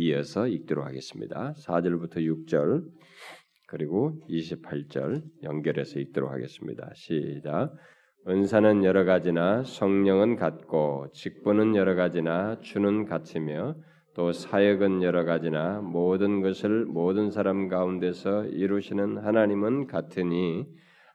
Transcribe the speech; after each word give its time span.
이어서 0.00 0.46
읽도록 0.46 0.86
하겠습니다. 0.86 1.54
4절부터 1.54 2.18
6절 2.18 2.84
그리고 3.66 4.20
28절 4.30 5.24
연결해서 5.42 5.98
읽도록 5.98 6.30
하겠습니다. 6.30 6.88
시작. 6.94 7.72
은사는 8.28 8.84
여러 8.84 9.04
가지나 9.04 9.64
성령은 9.64 10.36
같고 10.36 11.08
직분은 11.12 11.74
여러 11.74 11.96
가지나 11.96 12.60
주는 12.60 13.06
같으며 13.06 13.74
또 14.14 14.32
사역은 14.32 15.02
여러 15.02 15.24
가지나 15.24 15.80
모든 15.80 16.42
것을 16.42 16.84
모든 16.86 17.32
사람 17.32 17.66
가운데서 17.66 18.46
이루시는 18.46 19.18
하나님은 19.18 19.88
같으니 19.88 20.64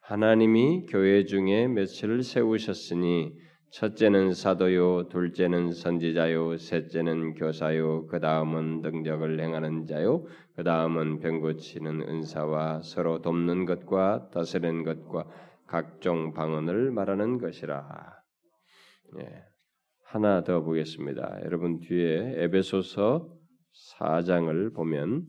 하나님이 0.01 0.87
교회 0.89 1.23
중에 1.23 1.69
몇을 1.69 2.21
세우셨으니 2.21 3.33
첫째는 3.73 4.35
사도요, 4.35 5.09
둘째는 5.09 5.71
선지자요, 5.71 6.57
셋째는 6.57 7.33
교사요, 7.33 8.05
그 8.05 8.19
다음은 8.19 8.81
능력을 8.81 9.39
행하는 9.39 9.87
자요, 9.87 10.27
그 10.55 10.63
다음은 10.63 11.19
병 11.19 11.41
고치는 11.41 12.07
은사와 12.07 12.83
서로 12.83 13.23
돕는 13.23 13.65
것과 13.65 14.29
다스리는 14.31 14.83
것과 14.83 15.27
각종 15.65 16.33
방언을 16.33 16.91
말하는 16.91 17.39
것이라. 17.39 18.13
예. 19.17 19.43
하나 20.03 20.43
더 20.43 20.61
보겠습니다. 20.61 21.39
여러분 21.43 21.79
뒤에 21.79 22.43
에베소서 22.43 23.27
4장을 23.97 24.75
보면 24.75 25.25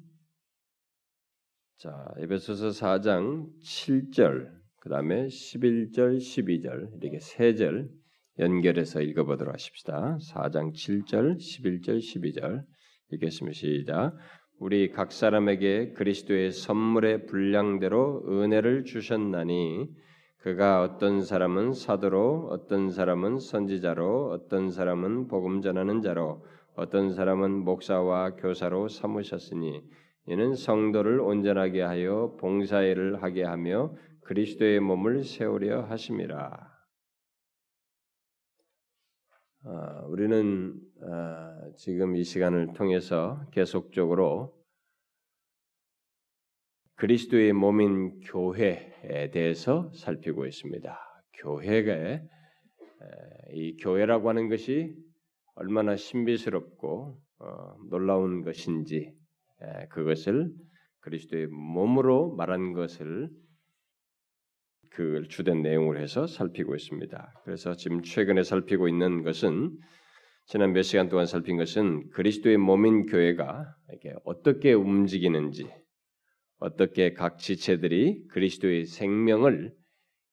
자, 1.79 2.13
에베소서 2.19 2.69
4장 2.69 3.49
7절, 3.63 4.51
그 4.81 4.91
다음에 4.91 5.29
11절, 5.29 6.19
12절 6.19 7.03
이렇게 7.03 7.19
세절 7.21 8.04
연결해서 8.39 9.01
읽어보도록 9.01 9.55
하십시다. 9.55 10.19
4장 10.33 10.73
7절, 10.73 11.39
11절, 11.39 11.99
12절 11.99 12.65
읽겠습니다. 13.13 13.55
시작. 13.55 14.17
우리 14.59 14.91
각 14.91 15.13
사람에게 15.13 15.93
그리스도의 15.93 16.53
선물의 16.53 17.27
분량대로 17.27 18.25
은혜를 18.29 18.85
주셨나니 18.85 19.89
그가 20.39 20.83
어떤 20.83 21.23
사람은 21.23 21.73
사도로, 21.73 22.49
어떤 22.51 22.91
사람은 22.91 23.39
선지자로, 23.39 24.31
어떤 24.31 24.71
사람은 24.71 25.29
복음 25.29 25.63
전하는 25.63 26.03
자로, 26.03 26.45
어떤 26.77 27.15
사람은 27.15 27.65
목사와 27.65 28.37
교사로 28.37 28.89
삼으셨으니 28.89 29.83
이는 30.27 30.55
성도를 30.55 31.21
온전하게 31.21 31.83
하여 31.83 32.37
봉사일을 32.41 33.23
하게 33.23 33.45
하며 33.45 33.95
그리스도의 34.25 34.81
몸을 34.81 35.25
세우려 35.25 35.83
하심이라. 35.83 36.74
아, 39.67 40.03
우리는 40.09 40.79
아, 41.01 41.71
지금 41.79 42.17
이 42.17 42.23
시간을 42.23 42.75
통해서 42.75 43.41
계속적으로 43.51 44.55
그리스도의 46.97 47.55
몸인 47.55 48.21
교회에 48.21 49.31
대해서 49.33 49.91
살피고 49.95 50.45
있습니다. 50.45 50.99
교회가 51.39 52.21
이 53.53 53.77
교회라고 53.79 54.29
하는 54.29 54.51
것이 54.51 54.95
얼마나 55.55 55.97
신비스럽고 55.97 57.19
어, 57.39 57.75
놀라운 57.89 58.43
것인지 58.43 59.15
그것을 59.89 60.53
그리스도의 61.01 61.47
몸으로 61.47 62.35
말한 62.37 62.75
것을 62.75 63.31
그 64.95 65.27
주된 65.29 65.63
내용을 65.63 66.01
해서 66.01 66.27
살피고 66.27 66.75
있습니다. 66.75 67.43
그래서 67.45 67.75
지금 67.75 68.03
최근에 68.03 68.45
살피고 68.45 68.89
있는 68.89 69.23
것은 69.23 69.77
지난 70.47 70.73
몇 70.73 70.83
시간 70.83 71.09
동안 71.09 71.27
살핀 71.27 71.57
것은 71.57 72.11
그리스도의 72.11 72.59
몸인 72.59 73.07
교회가 73.07 73.65
이게 73.95 74.15
어떻게 74.25 74.73
움직이는지 74.73 75.69
어떻게 76.59 77.13
각 77.13 77.39
지체들이 77.39 78.27
그리스도의 78.29 78.85
생명을 78.87 79.75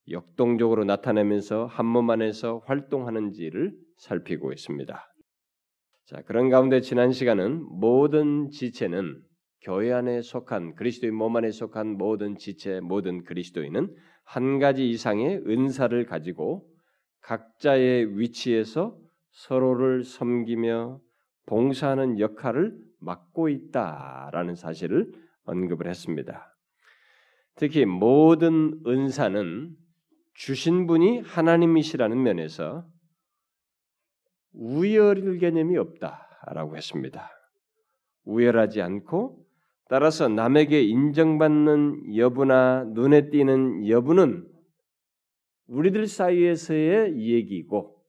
역동적으로 0.10 0.84
나타내면서 0.84 1.66
한 1.66 1.86
몸 1.86 2.10
안에서 2.10 2.62
활동하는지를 2.66 3.74
살피고 3.98 4.52
있습니다. 4.52 5.08
자, 6.06 6.22
그런 6.24 6.50
가운데 6.50 6.82
지난 6.82 7.12
시간은 7.12 7.64
모든 7.80 8.50
지체는 8.50 9.22
교회 9.64 9.92
안에 9.92 10.22
속한 10.22 10.76
그리스도의 10.76 11.12
몸 11.12 11.36
안에 11.36 11.52
속한 11.52 11.98
모든 11.98 12.36
지체, 12.38 12.80
모든 12.82 13.24
그리스도인은 13.24 13.96
한 14.24 14.60
가지 14.60 14.90
이상의 14.90 15.44
은사를 15.48 16.06
가지고 16.06 16.68
각자의 17.22 18.18
위치에서 18.20 18.98
서로를 19.32 20.04
섬기며 20.04 21.00
봉사하는 21.46 22.20
역할을 22.20 22.78
맡고 23.00 23.50
있다라는 23.50 24.56
사실을 24.56 25.12
언급을 25.44 25.88
했습니다. 25.88 26.56
특히 27.56 27.86
모든 27.86 28.80
은사는 28.86 29.76
주신 30.34 30.88
분이 30.88 31.20
하나님이시라는 31.20 32.22
면에서 32.22 32.86
우열 34.54 35.38
개념이 35.40 35.78
없다라고 35.78 36.78
했습니다. 36.78 37.30
우열하지 38.24 38.82
않고 38.82 39.41
따라서 39.92 40.30
남에게 40.30 40.82
인정받는 40.84 42.16
여부나 42.16 42.86
눈에 42.94 43.30
띄는 43.30 43.90
여부는 43.90 44.48
우리들 45.68 46.08
사이에서의 46.08 47.20
얘기고 47.20 48.02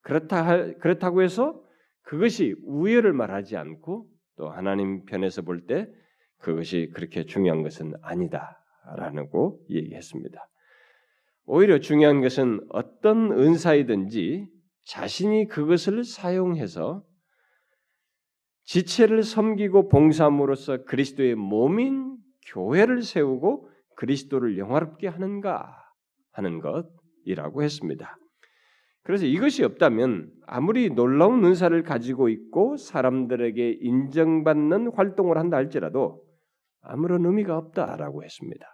그렇다 0.00 0.72
그렇다고 0.78 1.22
해서 1.22 1.62
그것이 2.02 2.56
우열을 2.64 3.12
말하지 3.12 3.56
않고 3.56 4.08
또 4.36 4.50
하나님 4.50 5.04
편에서 5.04 5.42
볼 5.42 5.64
때 5.68 5.86
그것이 6.38 6.90
그렇게 6.92 7.24
중요한 7.24 7.62
것은 7.62 7.92
아니다라고 8.02 9.64
얘기했습니다. 9.70 10.44
오히려 11.44 11.78
중요한 11.78 12.20
것은 12.20 12.66
어떤 12.70 13.30
은사이든지 13.30 14.48
자신이 14.86 15.46
그것을 15.46 16.02
사용해서 16.02 17.04
지체를 18.64 19.22
섬기고 19.22 19.88
봉사함으로써 19.88 20.84
그리스도의 20.84 21.34
몸인 21.34 22.16
교회를 22.46 23.02
세우고 23.02 23.68
그리스도를 23.96 24.58
영화롭게 24.58 25.08
하는가 25.08 25.76
하는 26.32 26.60
것이라고 26.60 27.62
했습니다. 27.62 28.16
그래서 29.04 29.26
이것이 29.26 29.64
없다면 29.64 30.30
아무리 30.46 30.90
놀라운 30.90 31.44
은사를 31.44 31.82
가지고 31.82 32.28
있고 32.28 32.76
사람들에게 32.76 33.78
인정받는 33.80 34.92
활동을 34.94 35.38
한다 35.38 35.56
할지라도 35.56 36.22
아무런 36.80 37.24
의미가 37.26 37.56
없다라고 37.56 38.22
했습니다. 38.22 38.66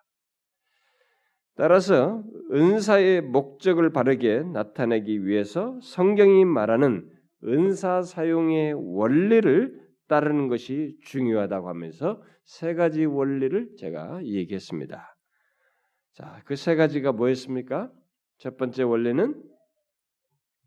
따라서 1.56 2.22
은사의 2.52 3.22
목적을 3.22 3.90
바르게 3.90 4.44
나타내기 4.44 5.26
위해서 5.26 5.78
성경이 5.82 6.44
말하는 6.44 7.10
은사 7.44 8.02
사용의 8.02 8.74
원리를 8.74 9.88
따르는 10.08 10.48
것이 10.48 10.96
중요하다고 11.04 11.68
하면서 11.68 12.22
세 12.44 12.74
가지 12.74 13.04
원리를 13.04 13.76
제가 13.76 14.24
얘기했습니다. 14.24 15.16
자, 16.14 16.42
그 16.46 16.56
세 16.56 16.74
가지가 16.74 17.12
뭐였습니까? 17.12 17.92
첫 18.38 18.56
번째 18.56 18.82
원리는 18.84 19.40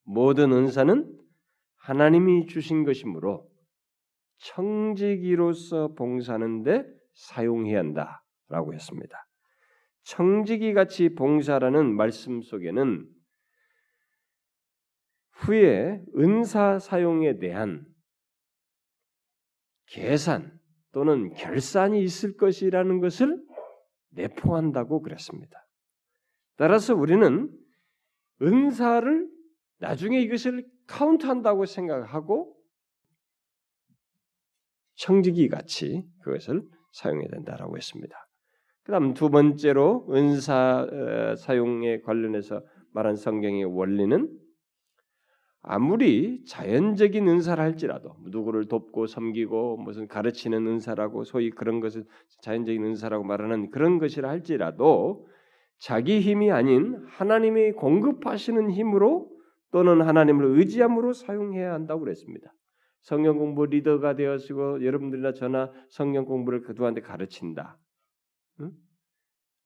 모든 0.04 0.52
은사는 0.52 1.18
하나님이 1.78 2.48
주신 2.48 2.84
것이므로 2.86 3.50
청지기로서 4.38 5.94
봉사하는데 5.96 6.86
사용해야 7.14 7.80
한다라고 7.80 8.74
했습니다. 8.74 9.28
청지기 10.04 10.74
같이 10.74 11.14
봉사라는 11.14 11.96
말씀 11.96 12.42
속에는 12.42 13.08
후에 15.42 16.04
은사 16.18 16.80
사용에 16.80 17.38
대한 17.40 17.86
계산 19.88 20.60
또는 20.92 21.34
결산이 21.34 22.02
있을 22.04 22.38
것이라는 22.38 23.00
것을 23.00 23.42
내포한다고 24.12 25.02
그랬습니다. 25.02 25.68
따라서 26.58 26.96
우리는 26.96 27.50
은사를 28.42 29.30
나중에 29.80 30.20
이것을 30.22 30.66
카운트한다고 30.88 31.66
생각하고 31.66 32.56
청지기 34.96 35.50
같이 35.50 36.04
그것을 36.24 36.62
사용해야 36.92 37.30
된다라고 37.30 37.78
했습니다. 37.78 38.16
그다음 38.84 39.14
두 39.14 39.30
번째로 39.30 40.08
은사 40.12 40.88
어, 40.92 41.36
사용에 41.36 42.02
관련해서 42.02 42.62
말한 42.94 43.16
성경의 43.16 43.66
원리는 43.66 44.41
아무리 45.64 46.44
자연적인 46.46 47.28
은사를 47.28 47.64
할지라도 47.64 48.16
누구를 48.24 48.68
돕고 48.68 49.06
섬기고 49.06 49.78
무슨 49.78 50.08
가르치는 50.08 50.66
은사라고 50.66 51.24
소위 51.24 51.52
그런 51.52 51.80
것을 51.80 52.06
자연적인 52.42 52.84
은사라고 52.84 53.24
말하는 53.24 53.70
그런 53.70 54.00
것이라 54.00 54.28
할지라도 54.28 55.28
자기 55.78 56.20
힘이 56.20 56.52
아닌 56.52 57.04
하나님이 57.08 57.74
공급하시는 57.74 58.72
힘으로 58.72 59.30
또는 59.72 60.02
하나님을 60.02 60.46
의지함으로 60.58 61.14
사용해야 61.14 61.74
한다고 61.74 62.02
그랬습니다. 62.02 62.54
성경 63.02 63.38
공부 63.38 63.66
리더가 63.66 64.16
되어지고 64.16 64.84
여러분들이나 64.86 65.34
저나 65.34 65.72
성경 65.90 66.26
공부를 66.26 66.62
그두한테 66.62 67.02
가르친다. 67.02 67.80
응? 68.60 68.72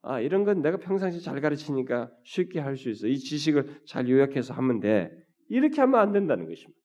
아 0.03 0.19
이런 0.19 0.43
건 0.43 0.61
내가 0.61 0.77
평상시 0.77 1.21
잘 1.21 1.41
가르치니까 1.41 2.11
쉽게 2.23 2.59
할 2.59 2.77
수 2.77 2.89
있어. 2.89 3.07
이 3.07 3.17
지식을 3.17 3.81
잘 3.85 4.07
요약해서 4.09 4.53
하면 4.53 4.79
돼. 4.79 5.24
이렇게 5.49 5.81
하면 5.81 5.99
안 5.99 6.11
된다는 6.11 6.47
것입니다. 6.47 6.79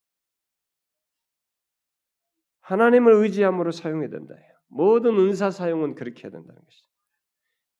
하나님을 2.60 3.14
의지함으로 3.14 3.72
사용해야 3.72 4.10
된다. 4.10 4.34
모든 4.68 5.18
은사 5.18 5.50
사용은 5.50 5.94
그렇게 5.94 6.24
해야 6.24 6.30
된다는 6.30 6.62
것이죠. 6.62 6.88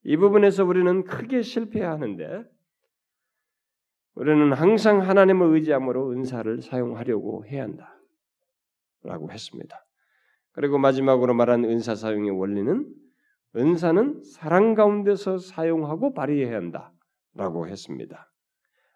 이 0.02 0.16
부분에서 0.16 0.64
우리는 0.64 1.04
크게 1.04 1.42
실패하는데 1.42 2.44
우리는 4.14 4.52
항상 4.52 5.02
하나님을 5.02 5.54
의지함으로 5.54 6.10
은사를 6.10 6.62
사용하려고 6.62 7.46
해야 7.46 7.62
한다. 7.62 7.96
라고 9.02 9.30
했습니다. 9.30 9.86
그리고 10.52 10.78
마지막으로 10.78 11.32
말한 11.34 11.64
은사 11.64 11.94
사용의 11.94 12.32
원리는 12.32 12.92
은사는 13.56 14.22
사랑 14.22 14.74
가운데서 14.74 15.38
사용하고 15.38 16.12
발휘해야 16.12 16.56
한다. 16.56 16.92
라고 17.34 17.66
했습니다. 17.68 18.29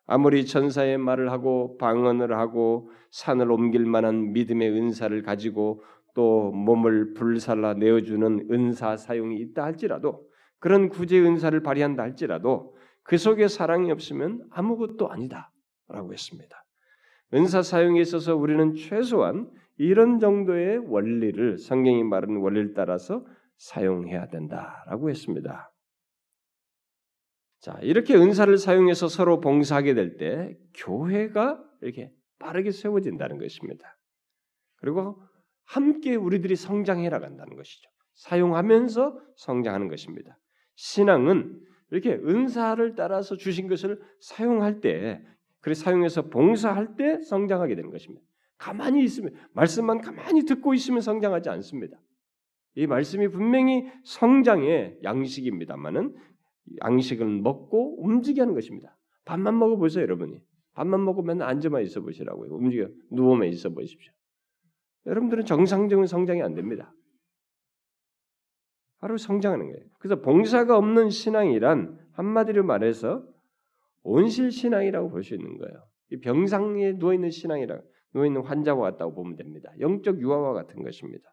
아무리 0.07 0.45
천사의 0.45 0.99
말을 0.99 1.31
하고 1.31 1.77
방언을 1.79 2.37
하고 2.37 2.91
산을 3.11 3.51
옮길 3.51 3.87
만한 3.87 4.33
믿음의 4.33 4.71
은사를 4.71 5.23
가지고 5.23 5.83
또 6.15 6.53
몸을 6.53 7.15
불살라 7.15 7.75
내어주는 7.75 8.49
은사 8.51 8.97
사용이 8.97 9.39
있다 9.41 9.65
할지라도 9.65 10.29
그런 10.59 10.89
구제 10.89 11.21
은사를 11.21 11.59
발휘한다 11.63 12.03
할지라도 12.03 12.77
그 13.03 13.19
속에 13.19 13.49
사랑이 13.49 13.91
없으면 13.91 14.47
아무것도 14.51 15.11
아니다라고 15.11 16.13
했습니다. 16.13 16.65
은사 17.35 17.63
사용에 17.63 18.01
있어서 18.01 18.37
우리는 18.37 18.75
최소한 18.75 19.51
이런 19.77 20.21
정도의 20.21 20.79
원리를 20.79 21.59
성경이 21.59 22.05
말하는 22.05 22.41
원리를 22.41 22.75
따라서 22.75 23.27
사용해야 23.57 24.29
된다라고 24.29 25.11
했습니다. 25.11 25.74
자, 27.65 27.79
이렇게 27.81 28.15
은사를 28.15 28.55
사용해서 28.59 29.09
서로 29.09 29.41
봉사하게 29.41 29.95
될 29.95 30.19
때 30.19 30.55
교회가 30.75 31.65
이렇게 31.81 32.13
빠르게 32.39 32.71
세워진다는 32.71 33.39
것입니다. 33.39 33.97
그리고 34.77 35.23
함께 35.65 36.15
우리들이 36.15 36.57
성장해 36.57 37.09
나간다는 37.09 37.57
것이죠. 37.57 37.89
사용하면서 38.17 39.19
성장하는 39.37 39.89
것입니다. 39.89 40.39
신앙은 40.75 41.59
이렇게 41.91 42.13
은사를 42.13 42.97
따라서 42.97 43.35
주신 43.39 43.67
것을 43.67 43.99
사용할 44.21 44.83
때, 44.83 45.25
그래 45.61 45.73
사용해서 45.73 46.29
봉사할 46.29 46.97
때 46.97 47.23
성장하게 47.23 47.77
되는 47.77 47.91
것입니다. 47.91 48.27
가만히 48.59 49.03
있으면 49.05 49.33
말씀만 49.55 50.03
가만히 50.03 50.45
듣고 50.45 50.75
있으면 50.75 51.01
성장하지 51.01 51.49
않습니다. 51.49 51.97
이 52.75 52.87
말씀이 52.87 53.29
분명히 53.29 53.91
성장의 54.05 54.99
양식입니다만은 55.03 56.15
양식을 56.83 57.27
먹고 57.27 58.03
움직이 58.03 58.41
하는 58.41 58.55
것입니다. 58.55 58.97
밥만 59.25 59.59
먹어 59.59 59.77
보세요, 59.77 60.03
여러분이. 60.03 60.41
밥만 60.75 61.05
먹으면 61.05 61.43
앉아만 61.43 61.83
있어 61.83 62.01
보시라고요. 62.01 62.55
움직여 62.55 62.89
누워만 63.11 63.49
있어 63.49 63.71
보십시오. 63.71 64.13
여러분들은 65.07 65.45
정상적인 65.45 66.07
성장이 66.07 66.43
안 66.43 66.55
됩니다. 66.55 66.93
바로 68.99 69.17
성장하는 69.17 69.71
거예요. 69.71 69.85
그래서 69.99 70.21
봉사가 70.23 70.77
없는 70.79 71.11
신앙이란 71.11 71.99
한마디로 72.13 72.65
말해서 72.65 73.27
온실 74.03 74.51
신앙이라고 74.51 75.11
볼 75.11 75.23
수 75.23 75.35
있는 75.35 75.59
거예요. 75.59 75.75
이 76.11 76.21
병상에 76.21 76.99
누워 76.99 77.15
있는 77.15 77.31
신앙이라 77.31 77.81
누워 78.15 78.27
있는 78.27 78.43
환자와 78.43 78.93
같다고 78.93 79.15
보면 79.15 79.37
됩니다. 79.37 79.71
영적 79.81 80.21
유아와 80.21 80.55
같은 80.55 80.83
것입니다. 80.83 81.29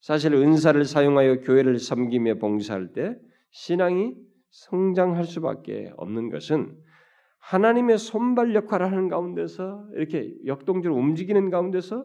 사실 0.00 0.34
은사를 0.34 0.84
사용하여 0.84 1.40
교회를 1.40 1.78
섬기며 1.78 2.34
봉사할 2.34 2.92
때 2.92 3.18
신앙이 3.50 4.14
성장할 4.50 5.24
수밖에 5.24 5.92
없는 5.96 6.30
것은 6.30 6.76
하나님의 7.38 7.98
손발 7.98 8.54
역할을 8.54 8.90
하는 8.90 9.08
가운데서 9.08 9.88
이렇게 9.94 10.34
역동적으로 10.44 11.00
움직이는 11.00 11.50
가운데서 11.50 12.04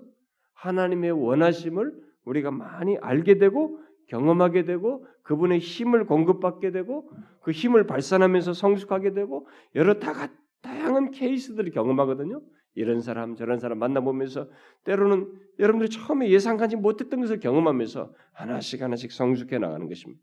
하나님의 0.54 1.12
원하심을 1.12 1.94
우리가 2.26 2.52
많이 2.52 2.98
알게 2.98 3.38
되고 3.38 3.80
경험하게 4.08 4.66
되고 4.66 5.06
그분의 5.24 5.60
힘을 5.60 6.06
공급받게 6.06 6.72
되고 6.72 7.10
그 7.42 7.52
힘을 7.52 7.88
발산하면서 7.88 8.54
성숙하게 8.54 9.14
되고 9.14 9.48
여러 9.76 10.00
다, 10.00 10.30
다양한 10.62 11.12
케이스들을 11.12 11.72
경험하거든요. 11.72 12.42
이런 12.76 13.02
사람 13.02 13.36
저런 13.36 13.60
사람 13.60 13.80
만나보면서 13.80 14.50
때로는 14.84 15.32
여러분들이 15.60 15.90
처음에 15.90 16.30
예상하지 16.30 16.78
못했던 16.78 17.22
것을 17.22 17.40
경험하면서 17.40 18.14
하나씩 18.34 18.82
하나씩 18.82 19.12
성숙해 19.12 19.60
나가는 19.60 19.88
것입니다. 19.88 20.22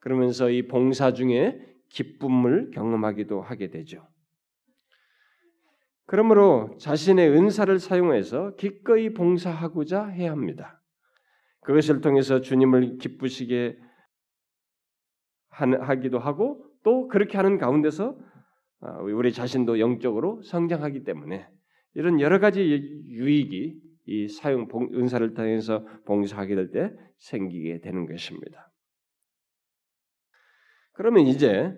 그러면서 0.00 0.50
이 0.50 0.66
봉사 0.66 1.12
중에 1.12 1.60
기쁨을 1.90 2.70
경험하기도 2.72 3.40
하게 3.40 3.70
되죠. 3.70 4.06
그러므로 6.06 6.76
자신의 6.78 7.30
은사를 7.30 7.78
사용해서 7.78 8.56
기꺼이 8.56 9.12
봉사하고자 9.12 10.06
해야 10.06 10.32
합니다. 10.32 10.82
그것을 11.60 12.00
통해서 12.00 12.40
주님을 12.40 12.98
기쁘시게 12.98 13.78
하기도 15.50 16.18
하고 16.18 16.64
또 16.82 17.06
그렇게 17.08 17.36
하는 17.36 17.58
가운데서 17.58 18.18
아, 18.80 18.98
우리 19.02 19.32
자신도 19.32 19.78
영적으로 19.78 20.42
성장하기 20.42 21.04
때문에 21.04 21.46
이런 21.94 22.18
여러 22.20 22.38
가지 22.38 22.60
유익이 23.08 23.78
이 24.06 24.28
사용 24.28 24.66
은사를 24.94 25.34
통해서 25.34 25.84
봉사하게 26.06 26.54
될 26.54 26.70
때 26.70 26.90
생기게 27.18 27.80
되는 27.80 28.06
것입니다. 28.06 28.69
그러면 31.00 31.28
이제 31.28 31.74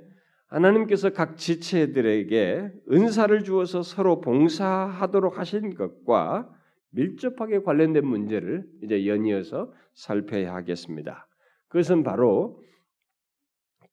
하나님께서 0.49 1.11
각 1.11 1.37
지체들에게 1.37 2.73
은사를 2.91 3.45
주어서 3.45 3.85
서로 3.85 4.21
봉사하도록 4.21 5.39
하신 5.39 5.77
것과 5.77 6.53
밀접하게 6.91 7.61
관련된 7.63 8.05
문제를 8.05 8.67
이제 8.83 9.07
연이어서 9.07 9.73
살펴야 9.95 10.53
하겠습니다. 10.57 11.29
그것은 11.69 12.03
바로 12.03 12.61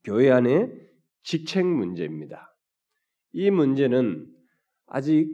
교회 0.04 0.32
안의 0.32 0.74
직책 1.22 1.64
문제입니다. 1.64 2.58
이 3.32 3.52
문제는 3.52 4.26
아직 4.88 5.32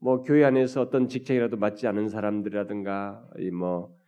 뭐 0.00 0.20
교회 0.20 0.44
안에서 0.44 0.82
어떤 0.82 1.08
직책이라도 1.08 1.56
맞지 1.56 1.86
않은 1.86 2.10
사람들이라든가 2.10 3.26
이 3.38 3.50
뭐 3.50 3.98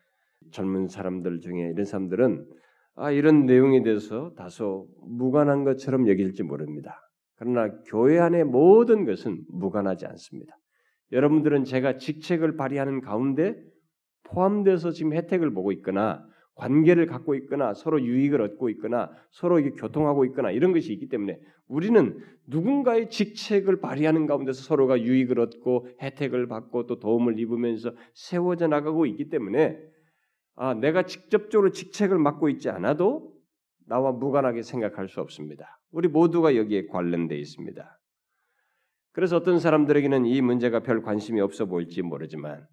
젊은 0.50 0.88
사람들 0.88 1.40
중에 1.40 1.70
이런 1.72 1.86
사람들은 1.86 2.46
아 2.94 3.10
이런 3.10 3.46
내용에 3.46 3.82
대해서 3.82 4.32
다소 4.36 4.88
무관한 5.02 5.64
것처럼 5.64 6.08
여길지 6.08 6.42
모릅니다. 6.42 7.00
그러나 7.36 7.70
교회 7.86 8.18
안의 8.18 8.44
모든 8.44 9.04
것은 9.04 9.42
무관하지 9.48 10.06
않습니다. 10.06 10.56
여러분들은 11.10 11.64
제가 11.64 11.98
직책을 11.98 12.56
발휘하는 12.56 13.00
가운데 13.00 13.56
포함돼서 14.24 14.92
지금 14.92 15.12
혜택을 15.14 15.52
보고 15.52 15.72
있거나 15.72 16.24
관계를 16.54 17.06
갖고 17.06 17.34
있거나 17.34 17.74
서로 17.74 18.00
유익을 18.02 18.40
얻고 18.42 18.68
있거나 18.70 19.10
서로 19.30 19.60
교통하고 19.74 20.24
있거나 20.26 20.50
이런 20.50 20.72
것이 20.72 20.92
있기 20.92 21.08
때문에 21.08 21.40
우리는 21.66 22.18
누군가의 22.46 23.08
직책을 23.08 23.80
발휘하는 23.80 24.26
가운데서 24.26 24.62
서로가 24.62 25.00
유익을 25.00 25.40
얻고 25.40 25.88
혜택을 26.00 26.48
받고 26.48 26.86
또 26.86 26.98
도움을 26.98 27.38
입으면서 27.38 27.92
세워져 28.14 28.68
나가고 28.68 29.06
있기 29.06 29.30
때문에 29.30 29.78
아, 30.54 30.74
내가 30.74 31.04
직접적으로 31.04 31.70
직책을 31.70 32.18
맡고 32.18 32.48
있지 32.50 32.68
않아도 32.68 33.32
나와 33.86 34.12
무관하게 34.12 34.62
생각할 34.62 35.08
수 35.08 35.20
없습니다. 35.20 35.80
우리 35.90 36.08
모두가 36.08 36.56
여기에 36.56 36.86
관련돼 36.86 37.36
있습니다. 37.38 37.98
그래서 39.12 39.36
어떤 39.36 39.58
사람들에게는 39.58 40.24
이 40.26 40.40
문제가 40.40 40.80
별 40.80 41.02
관심이 41.02 41.40
없어 41.40 41.66
보일지 41.66 42.02
모르지만 42.02 42.66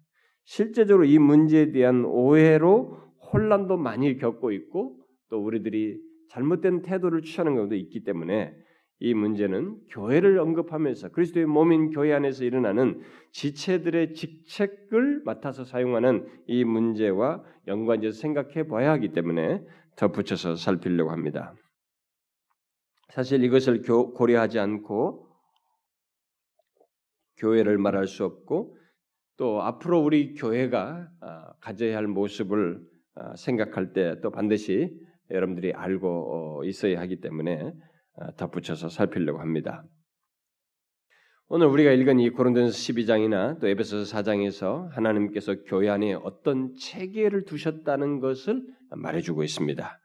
실제적으로 0.44 1.04
이 1.04 1.18
문제에 1.18 1.70
대한 1.72 2.04
오해로 2.04 2.96
혼란도 3.32 3.76
많이 3.76 4.16
겪고 4.18 4.52
있고 4.52 4.96
또 5.28 5.42
우리들이 5.42 6.00
잘못된 6.30 6.82
태도를 6.82 7.22
취하는 7.22 7.54
경우도 7.54 7.74
있기 7.74 8.04
때문에 8.04 8.54
이 9.00 9.14
문제는 9.14 9.78
교회를 9.88 10.38
언급하면서 10.38 11.08
그리스도의 11.10 11.46
몸인 11.46 11.90
교회 11.90 12.12
안에서 12.12 12.44
일어나는 12.44 13.00
지체들의 13.32 14.12
직책을 14.12 15.22
맡아서 15.24 15.64
사용하는 15.64 16.28
이 16.46 16.64
문제와 16.64 17.42
연관지어서 17.66 18.20
생각해 18.20 18.68
봐야 18.68 18.92
하기 18.92 19.12
때문에 19.12 19.64
덧붙여서 19.96 20.56
살피려고 20.56 21.10
합니다. 21.10 21.54
사실 23.08 23.42
이것을 23.42 23.82
고려하지 23.82 24.58
않고 24.58 25.26
교회를 27.38 27.78
말할 27.78 28.06
수 28.06 28.24
없고 28.24 28.76
또 29.38 29.62
앞으로 29.62 30.00
우리 30.00 30.34
교회가 30.34 31.08
아, 31.20 31.52
가져야 31.60 31.96
할 31.96 32.06
모습을 32.06 32.82
아, 33.14 33.34
생각할 33.36 33.94
때 33.94 34.20
또 34.20 34.30
반드시 34.30 34.94
여러분들이 35.30 35.72
알고 35.72 36.60
어, 36.60 36.64
있어야 36.64 37.00
하기 37.00 37.20
때문에 37.20 37.60
아, 37.62 37.89
덧붙여서 38.36 38.88
살피려고 38.88 39.40
합니다. 39.40 39.84
오늘 41.48 41.66
우리가 41.66 41.90
읽은 41.90 42.20
이 42.20 42.30
고린도전서 42.30 42.76
12장이나 42.76 43.58
또 43.60 43.66
에베소서 43.66 44.16
4장에서 44.16 44.88
하나님께서 44.90 45.56
교회 45.66 45.88
안에 45.88 46.14
어떤 46.14 46.76
체계를 46.76 47.44
두셨다는 47.44 48.20
것을 48.20 48.62
말해주고 48.90 49.42
있습니다. 49.42 49.98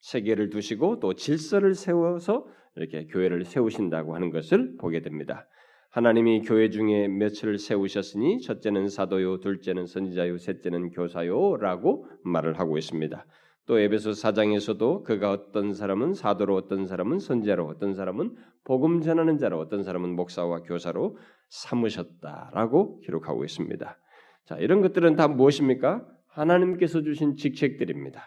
체계를 0.00 0.48
두시고 0.48 1.00
또 1.00 1.12
질서를 1.12 1.74
세워서 1.74 2.46
이렇게 2.76 3.06
교회를 3.06 3.44
세우신다고 3.44 4.14
하는 4.14 4.30
것을 4.30 4.76
보게 4.78 5.02
됩니다. 5.02 5.46
하나님이 5.90 6.42
교회 6.42 6.70
중에 6.70 7.08
며칠을 7.08 7.58
세우셨으니 7.58 8.40
첫째는 8.40 8.88
사도요, 8.88 9.40
둘째는 9.40 9.86
선지자요, 9.86 10.38
셋째는 10.38 10.90
교사요라고 10.90 12.06
말을 12.24 12.58
하고 12.58 12.78
있습니다. 12.78 13.26
또 13.68 13.78
에베소 13.78 14.12
4장에서도 14.12 15.04
그가 15.04 15.30
어떤 15.30 15.74
사람은 15.74 16.14
사도로 16.14 16.56
어떤 16.56 16.86
사람은 16.86 17.18
선지자로 17.18 17.66
어떤 17.66 17.94
사람은 17.94 18.34
복음 18.64 19.02
전하는 19.02 19.36
자로 19.36 19.58
어떤 19.58 19.82
사람은 19.82 20.16
목사와 20.16 20.62
교사로 20.62 21.18
삼으셨다라고 21.50 23.00
기록하고 23.00 23.44
있습니다. 23.44 23.98
자, 24.46 24.56
이런 24.56 24.80
것들은 24.80 25.16
다 25.16 25.28
무엇입니까? 25.28 26.06
하나님께서 26.28 27.02
주신 27.02 27.36
직책들입니다. 27.36 28.22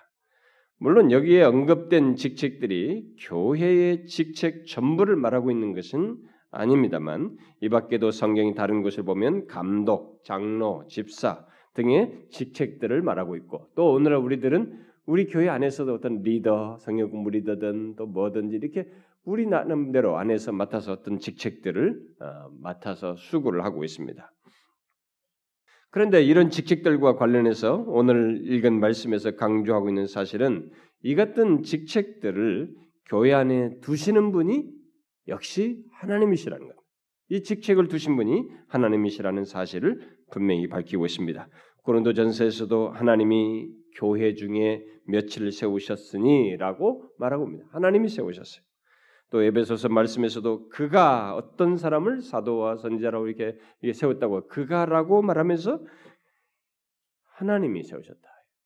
물론 0.77 1.11
여기에 1.11 1.41
언급된 1.41 2.15
직책들이 2.15 3.15
교회의 3.21 4.05
직책 4.05 4.67
전부를 4.67 5.15
말하고 5.15 5.49
있는 5.49 5.73
것은 5.73 6.17
아닙니다만 6.51 7.35
이 7.61 7.69
밖에도 7.69 8.11
성경이 8.11 8.53
다른 8.53 8.83
곳을 8.83 9.03
보면 9.03 9.47
감독, 9.47 10.23
장로, 10.23 10.85
집사 10.87 11.47
등의 11.73 12.27
직책들을 12.29 13.01
말하고 13.01 13.35
있고 13.37 13.69
또 13.75 13.93
오늘날 13.93 14.19
우리들은 14.19 14.90
우리 15.05 15.25
교회 15.25 15.49
안에서도 15.49 15.93
어떤 15.93 16.21
리더, 16.21 16.77
성경 16.79 17.09
공부 17.09 17.29
리더든 17.29 17.95
또 17.95 18.05
뭐든지 18.05 18.55
이렇게 18.55 18.87
우리 19.23 19.45
나름대로 19.45 20.17
안에서 20.17 20.51
맡아서 20.51 20.93
어떤 20.93 21.19
직책들을 21.19 22.01
어, 22.19 22.49
맡아서 22.59 23.15
수고를 23.15 23.63
하고 23.63 23.83
있습니다. 23.83 24.31
그런데 25.89 26.23
이런 26.23 26.49
직책들과 26.49 27.15
관련해서 27.15 27.83
오늘 27.87 28.41
읽은 28.45 28.79
말씀에서 28.79 29.31
강조하고 29.35 29.89
있는 29.89 30.07
사실은 30.07 30.71
이 31.03 31.15
같은 31.15 31.63
직책들을 31.63 32.73
교회 33.09 33.33
안에 33.33 33.79
두시는 33.81 34.31
분이 34.31 34.69
역시 35.27 35.83
하나님이시라는 35.91 36.65
것. 36.65 36.75
이 37.29 37.43
직책을 37.43 37.87
두신 37.87 38.15
분이 38.15 38.43
하나님이시라는 38.67 39.45
사실을 39.45 39.99
분명히 40.31 40.67
밝히고 40.67 41.05
있습니다. 41.05 41.47
고린도전서에서도 41.83 42.89
하나님이 42.89 43.69
교회 43.95 44.33
중에 44.33 44.85
며칠을 45.05 45.51
세우셨으니라고 45.51 47.09
말하고 47.17 47.45
있습니다. 47.45 47.69
하나님이 47.71 48.07
세우셨어요. 48.09 48.63
또 49.31 49.41
에베소서 49.41 49.89
말씀에서도 49.89 50.69
그가 50.69 51.35
어떤 51.35 51.77
사람을 51.77 52.21
사도와 52.21 52.75
선지자라고 52.77 53.27
이렇게 53.27 53.57
세웠다고 53.93 54.47
그가라고 54.47 55.21
말하면서 55.21 55.79
하나님이 57.35 57.83
세우셨다. 57.83 58.21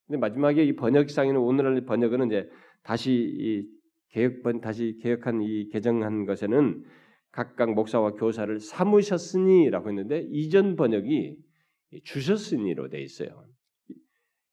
근데 0.08 0.18
마지막에 0.18 0.64
이 0.64 0.76
번역상에는 0.76 1.40
오늘날 1.40 1.86
번역은 1.86 2.28
이제 2.28 2.50
다시 2.84 3.12
이 3.14 3.68
개혁 4.10 4.44
번 4.44 4.60
다시 4.60 4.98
개혁한 5.02 5.42
이 5.42 5.70
개정한 5.70 6.26
것에는 6.26 6.84
각각 7.32 7.74
목사와 7.74 8.14
교사를 8.14 8.60
삼으셨으니라고 8.60 9.90
했는데 9.90 10.26
이전 10.32 10.76
번역이 10.76 11.38
주셨으니로 12.04 12.90
돼 12.90 13.02
있어요. 13.02 13.48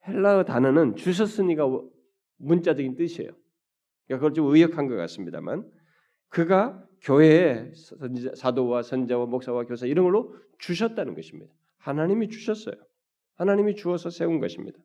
헬라어 0.07 0.45
단어는 0.45 0.97
주셨으니가 0.97 1.67
문자적인 2.39 2.97
뜻이에요. 2.97 3.31
그러니까 4.07 4.17
그걸 4.17 4.35
좀 4.35 4.47
의역한 4.53 4.89
것 4.89 4.97
같습니다만 4.97 5.71
그가 6.29 6.85
교회에 7.03 7.71
사도와 8.37 8.83
선자와 8.83 9.27
목사와 9.27 9.65
교사 9.65 9.87
이런 9.87 10.05
걸로 10.05 10.37
주셨다는 10.59 11.15
것입니다. 11.15 11.53
하나님이 11.79 12.29
주셨어요. 12.29 12.75
하나님이 13.35 13.75
주어서 13.75 14.11
세운 14.11 14.41
것입니다. 14.41 14.79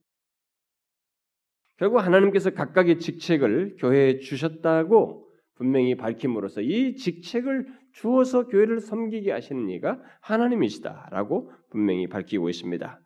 결국 1.78 2.00
하나님께서 2.00 2.52
각각의 2.52 3.00
직책을 3.00 3.78
교회에 3.78 4.20
주셨다고 4.20 5.30
분명히 5.56 5.96
밝힘으로써 5.96 6.62
이 6.62 6.96
직책을 6.96 7.68
주어서 7.98 8.48
교회를 8.48 8.80
섬기게 8.80 9.32
하시는 9.32 9.70
이가 9.70 10.00
하나님이시다라고 10.22 11.52
분명히 11.72 12.08
밝히고 12.08 12.50
있습니다. 12.50 13.02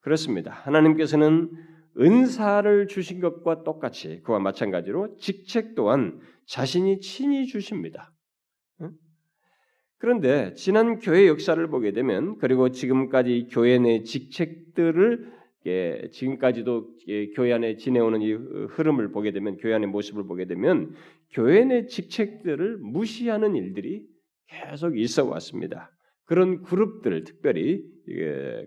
그렇습니다. 0.00 0.50
하나님께서는 0.50 1.50
은사를 1.98 2.88
주신 2.88 3.20
것과 3.20 3.62
똑같이 3.62 4.20
그와 4.24 4.40
마찬가지로 4.40 5.16
직책 5.18 5.76
또한 5.76 6.18
자신이 6.46 6.98
친히 7.00 7.46
주십니다. 7.46 8.12
그런데 9.98 10.52
지난 10.54 10.98
교회 10.98 11.28
역사를 11.28 11.66
보게 11.68 11.92
되면 11.92 12.36
그리고 12.38 12.70
지금까지 12.70 13.48
교회 13.50 13.78
내 13.78 14.02
직책들을 14.02 15.32
예, 15.66 16.08
지금까지도 16.10 16.90
예, 17.08 17.28
교회 17.28 17.52
안에 17.54 17.76
지내오는 17.76 18.20
이 18.20 18.32
흐름을 18.32 19.12
보게 19.12 19.30
되면 19.30 19.56
교회 19.56 19.72
안의 19.72 19.88
모습을 19.88 20.26
보게 20.26 20.44
되면 20.44 20.94
교회 21.30 21.64
내 21.64 21.86
직책들을 21.86 22.78
무시하는 22.78 23.54
일들이 23.54 24.13
계속 24.48 24.98
있어 24.98 25.24
왔습니다. 25.24 25.90
그런 26.24 26.62
그룹들 26.62 27.24
특별히 27.24 27.82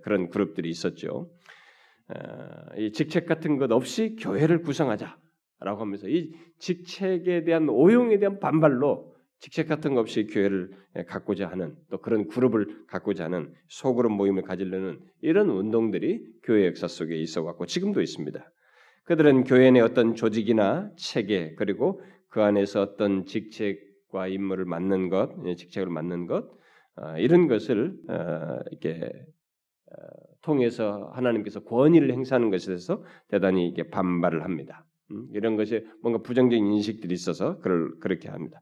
그런 0.04 0.30
그룹들이 0.30 0.70
있었죠. 0.70 1.30
이 2.78 2.92
직책 2.92 3.26
같은 3.26 3.58
것 3.58 3.72
없이 3.72 4.16
교회를 4.20 4.62
구성하자라고 4.62 5.82
하면서 5.82 6.08
이 6.08 6.32
직책에 6.60 7.44
대한 7.44 7.70
오용에 7.70 8.20
대한 8.20 8.40
반발로 8.40 9.16
직책 9.40 9.68
같은 9.68 9.94
것 9.94 10.02
없이 10.02 10.26
교회를 10.26 10.72
갖고자 11.08 11.48
하는 11.48 11.76
또 11.92 12.00
그런 12.00 12.28
그룹을 12.28 12.86
갖고자 12.88 13.26
하는 13.26 13.54
소그룹 13.68 14.12
모임을 14.12 14.42
가지려는 14.44 15.00
이런 15.22 15.50
운동들이 15.50 16.26
교회 16.44 16.66
역사 16.66 16.88
속에 16.88 17.16
있어 17.18 17.44
왔고 17.44 17.66
지금도 17.66 18.02
있습니다. 18.02 18.52
그들은 19.04 19.44
교회 19.44 19.70
내 19.72 19.80
어떤 19.80 20.16
조직이나 20.16 20.92
체계 20.98 21.54
그리고 21.56 22.02
그 22.30 22.42
안에서 22.42 22.82
어떤 22.82 23.26
직책 23.26 23.87
과 24.12 24.28
임무를 24.28 24.66
맡는 24.66 25.10
것, 25.10 25.32
직책을 25.58 25.90
맡는 25.92 26.28
것 26.28 26.58
어, 26.98 27.18
이런 27.18 27.48
것을 27.48 27.94
어, 28.10 28.60
이렇게 28.72 29.12
어, 29.92 29.96
통해서 30.42 31.12
하나님께서 31.14 31.64
권위를 31.64 32.12
행사하는 32.12 32.50
것에 32.50 32.68
대해서 32.68 33.04
대단히 33.28 33.68
이게 33.68 33.90
반발을 33.90 34.44
합니다. 34.44 34.86
음, 35.12 35.28
이런 35.34 35.56
것이 35.56 35.86
뭔가 36.02 36.22
부정적인 36.22 36.66
인식들이 36.66 37.14
있어서 37.14 37.60
그를 37.60 38.00
그렇게 38.00 38.30
합니다. 38.30 38.62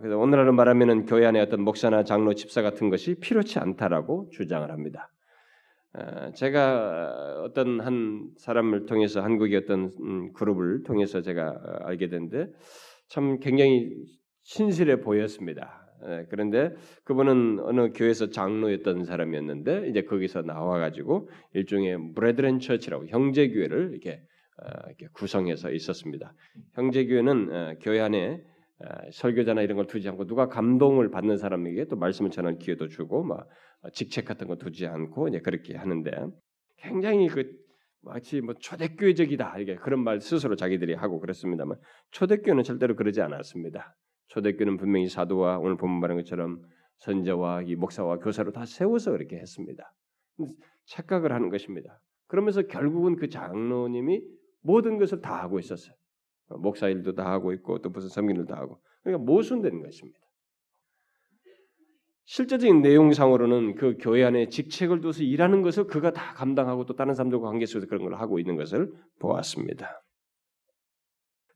그래서 0.00 0.16
오늘날로 0.16 0.52
말하면은 0.52 1.06
교회 1.06 1.26
안에 1.26 1.40
어떤 1.40 1.62
목사나 1.62 2.04
장로, 2.04 2.34
집사 2.34 2.62
같은 2.62 2.88
것이 2.88 3.16
필요치 3.16 3.58
않다라고 3.58 4.28
주장을 4.30 4.70
합니다. 4.70 5.10
제가 6.36 7.42
어떤 7.42 7.80
한 7.80 8.30
사람을 8.36 8.86
통해서 8.86 9.22
한국의 9.22 9.56
어떤 9.56 9.90
음, 10.02 10.32
그룹을 10.34 10.84
통해서 10.84 11.20
제가 11.20 11.80
알게 11.82 12.10
됐는데 12.10 12.52
참 13.08 13.40
굉장히 13.40 13.90
신실해 14.42 15.00
보였습니다. 15.00 15.86
예, 16.06 16.26
그런데 16.30 16.74
그분은 17.04 17.60
어느 17.60 17.92
교회에서 17.92 18.30
장로였던 18.30 19.04
사람이었는데 19.04 19.88
이제 19.88 20.02
거기서 20.02 20.42
나와가지고 20.42 21.28
일종의 21.54 22.14
브레드렌 22.14 22.58
처치라고 22.58 23.06
형제 23.08 23.48
교회를 23.48 23.90
이렇게, 23.90 24.22
어, 24.62 24.68
이렇게 24.86 25.08
구성해서 25.12 25.70
있었습니다. 25.72 26.32
형제 26.74 27.04
교회는 27.06 27.52
어, 27.52 27.74
교회 27.82 28.00
안에 28.00 28.42
어, 28.82 29.10
설교자나 29.12 29.60
이런 29.60 29.76
걸 29.76 29.86
두지 29.86 30.08
않고 30.08 30.26
누가 30.26 30.48
감동을 30.48 31.10
받는 31.10 31.36
사람에게 31.36 31.86
또 31.86 31.96
말씀을 31.96 32.30
전할 32.30 32.56
기회도 32.58 32.88
주고 32.88 33.22
막 33.22 33.46
직책 33.92 34.24
같은 34.24 34.46
거 34.46 34.56
두지 34.56 34.86
않고 34.86 35.28
이제 35.28 35.40
그렇게 35.40 35.76
하는데 35.76 36.10
굉장히 36.78 37.28
그 37.28 37.44
마치 38.02 38.40
뭐 38.40 38.54
초대교회적이다 38.58 39.58
이게 39.58 39.76
그런 39.76 40.02
말 40.02 40.20
스스로 40.20 40.56
자기들이 40.56 40.94
하고 40.94 41.20
그랬습니다만 41.20 41.76
초대교회는 42.12 42.62
절대로 42.62 42.96
그러지 42.96 43.20
않았습니다. 43.20 43.94
초대교는 44.30 44.76
분명히 44.76 45.08
사도와 45.08 45.58
오늘 45.58 45.76
본문 45.76 46.00
말한 46.00 46.16
것처럼 46.18 46.62
선자와 46.98 47.62
이 47.62 47.74
목사와 47.74 48.18
교사로 48.18 48.52
다 48.52 48.64
세워서 48.64 49.12
그렇게 49.12 49.36
했습니다. 49.36 49.92
착각을 50.86 51.32
하는 51.32 51.50
것입니다. 51.50 52.00
그러면서 52.26 52.62
결국은 52.62 53.16
그 53.16 53.28
장로님이 53.28 54.22
모든 54.62 54.98
것을 54.98 55.20
다 55.20 55.42
하고 55.42 55.58
있었어요. 55.58 55.94
목사 56.58 56.88
일도 56.88 57.14
다 57.14 57.30
하고 57.30 57.52
있고 57.52 57.80
또 57.80 57.90
무슨 57.90 58.08
섬기는 58.08 58.46
다 58.46 58.56
하고 58.56 58.80
그러니까 59.02 59.24
모순되는 59.24 59.82
것입니다. 59.82 60.18
실제적인 62.26 62.82
내용상으로는 62.82 63.74
그 63.74 63.96
교회 63.98 64.22
안에 64.22 64.48
직책을 64.48 65.00
둬서 65.00 65.24
일하는 65.24 65.62
것을 65.62 65.88
그가 65.88 66.12
다 66.12 66.34
감당하고 66.34 66.86
또 66.86 66.94
다른 66.94 67.14
사람들과 67.14 67.48
관계 67.48 67.66
속에서 67.66 67.88
그런 67.88 68.04
걸 68.04 68.14
하고 68.14 68.38
있는 68.38 68.54
것을 68.54 68.92
보았습니다. 69.18 70.00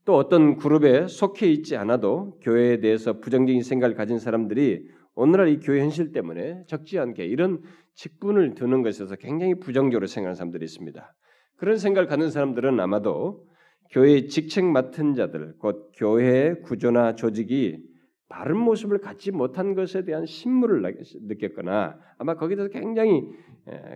또 0.05 0.15
어떤 0.15 0.57
그룹에 0.57 1.07
속해 1.07 1.47
있지 1.51 1.75
않아도 1.75 2.37
교회에 2.41 2.79
대해서 2.79 3.19
부정적인 3.19 3.63
생각을 3.63 3.95
가진 3.95 4.19
사람들이 4.19 4.87
오늘날 5.15 5.49
이 5.49 5.59
교회 5.59 5.81
현실 5.81 6.11
때문에 6.11 6.63
적지 6.67 6.99
않게 6.99 7.25
이런 7.25 7.61
직분을 7.95 8.53
두는 8.53 8.83
것에서 8.83 9.15
굉장히 9.15 9.55
부정적으로 9.55 10.05
생각하는 10.05 10.35
사람들이 10.35 10.63
있습니다. 10.65 11.13
그런 11.57 11.77
생각을 11.77 12.07
갖는 12.07 12.29
사람들은 12.29 12.79
아마도 12.79 13.45
교회의 13.91 14.27
직책 14.27 14.65
맡은 14.65 15.15
자들, 15.15 15.55
곧 15.57 15.91
교회의 15.95 16.61
구조나 16.61 17.15
조직이 17.15 17.79
바른 18.27 18.57
모습을 18.57 18.99
갖지 18.99 19.31
못한 19.31 19.73
것에 19.73 20.03
대한 20.03 20.25
신물을 20.25 20.83
느꼈거나 21.27 21.97
아마 22.17 22.35
거기서 22.35 22.67
굉장히 22.67 23.23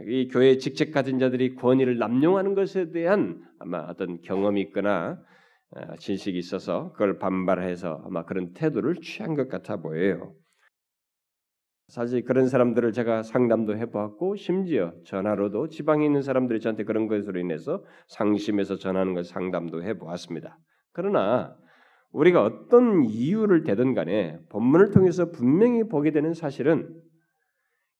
이 0.07 0.27
교회 0.31 0.57
직책 0.57 0.91
가진 0.91 1.19
자들이 1.19 1.55
권위를 1.55 1.97
남용하는 1.97 2.55
것에 2.55 2.91
대한 2.91 3.41
아마 3.59 3.79
어떤 3.79 4.21
경험이 4.21 4.61
있거나 4.61 5.19
진식이 5.99 6.37
있어서 6.37 6.91
그걸 6.93 7.19
반발해서 7.19 8.03
아마 8.05 8.25
그런 8.25 8.53
태도를 8.53 8.95
취한 8.95 9.35
것 9.35 9.47
같아 9.49 9.77
보여요. 9.77 10.33
사실 11.87 12.23
그런 12.23 12.47
사람들을 12.47 12.91
제가 12.91 13.23
상담도 13.23 13.75
해보았고 13.77 14.35
심지어 14.35 14.93
전화로도 15.05 15.69
지방에 15.69 16.05
있는 16.05 16.21
사람들이 16.21 16.59
저한테 16.59 16.83
그런 16.83 17.07
것으로 17.07 17.39
인해서 17.39 17.83
상심해서 18.07 18.77
전하는 18.77 19.15
걸 19.15 19.23
상담도 19.23 19.83
해보았습니다. 19.83 20.59
그러나 20.91 21.55
우리가 22.11 22.43
어떤 22.43 23.05
이유를 23.05 23.63
대든 23.63 23.95
간에 23.95 24.39
본문을 24.49 24.91
통해서 24.91 25.31
분명히 25.31 25.83
보게 25.83 26.11
되는 26.11 26.33
사실은 26.33 26.93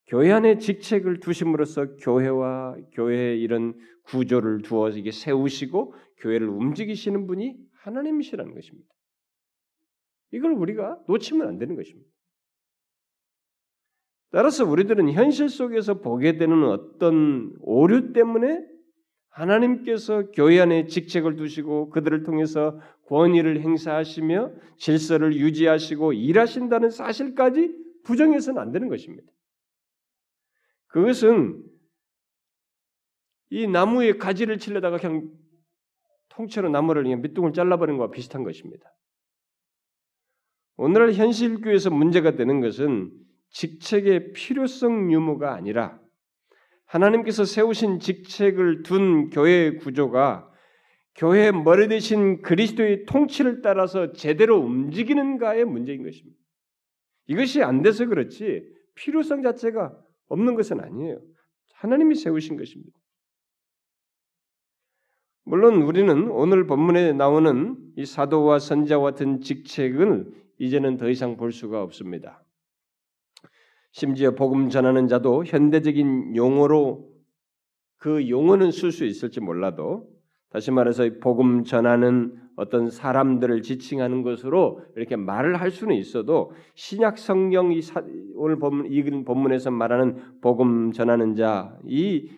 교회 0.10 0.32
안에 0.32 0.58
직책을 0.58 1.20
두심으로써 1.20 1.96
교회와 1.98 2.75
교회의 2.94 3.39
이런 3.42 3.75
구조를 4.06 4.63
두어 4.63 4.89
이게 4.89 5.12
세우시고 5.12 5.94
교회를 6.18 6.50
움직이시는 6.50 7.28
분이 7.28 7.56
하나님이시라는 7.82 8.56
것입니다. 8.56 8.89
이걸 10.32 10.54
우리가 10.54 11.00
놓치면 11.08 11.48
안 11.48 11.58
되는 11.60 11.75
것입니다. 11.75 12.10
따라서 14.32 14.66
우리들은 14.66 15.12
현실 15.12 15.48
속에서 15.48 16.01
보게 16.01 16.38
되는 16.38 16.63
어떤 16.63 17.54
오류 17.60 18.12
때문에 18.12 18.66
하나님께서 19.30 20.32
교회 20.32 20.60
안에 20.60 20.88
직책을 20.88 21.36
두시고 21.36 21.92
그들을 21.92 22.24
통해서 22.24 22.80
권위를 23.06 23.62
행사하시며 23.62 24.54
질서를 24.78 25.36
유지하시고 25.36 26.13
일하신다는 26.13 26.89
사실까지 26.89 27.75
부정해서는 28.04 28.60
안 28.60 28.72
되는 28.72 28.88
것입니다. 28.88 29.32
그것은 30.89 31.63
이 33.50 33.67
나무에 33.67 34.17
가지를 34.17 34.60
칠려다가 34.60 34.98
그냥 34.98 35.31
통째로 36.29 36.69
나무를 36.69 37.03
그냥 37.03 37.22
밑둥을 37.22 37.53
잘라버린 37.53 37.98
것과 37.98 38.12
비슷한 38.12 38.43
것입니다. 38.43 38.91
오늘날 40.77 41.13
현실교회에서 41.13 41.89
문제가 41.89 42.36
되는 42.36 42.62
것은 42.62 43.12
직책의 43.50 44.34
필요성 44.34 45.12
유무가 45.12 45.53
아니라 45.53 46.00
하나님께서 46.86 47.43
세우신 47.46 48.00
직책을 48.00 48.84
둔 48.84 49.29
교회의 49.29 49.77
구조가 49.77 50.50
교회의 51.15 51.51
머리 51.51 51.88
대신 51.88 52.41
그리스도의 52.41 53.05
통치를 53.05 53.62
따라서 53.62 54.13
제대로 54.13 54.58
움직이는가의 54.60 55.65
문제인 55.65 56.03
것입니다. 56.03 56.39
이것이 57.27 57.62
안 57.62 57.81
돼서 57.81 58.05
그렇지 58.05 58.63
필요성 58.96 59.41
자체가 59.41 59.96
없는 60.29 60.55
것은 60.55 60.79
아니에요. 60.79 61.19
하나님이 61.74 62.15
세우신 62.15 62.57
것입니다. 62.57 62.98
물론 65.43 65.81
우리는 65.81 66.29
오늘 66.29 66.67
본문에 66.67 67.13
나오는 67.13 67.75
이 67.98 68.05
사도와 68.05 68.59
선자와 68.59 69.12
같은 69.12 69.41
직책을 69.41 70.31
이제는 70.59 70.98
더 70.98 71.09
이상 71.09 71.38
볼 71.38 71.51
수가 71.51 71.81
없습니다. 71.81 72.43
심지어 73.91 74.36
복음 74.36 74.69
전하는 74.69 75.07
자도 75.07 75.45
현대적인 75.45 76.36
용어로 76.36 77.09
그 77.98 78.29
용어는 78.29 78.71
쓸 78.71 78.91
수 78.91 79.05
있을지 79.05 79.39
몰라도 79.39 80.07
다시 80.51 80.72
말해서 80.72 81.10
복음 81.22 81.63
전하는 81.63 82.36
어떤 82.56 82.89
사람들을 82.89 83.62
지칭하는 83.62 84.24
것으로 84.24 84.82
이렇게 84.96 85.15
말을 85.15 85.62
할 85.62 85.72
수는 85.72 85.96
있어도 85.96 86.51
신약 86.75 87.18
성경 87.18 87.72
이 87.72 87.82
오늘 88.36 88.58
본문 88.58 88.91
읽은 88.91 89.25
본문에서 89.25 89.72
말하는 89.72 90.39
복음 90.41 90.91
전하는 90.91 91.36
자 91.36 91.77
이 91.86 92.29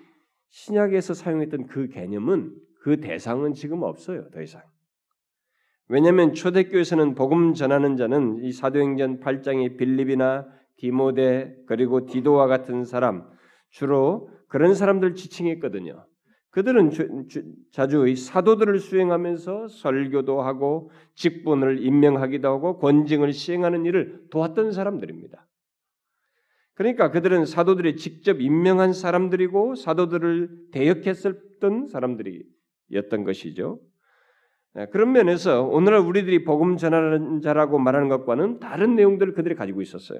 신약에서 0.51 1.13
사용했던 1.13 1.67
그 1.67 1.87
개념은 1.87 2.53
그 2.81 2.99
대상은 2.99 3.53
지금 3.53 3.83
없어요 3.83 4.29
더 4.31 4.41
이상. 4.41 4.61
왜냐하면 5.87 6.33
초대교에서는 6.33 7.15
복음 7.15 7.53
전하는 7.53 7.97
자는 7.97 8.39
이 8.43 8.51
사도행전 8.51 9.19
8장의 9.19 9.77
빌립이나 9.77 10.47
디모데 10.77 11.55
그리고 11.67 12.05
디도와 12.05 12.47
같은 12.47 12.85
사람 12.85 13.29
주로 13.69 14.29
그런 14.47 14.73
사람들 14.73 15.15
지칭했거든요. 15.15 16.05
그들은 16.51 16.89
주, 16.91 17.27
주, 17.27 17.43
자주 17.71 18.07
이 18.07 18.15
사도들을 18.15 18.79
수행하면서 18.79 19.69
설교도 19.69 20.41
하고 20.41 20.91
직분을 21.15 21.83
임명하기도 21.83 22.47
하고 22.47 22.77
권징을 22.77 23.31
시행하는 23.31 23.85
일을 23.85 24.25
도왔던 24.29 24.73
사람들입니다. 24.73 25.47
그러니까 26.73 27.11
그들은 27.11 27.45
사도들이 27.45 27.95
직접 27.95 28.41
임명한 28.41 28.93
사람들이고 28.93 29.75
사도들을 29.75 30.71
대역했었던 30.71 31.87
사람들이었던 31.87 33.23
것이죠. 33.23 33.79
네, 34.73 34.87
그런 34.87 35.11
면에서 35.11 35.63
오늘날 35.63 36.01
우리들이 36.01 36.43
복음 36.43 36.77
전하는 36.77 37.41
자라고 37.41 37.77
말하는 37.77 38.09
것과는 38.09 38.59
다른 38.59 38.95
내용들을 38.95 39.33
그들이 39.33 39.55
가지고 39.55 39.81
있었어요. 39.81 40.19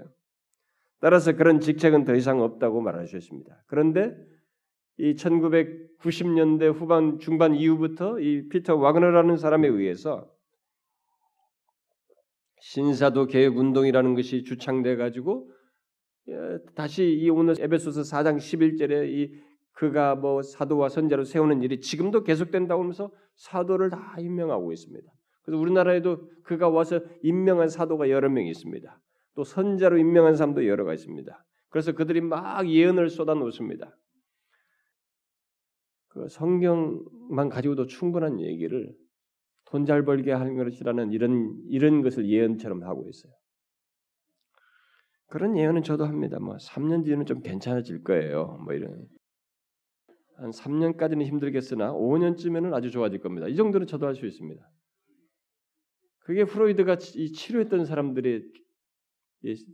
따라서 0.99 1.33
그런 1.33 1.59
직책은 1.59 2.05
더 2.05 2.15
이상 2.15 2.41
없다고 2.41 2.81
말하셨습니다. 2.81 3.63
그런데 3.67 4.15
이 4.97 5.15
1990년대 5.15 6.73
후반 6.73 7.19
중반 7.19 7.55
이후부터 7.55 8.19
이 8.19 8.47
피터 8.49 8.75
와그너라는 8.75 9.37
사람에 9.37 9.67
의해서 9.67 10.29
신사도 12.59 13.25
개혁 13.27 13.57
운동이라는 13.57 14.13
것이 14.15 14.43
주창돼 14.43 14.95
가지고 14.95 15.51
예, 16.29 16.59
다시 16.75 17.03
이 17.05 17.29
오늘 17.29 17.55
에베소서 17.59 18.01
4장 18.01 18.37
11절에 18.37 19.09
이 19.09 19.33
그가 19.73 20.15
뭐 20.15 20.41
사도와 20.43 20.89
선자로 20.89 21.23
세우는 21.23 21.63
일이 21.63 21.79
지금도 21.79 22.23
계속된다고 22.23 22.81
하면서 22.81 23.11
사도를 23.35 23.89
다 23.89 24.15
임명하고 24.19 24.71
있습니다. 24.71 25.11
그래서 25.43 25.59
우리나라에도 25.59 26.29
그가 26.43 26.69
와서 26.69 26.99
임명한 27.23 27.69
사도가 27.69 28.09
여러 28.09 28.29
명 28.29 28.45
있습니다. 28.45 29.01
또 29.35 29.43
선자로 29.43 29.97
임명한 29.97 30.35
사람도 30.35 30.67
여러 30.67 30.85
가 30.85 30.93
있습니다. 30.93 31.45
그래서 31.69 31.93
그들이 31.93 32.21
막 32.21 32.69
예언을 32.69 33.09
쏟아놓습니다. 33.09 33.95
그 36.13 36.27
성경만 36.29 37.49
가지고도 37.49 37.87
충분한 37.87 38.39
얘기를 38.41 38.93
돈 39.65 39.85
잘 39.85 40.03
벌게 40.05 40.31
하는 40.33 40.57
것이라는 40.57 41.11
이런 41.13 41.57
이런 41.69 42.01
것을 42.01 42.29
예언처럼 42.29 42.83
하고 42.83 43.07
있어요. 43.09 43.33
그런 45.27 45.57
예언은 45.57 45.83
저도 45.83 46.05
합니다. 46.05 46.39
뭐 46.39 46.57
3년 46.57 47.05
뒤에는 47.05 47.25
좀 47.25 47.41
괜찮아질 47.41 48.03
거예요. 48.03 48.59
뭐 48.65 48.73
이런 48.73 49.07
한 50.37 50.51
3년까지는 50.51 51.23
힘들겠으나 51.25 51.93
5년쯤에는 51.93 52.73
아주 52.73 52.91
좋아질 52.91 53.21
겁니다. 53.21 53.47
이 53.47 53.55
정도는 53.55 53.87
저도 53.87 54.07
할 54.07 54.15
수 54.15 54.25
있습니다. 54.25 54.61
그게 56.19 56.45
프로이드가 56.45 56.97
치료했던 56.97 57.85
사람들의 57.85 58.43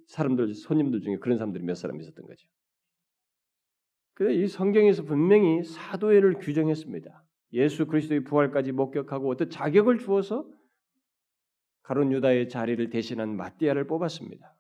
사람들 0.08 0.54
손님들 0.54 1.02
중에 1.02 1.18
그런 1.18 1.38
사람들이 1.38 1.64
몇 1.64 1.76
사람 1.76 2.00
있었던 2.00 2.26
거죠. 2.26 2.48
그래 4.18 4.34
이 4.34 4.48
성경에서 4.48 5.04
분명히 5.04 5.64
사도회를 5.64 6.40
규정했습니다. 6.40 7.24
예수 7.54 7.86
그리스도의 7.86 8.24
부활까지 8.24 8.72
목격하고 8.72 9.30
어떤 9.30 9.52
자격을 9.52 10.00
주어서 10.00 10.44
가론 11.84 12.12
유다의 12.12 12.50
자리를 12.50 12.90
대신한 12.90 13.38
마띠아를 13.38 13.86
뽑았습니다. 13.86 14.56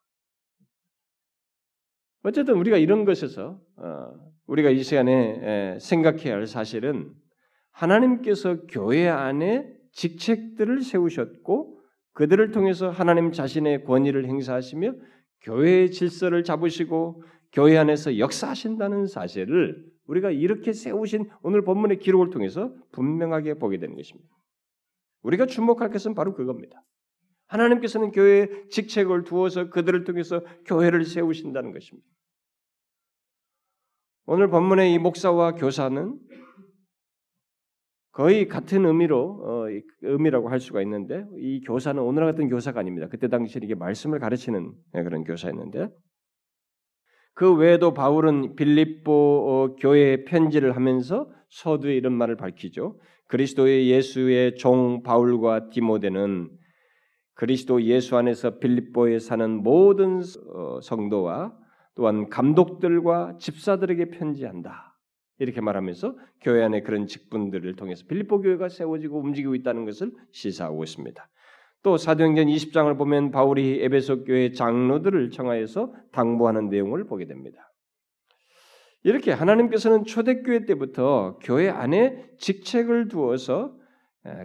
어쨌든 2.21 2.53
우리가 2.53 2.77
이런 2.77 3.03
것에서 3.03 3.59
어, 3.77 4.13
우리가 4.45 4.69
이 4.69 4.83
시간에 4.83 5.79
생각해야 5.79 6.35
할 6.35 6.45
사실은 6.45 7.11
하나님께서 7.71 8.61
교회 8.67 9.07
안에 9.07 9.73
직책들을 9.91 10.83
세우셨고 10.83 11.81
그들을 12.13 12.51
통해서 12.51 12.91
하나님 12.91 13.31
자신의 13.31 13.85
권위를 13.85 14.25
행사하시며 14.25 14.93
교회의 15.41 15.89
질서를 15.89 16.43
잡으시고 16.43 17.23
교회 17.51 17.77
안에서 17.77 18.17
역사하신다는 18.17 19.07
사실을 19.07 19.85
우리가 20.05 20.31
이렇게 20.31 20.73
세우신 20.73 21.29
오늘 21.41 21.63
본문의 21.63 21.99
기록을 21.99 22.29
통해서 22.29 22.73
분명하게 22.91 23.55
보게 23.55 23.77
되는 23.77 23.95
것입니다. 23.95 24.29
우리가 25.23 25.45
주목할 25.45 25.89
것은 25.89 26.15
바로 26.15 26.33
그겁니다. 26.33 26.83
하나님께서는 27.47 28.11
교회에 28.11 28.47
직책을 28.69 29.23
두어서 29.23 29.69
그들을 29.69 30.03
통해서 30.03 30.41
교회를 30.65 31.05
세우신다는 31.05 31.71
것입니다. 31.71 32.07
오늘 34.25 34.49
본문의 34.49 34.93
이 34.93 34.99
목사와 34.99 35.53
교사는 35.53 36.19
거의 38.11 38.47
같은 38.47 38.85
의미로 38.85 39.39
어, 39.43 39.65
의미라고 40.01 40.49
할 40.49 40.59
수가 40.59 40.81
있는데 40.81 41.23
이 41.37 41.61
교사는 41.61 42.01
오늘 42.01 42.25
같은 42.25 42.49
교사가 42.49 42.79
아닙니다. 42.79 43.07
그때 43.09 43.27
당시 43.27 43.59
이게 43.61 43.75
말씀을 43.75 44.19
가르치는 44.19 44.73
예, 44.95 45.03
그런 45.03 45.23
교사였는데 45.23 45.89
그 47.37 47.53
외에도 47.53 47.93
바울은 47.93 48.55
빌립보 48.55 49.11
어, 49.11 49.75
교회에 49.75 50.23
편지를 50.23 50.75
하면서 50.75 51.29
서두에 51.49 51.95
이런 51.95 52.13
말을 52.13 52.35
밝히죠. 52.35 52.99
그리스도의 53.27 53.91
예수의 53.91 54.55
종 54.55 55.03
바울과 55.03 55.69
디모데는 55.69 56.49
그리스도 57.35 57.83
예수 57.83 58.17
안에서 58.17 58.57
빌립보에 58.57 59.19
사는 59.19 59.61
모든 59.61 60.21
어, 60.55 60.81
성도와 60.81 61.53
또한 61.93 62.27
감독들과 62.29 63.37
집사들에게 63.39 64.09
편지한다. 64.09 64.97
이렇게 65.37 65.61
말하면서 65.61 66.17
교회 66.41 66.63
안에 66.63 66.81
그런 66.81 67.05
직분들을 67.05 67.75
통해서 67.75 68.03
빌립보 68.09 68.41
교회가 68.41 68.69
세워지고 68.69 69.19
움직이고 69.19 69.53
있다는 69.53 69.85
것을 69.85 70.11
시사하고 70.31 70.83
있습니다. 70.83 71.29
또 71.83 71.97
사도행전 71.97 72.47
20장을 72.47 72.97
보면 72.97 73.31
바울이 73.31 73.81
에베소 73.83 74.23
교회 74.23 74.51
장로들을 74.51 75.29
청하여서 75.31 75.93
당부하는 76.11 76.69
내용을 76.69 77.05
보게 77.05 77.25
됩니다. 77.25 77.71
이렇게 79.03 79.31
하나님께서는 79.31 80.03
초대교회 80.03 80.65
때부터 80.65 81.37
교회 81.43 81.69
안에 81.69 82.29
직책을 82.39 83.07
두어서 83.07 83.73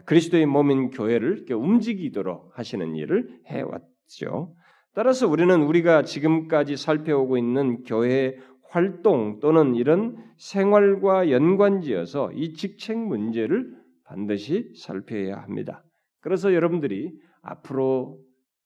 그리스도의 0.04 0.46
몸인 0.46 0.90
교회를 0.90 1.46
움직이도록 1.50 2.56
하시는 2.56 2.94
일을 2.94 3.40
해왔죠. 3.46 4.54
따라서 4.94 5.26
우리는 5.26 5.62
우리가 5.62 6.02
지금까지 6.02 6.76
살펴오고 6.76 7.38
있는 7.38 7.82
교회 7.82 8.36
활동 8.70 9.40
또는 9.40 9.74
이런 9.74 10.16
생활과 10.36 11.30
연관지어서 11.30 12.32
이 12.32 12.54
직책 12.54 12.98
문제를 12.98 13.74
반드시 14.04 14.72
살펴야 14.76 15.38
합니다. 15.38 15.82
그래서 16.22 16.54
여러분들이 16.54 17.12
앞으로 17.42 18.18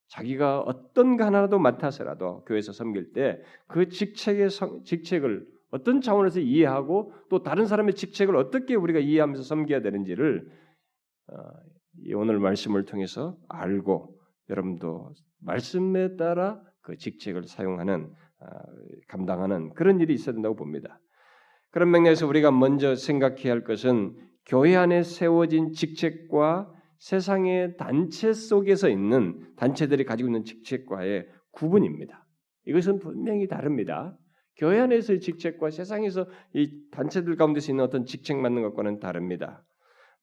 자기가 0.08 0.60
어떤 0.60 1.16
거 1.16 1.24
하나라도 1.24 1.58
맡아서라도 1.58 2.44
교회에서 2.44 2.72
섬길 2.72 3.12
때 3.12 3.42
그 3.66 3.88
직책의 3.88 4.48
직책을 4.84 5.46
어떤 5.70 6.00
차원에서 6.00 6.40
이해하고 6.40 7.12
또 7.28 7.42
다른 7.42 7.66
사람의 7.66 7.94
직책을 7.94 8.36
어떻게 8.36 8.76
우리가 8.76 9.00
이해하면서 9.00 9.42
섬겨야 9.42 9.82
되는지를 9.82 10.48
어, 11.28 11.34
오늘 12.14 12.38
말씀을 12.38 12.84
통해서 12.84 13.36
알고 13.48 14.16
여러분도 14.48 15.12
말씀에 15.40 16.16
따라 16.16 16.62
그 16.82 16.96
직책을 16.96 17.44
사용하는 17.44 18.12
어, 18.38 18.46
감당하는 19.08 19.74
그런 19.74 20.00
일이 20.00 20.14
있어야 20.14 20.34
된다고 20.34 20.54
봅니다. 20.54 21.00
그런 21.72 21.90
맥락에서 21.90 22.28
우리가 22.28 22.52
먼저 22.52 22.94
생각해야 22.94 23.52
할 23.52 23.64
것은 23.64 24.16
교회 24.46 24.76
안에 24.76 25.02
세워진 25.02 25.72
직책과 25.72 26.72
세상의 26.98 27.76
단체 27.76 28.32
속에서 28.32 28.88
있는 28.88 29.54
단체들이 29.56 30.04
가지고 30.04 30.28
있는 30.28 30.44
직책과의 30.44 31.26
구분입니다. 31.52 32.26
이것은 32.66 32.98
분명히 32.98 33.46
다릅니다. 33.46 34.16
교회 34.56 34.80
안에서의 34.80 35.20
직책과 35.20 35.70
세상에서 35.70 36.26
이 36.54 36.80
단체들 36.90 37.36
가운데서 37.36 37.72
있는 37.72 37.84
어떤 37.84 38.06
직책 38.06 38.38
맡는 38.38 38.62
것과는 38.62 39.00
다릅니다. 39.00 39.64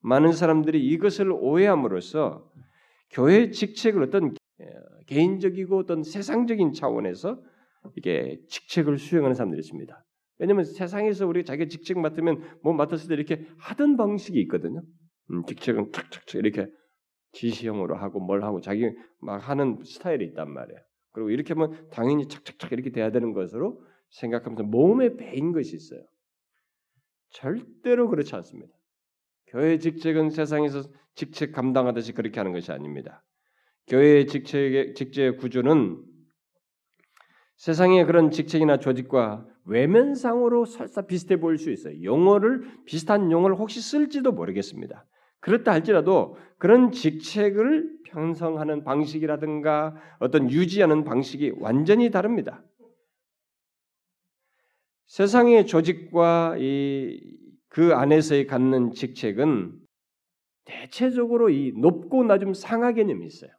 많은 0.02 0.34
사람들이 0.34 0.86
이것을 0.86 1.32
오해함으로써 1.32 2.50
교회 3.12 3.52
직책을 3.52 4.04
어떤 4.04 4.34
개인적이고 5.08 5.78
어떤 5.78 6.04
세상적인 6.04 6.74
차원에서 6.74 7.42
이게 7.96 8.40
직책을 8.50 8.98
수행하는 8.98 9.36
사람들이 9.36 9.60
있습니다. 9.60 10.06
왜냐하면 10.40 10.66
세상에서 10.66 11.28
우리가 11.28 11.46
자기 11.46 11.70
직책 11.70 12.00
맡으면 12.00 12.42
뭐 12.64 12.74
맡았을 12.74 13.08
때 13.10 13.14
이렇게 13.14 13.46
하던 13.60 13.98
방식이 13.98 14.40
있거든요. 14.42 14.82
음, 15.32 15.46
직책은 15.46 15.92
탁탁탁 15.92 16.36
이렇게 16.36 16.68
지시형으로 17.34 17.96
하고 17.96 18.20
뭘 18.20 18.44
하고 18.44 18.62
자기 18.62 18.90
막 19.20 19.38
하는 19.38 19.80
스타일이 19.84 20.26
있단 20.26 20.52
말이에요. 20.52 20.80
그리고 21.12 21.30
이렇게 21.30 21.54
하면 21.54 21.90
당연히 21.90 22.28
착착착 22.28 22.72
이렇게 22.72 22.92
돼야 22.92 23.12
되는 23.12 23.34
것으로 23.34 23.84
생각하면서 24.10 24.64
몸에 24.64 25.16
배인 25.16 25.52
것이 25.52 25.76
있어요. 25.76 26.02
절대로 27.30 28.10
그렇지 28.10 28.36
않습니다. 28.36 28.72
교회 29.48 29.78
직책은 29.78 30.30
세상에서 30.30 30.84
직책 31.16 31.52
감당하듯이 31.52 32.14
그렇게 32.14 32.40
하는 32.40 32.54
것이 32.54 32.72
아닙니다. 32.72 33.24
교회의 33.88 34.28
직책의 34.28 34.94
직제 34.96 35.32
구조는 35.32 36.04
세상의 37.58 38.06
그런 38.06 38.32
직책이나 38.32 38.78
조직과 38.78 39.46
외면상으로 39.66 40.66
설사 40.66 41.04
비슷해 41.04 41.40
보일 41.40 41.58
수 41.58 41.72
있어요. 41.72 42.02
용어를 42.04 42.84
비슷한 42.86 43.32
용어를 43.32 43.56
혹시 43.56 43.82
쓸지도 43.82 44.32
모르겠습니다. 44.32 45.06
그렇다 45.44 45.72
할지라도 45.72 46.38
그런 46.58 46.92
직책을 46.92 48.00
편성하는 48.06 48.84
방식이라든가 48.84 49.96
어떤 50.20 50.50
유지하는 50.50 51.04
방식이 51.04 51.54
완전히 51.58 52.10
다릅니다. 52.10 52.64
세상의 55.08 55.68
조직과 55.68 56.56
이 56.60 57.44
그 57.74 57.96
안에서의 57.96 58.46
갖는 58.46 58.92
직책은 58.92 59.80
대체적으로 60.66 61.50
이 61.50 61.74
높고 61.76 62.24
낮음 62.24 62.54
상하 62.54 62.94
개념이 62.94 63.26
있어요. 63.26 63.52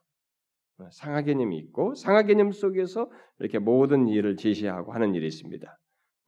상하 0.92 1.22
개념이 1.22 1.58
있고 1.58 1.94
상하 1.96 2.22
개념 2.22 2.52
속에서 2.52 3.10
이렇게 3.40 3.58
모든 3.58 4.06
일을 4.06 4.36
제시하고 4.36 4.92
하는 4.92 5.16
일이 5.16 5.26
있습니다. 5.26 5.78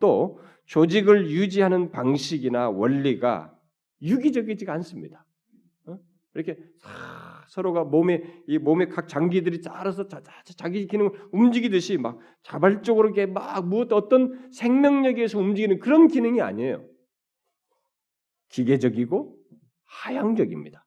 또 0.01 0.41
조직을 0.65 1.31
유지하는 1.31 1.93
방식이나 1.93 2.71
원리가 2.71 3.57
유기적이지가 4.03 4.73
않습니다. 4.75 5.25
어? 6.37 6.41
이렇게 6.41 6.57
서로가 7.49 7.85
몸에 7.85 8.23
이 8.47 8.59
몸의 8.59 8.91
각 8.91 9.09
장기들이 9.09 9.63
알아서 9.69 10.09
자, 10.09 10.21
자, 10.23 10.69
기 10.69 10.87
기능을 10.87 11.11
움직이듯이 11.33 11.97
막 11.97 12.19
자발적으로 12.43 13.09
이렇게 13.09 13.27
막 13.27 13.67
무엇 13.67 13.93
어떤 13.93 14.51
생명력에서 14.53 15.39
움직이는 15.39 15.79
그런 15.79 16.09
기능이 16.09 16.41
아니에요. 16.41 16.85
기계적이고 18.51 19.37
하향적입니다. 19.85 20.85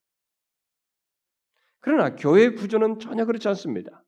그러나 1.80 2.16
교회 2.16 2.50
구조는 2.52 3.00
전혀 3.00 3.26
그렇지 3.26 3.48
않습니다. 3.50 4.04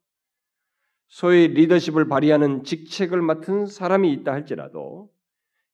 소위 1.08 1.47
리더십을 1.47 2.08
발휘하는 2.08 2.63
직책을 2.63 3.21
맡은 3.21 3.65
사람이 3.65 4.12
있다 4.13 4.32
할지라도 4.32 5.10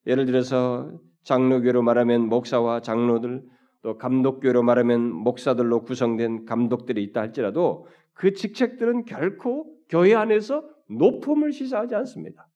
예를 0.06 0.25
들어서 0.25 0.99
장로교로 1.23 1.82
말하면 1.82 2.27
목사와 2.30 2.82
장로들 2.82 3.43
또 3.88 3.97
감독교로 3.97 4.63
말하면 4.63 5.13
목사들로 5.13 5.86
구성된 5.86 6.43
감독들이 6.43 7.02
있다 7.04 7.21
할지라도 7.21 7.88
그 8.12 8.34
직책들은 8.34 9.06
결코 9.06 9.73
교회 9.88 10.13
안에서 10.13 10.69
높음을 10.89 11.54
시사하지 11.54 11.95
않습니다. 11.95 12.50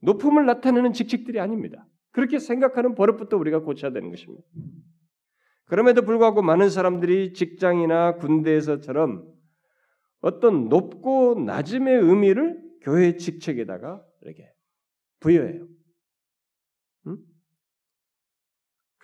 높음을 0.00 0.46
나타내는 0.46 0.94
직책들이 0.94 1.38
아닙니다. 1.38 1.86
그렇게 2.12 2.38
생각하는 2.38 2.94
버릇부터 2.94 3.36
우리가 3.36 3.58
고쳐야 3.60 3.92
되는 3.92 4.08
것입니다. 4.08 4.42
그럼에도 5.66 6.00
불구하고 6.00 6.40
많은 6.40 6.70
사람들이 6.70 7.34
직장이나 7.34 8.16
군대에서처럼 8.16 9.30
어떤 10.22 10.70
높고 10.70 11.42
낮음의 11.44 11.94
의미를 11.94 12.58
교회 12.80 13.16
직책에다가 13.16 14.02
이렇게 14.22 14.50
부여해요. 15.20 15.66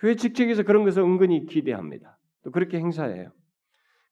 교회 0.05 0.15
직책에서 0.15 0.61
그런 0.61 0.83
것을 0.83 1.01
은근히 1.01 1.47
기대합니다. 1.47 2.19
또 2.43 2.51
그렇게 2.51 2.77
행사해요. 2.77 3.31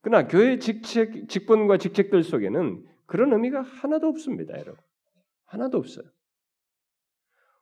그러나 0.01 0.27
교회 0.27 0.57
직책, 0.57 1.29
직분과 1.29 1.77
직책들 1.77 2.23
속에는 2.23 2.83
그런 3.05 3.31
의미가 3.31 3.61
하나도 3.61 4.07
없습니다, 4.07 4.53
여러분. 4.53 4.75
하나도 5.45 5.77
없어요. 5.77 6.05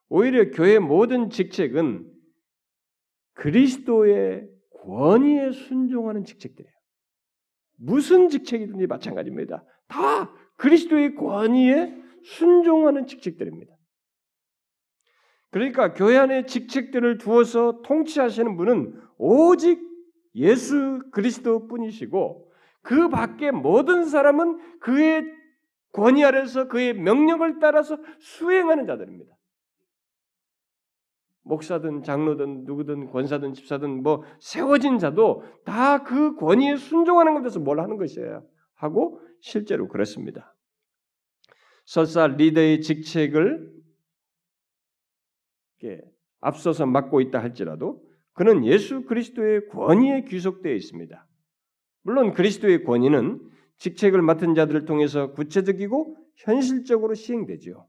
오히려 0.07 0.49
교회 0.51 0.79
모든 0.79 1.29
직책은 1.29 2.09
그리스도의 3.33 4.47
권위에 4.85 5.51
순종하는 5.51 6.23
직책들이에요. 6.23 6.73
무슨 7.79 8.29
직책이든지 8.29 8.87
마찬가지입니다. 8.87 9.65
다 9.89 10.33
그리스도의 10.55 11.15
권위에 11.15 12.01
순종하는 12.23 13.07
직책들입니다. 13.07 13.73
그러니까 15.51 15.93
교회 15.93 16.17
안에 16.17 16.45
직책들을 16.45 17.17
두어서 17.17 17.81
통치하시는 17.83 18.55
분은 18.57 18.99
오직 19.17 19.79
예수 20.35 21.01
그리스도 21.11 21.67
뿐이시고 21.67 22.51
그 22.81 23.09
밖에 23.09 23.51
모든 23.51 24.05
사람은 24.05 24.79
그의 24.79 25.25
권위 25.91 26.23
아래서 26.23 26.67
그의 26.67 26.93
명령을 26.93 27.59
따라서 27.59 27.97
수행하는 28.19 28.85
자들입니다. 28.85 29.35
목사든 31.43 32.03
장로든 32.03 32.63
누구든 32.63 33.07
권사든 33.11 33.53
집사든 33.53 34.03
뭐 34.03 34.23
세워진 34.39 34.99
자도 34.99 35.43
다 35.65 36.03
그 36.03 36.35
권위에 36.35 36.77
순종하는 36.77 37.33
것에서 37.33 37.59
뭘 37.59 37.79
하는 37.79 37.97
것이에요. 37.97 38.45
하고 38.75 39.19
실제로 39.41 39.87
그렇습니다. 39.87 40.55
설사 41.85 42.27
리더의 42.27 42.81
직책을 42.81 43.80
앞서서 46.39 46.85
맡고 46.85 47.21
있다 47.21 47.41
할지라도 47.41 48.01
그는 48.33 48.65
예수 48.65 49.05
그리스도의 49.05 49.67
권위에 49.67 50.23
귀속되어 50.23 50.73
있습니다. 50.73 51.27
물론 52.03 52.33
그리스도의 52.33 52.83
권위는 52.83 53.39
직책을 53.77 54.21
맡은 54.21 54.55
자들을 54.55 54.85
통해서 54.85 55.31
구체적이고 55.31 56.15
현실적으로 56.37 57.13
시행되지요. 57.13 57.87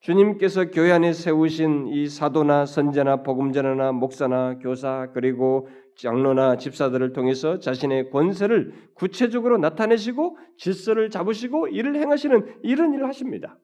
주님께서 0.00 0.70
교회 0.70 0.92
안에 0.92 1.14
세우신 1.14 1.88
이 1.88 2.08
사도나 2.08 2.66
선제나 2.66 3.22
복음전하나 3.22 3.90
목사나 3.92 4.58
교사 4.58 5.10
그리고 5.14 5.68
장로나 5.96 6.58
집사들을 6.58 7.14
통해서 7.14 7.58
자신의 7.58 8.10
권세를 8.10 8.90
구체적으로 8.94 9.56
나타내시고 9.56 10.36
질서를 10.58 11.08
잡으시고 11.08 11.68
일을 11.68 11.96
행하시는 11.96 12.58
이런 12.62 12.92
일을 12.92 13.08
하십니다. 13.08 13.58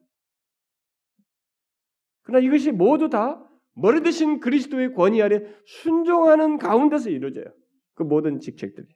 그러나 2.31 2.45
이것이 2.45 2.71
모두 2.71 3.09
다 3.09 3.45
머리 3.73 4.01
대신 4.01 4.39
그리스도의 4.39 4.93
권위 4.93 5.21
아래 5.21 5.41
순종하는 5.65 6.57
가운데서 6.57 7.09
이루어져요. 7.09 7.45
그 7.93 8.03
모든 8.03 8.39
직책들이. 8.39 8.87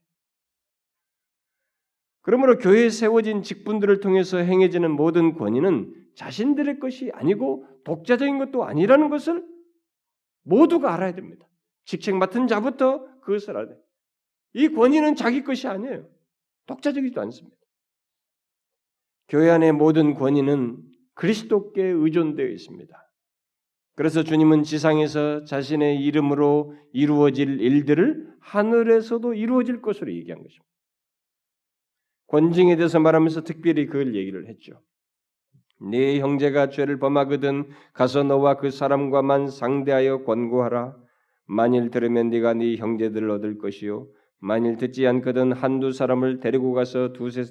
그러므로 2.21 2.58
교회에 2.58 2.89
세워진 2.89 3.43
직분들을 3.43 4.00
통해서 4.00 4.38
행해지는 4.38 4.89
모든 4.89 5.36
권위는 5.36 5.93
자신들의 6.15 6.80
것이 6.80 7.12
아니고 7.13 7.67
독자적인 7.84 8.38
것도 8.39 8.63
아니라는 8.63 9.10
것을 9.10 9.45
모두가 10.43 10.93
알아야 10.93 11.13
됩니다. 11.13 11.45
직책 11.84 12.15
맡은 12.15 12.48
자부터 12.48 13.06
그것을 13.19 13.52
알아야 13.52 13.67
돼요. 13.67 13.80
이 14.54 14.69
권위는 14.69 15.15
자기 15.15 15.43
것이 15.43 15.67
아니에요. 15.67 16.08
독자적이지도 16.67 17.19
않습니다. 17.21 17.58
교회 19.28 19.50
안의 19.50 19.74
모든 19.74 20.13
권위는 20.13 20.82
그리스도께 21.15 21.84
의존되어 21.84 22.48
있습니다. 22.48 23.04
그래서 23.95 24.23
주님은 24.23 24.63
지상에서 24.63 25.45
자신의 25.45 26.01
이름으로 26.01 26.75
이루어질 26.91 27.62
일들을 27.62 28.36
하늘에서도 28.41 29.34
이루어질 29.34 29.81
것으로 29.81 30.12
얘기한 30.13 30.43
것입니다. 30.43 30.65
권징에 32.27 32.75
대해서 32.75 32.99
말하면서 32.99 33.41
특별히 33.43 33.86
그걸 33.86 34.15
얘기를 34.15 34.47
했죠. 34.47 34.81
네 35.81 36.19
형제가 36.19 36.69
죄를 36.69 36.99
범하거든 36.99 37.69
가서 37.93 38.23
너와 38.23 38.58
그 38.58 38.69
사람과만 38.69 39.47
상대하여 39.47 40.23
권고하라. 40.23 40.95
만일 41.47 41.89
들으면 41.89 42.29
네가 42.29 42.53
네 42.55 42.75
형제들을 42.75 43.29
얻을 43.29 43.60
것이요 43.60 44.08
만일 44.39 44.77
듣지 44.77 45.05
않거든 45.08 45.51
한두 45.53 45.91
사람을 45.91 46.39
데리고 46.39 46.73
가서 46.73 47.13
두세 47.13 47.43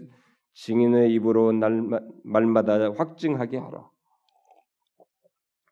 증인의 0.54 1.12
입으로 1.14 1.52
날마다 1.52 2.92
확증하게 2.92 3.58
하라. 3.58 3.93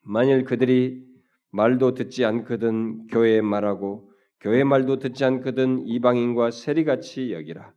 만일 0.03 0.45
그들이 0.45 1.05
말도 1.51 1.95
듣지 1.95 2.25
않거든 2.25 3.07
교회 3.09 3.41
말하고 3.41 4.11
교회 4.41 4.65
말도 4.65 4.99
듣지 4.99 5.25
않거든 5.25 5.87
이방인과 5.87 6.51
세리같이 6.51 7.33
여기라. 7.33 7.73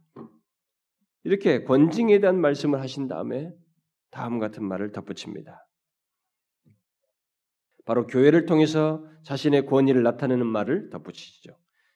이렇게 1.23 1.63
권징에 1.63 2.19
대한 2.19 2.39
말씀을 2.39 2.79
하신 2.81 3.07
다음에 3.07 3.51
다음 4.11 4.39
같은 4.39 4.63
말을 4.63 4.91
덧붙입니다. 4.91 5.67
바로 7.85 8.07
교회를 8.07 8.45
통해서 8.45 9.05
자신의 9.23 9.67
권위를 9.67 10.01
나타내는 10.01 10.45
말을 10.47 10.89
덧붙이죠. 10.89 11.55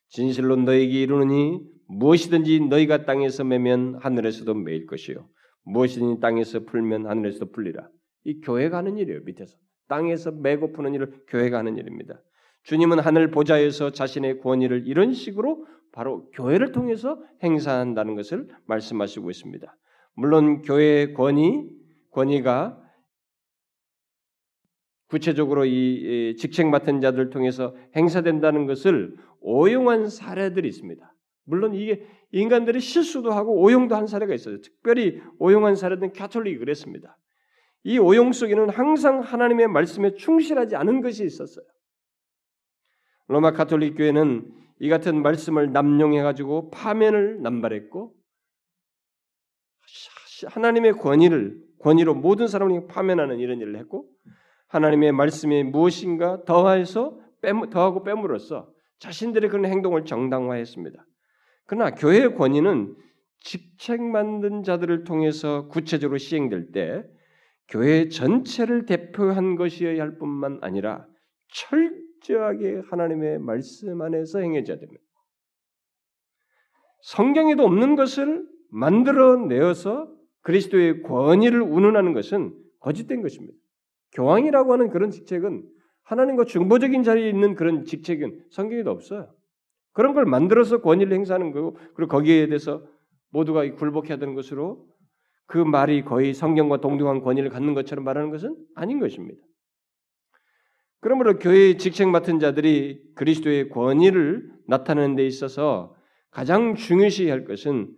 진실로 0.09 0.55
너에게 0.55 1.01
이르노니 1.01 1.61
무엇이든지 1.87 2.67
너희가 2.67 3.05
땅에서 3.05 3.43
매면 3.43 3.95
하늘에서도 4.01 4.53
매일 4.53 4.85
것이요 4.85 5.27
무엇이든지 5.63 6.19
땅에서 6.19 6.65
풀면 6.65 7.07
하늘에서도 7.07 7.51
풀리라. 7.51 7.89
이 8.25 8.39
교회가 8.41 8.77
하는 8.77 8.97
일이에요. 8.97 9.21
밑에서 9.23 9.57
땅에서 9.89 10.31
매고 10.31 10.71
푸는 10.71 10.93
일을 10.93 11.11
교회가 11.27 11.57
하는 11.57 11.77
일입니다. 11.77 12.21
주님은 12.63 12.99
하늘 12.99 13.31
보좌에서 13.31 13.91
자신의 13.91 14.39
권위를 14.39 14.87
이런 14.87 15.11
식으로 15.13 15.65
바로 15.91 16.29
교회를 16.31 16.71
통해서 16.71 17.21
행사한다는 17.43 18.15
것을 18.15 18.47
말씀하시고 18.65 19.29
있습니다. 19.29 19.75
물론 20.13 20.61
교회의 20.61 21.13
권위, 21.13 21.69
권위가 22.11 22.81
구체적으로 25.07 25.65
이 25.65 26.35
직책 26.37 26.67
맡은 26.67 27.01
자들 27.01 27.31
통해서 27.31 27.75
행사된다는 27.95 28.67
것을 28.67 29.15
오용한 29.41 30.09
사례들이 30.09 30.67
있습니다. 30.67 31.13
물론 31.45 31.73
이게 31.73 32.05
인간들이 32.31 32.79
실수도 32.79 33.31
하고 33.31 33.59
오용도 33.59 33.95
한 33.95 34.05
사례가 34.05 34.35
있어요. 34.35 34.61
특별히 34.61 35.19
오용한 35.39 35.75
사례는 35.75 36.13
가톨릭이 36.13 36.59
그랬습니다. 36.59 37.17
이 37.83 37.97
오용 37.97 38.33
속에는 38.33 38.69
항상 38.69 39.21
하나님의 39.21 39.67
말씀에 39.67 40.15
충실하지 40.15 40.75
않은 40.75 41.01
것이 41.01 41.25
있었어요. 41.25 41.65
로마 43.27 43.51
가톨릭 43.51 43.95
교회는 43.95 44.51
이 44.79 44.89
같은 44.89 45.21
말씀을 45.21 45.71
남용해 45.71 46.21
가지고 46.21 46.69
파면을 46.71 47.41
남발했고 47.41 48.13
하나님의 50.47 50.93
권위를 50.93 51.61
권위로 51.79 52.15
모든 52.15 52.47
사람을 52.47 52.87
파면하는 52.87 53.39
이런 53.39 53.59
일을 53.59 53.77
했고 53.77 54.09
하나님의 54.67 55.11
말씀이 55.11 55.63
무엇인가 55.63 56.43
더해서 56.45 57.19
빼, 57.41 57.51
더하고 57.71 58.03
빼므로써 58.03 58.69
자신들의 58.99 59.49
그런 59.49 59.65
행동을 59.65 60.05
정당화했습니다. 60.05 61.05
그러나 61.65 61.91
교회의 61.91 62.35
권위는 62.35 62.95
직책 63.41 64.01
만든 64.01 64.63
자들을 64.63 65.05
통해서 65.05 65.67
구체적으로 65.67 66.17
시행될 66.17 66.71
때 66.71 67.03
교회 67.69 68.09
전체를 68.09 68.85
대표한 68.85 69.55
것이어야 69.55 70.01
할 70.01 70.17
뿐만 70.17 70.57
아니라 70.61 71.05
철저하게 71.53 72.81
하나님의 72.89 73.39
말씀 73.39 74.01
안에서 74.01 74.39
행해져야 74.39 74.79
됩니다. 74.79 75.03
성경에도 77.01 77.63
없는 77.63 77.95
것을 77.95 78.45
만들어내어서 78.71 80.11
그리스도의 80.41 81.03
권위를 81.03 81.61
운운하는 81.61 82.13
것은 82.13 82.55
거짓된 82.79 83.21
것입니다. 83.21 83.57
교황이라고 84.13 84.73
하는 84.73 84.89
그런 84.89 85.11
직책은 85.11 85.63
하나님과 86.03 86.45
중보적인 86.45 87.03
자리에 87.03 87.29
있는 87.29 87.53
그런 87.55 87.85
직책은 87.85 88.45
성경에도 88.49 88.89
없어요. 88.89 89.31
그런 89.91 90.13
걸 90.13 90.25
만들어서 90.25 90.81
권위를 90.81 91.13
행사하는 91.13 91.51
거고 91.51 91.77
그리고 91.93 92.09
거기에 92.09 92.47
대해서 92.47 92.83
모두가 93.29 93.69
굴복해야 93.75 94.17
되는 94.17 94.33
것으로 94.33 94.88
그 95.49 95.57
말이 95.57 96.05
거의 96.05 96.35
성경과 96.35 96.79
동등한 96.79 97.21
권위를 97.21 97.49
갖는 97.49 97.73
것처럼 97.73 98.05
말하는 98.05 98.29
것은 98.29 98.55
아닌 98.75 98.99
것입니다. 98.99 99.41
그러므로 101.01 101.39
교회의 101.39 101.79
직책 101.79 102.09
맡은 102.09 102.39
자들이 102.39 103.01
그리스도의 103.15 103.69
권위를 103.69 104.47
나타내는 104.67 105.15
데 105.15 105.25
있어서 105.25 105.95
가장 106.29 106.75
중요시 106.75 107.29
할 107.29 107.45
것은 107.45 107.91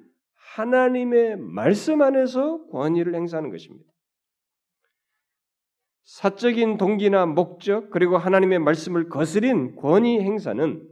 하나님의 0.55 1.37
말씀 1.37 2.01
안에서 2.01 2.67
권위를 2.67 3.15
행사하는 3.15 3.51
것입니다. 3.51 3.91
사적인 6.05 6.77
동기나 6.77 7.25
목적 7.25 7.89
그리고 7.89 8.17
하나님의 8.17 8.59
말씀을 8.59 9.09
거스린 9.09 9.75
권위 9.75 10.21
행사는 10.21 10.87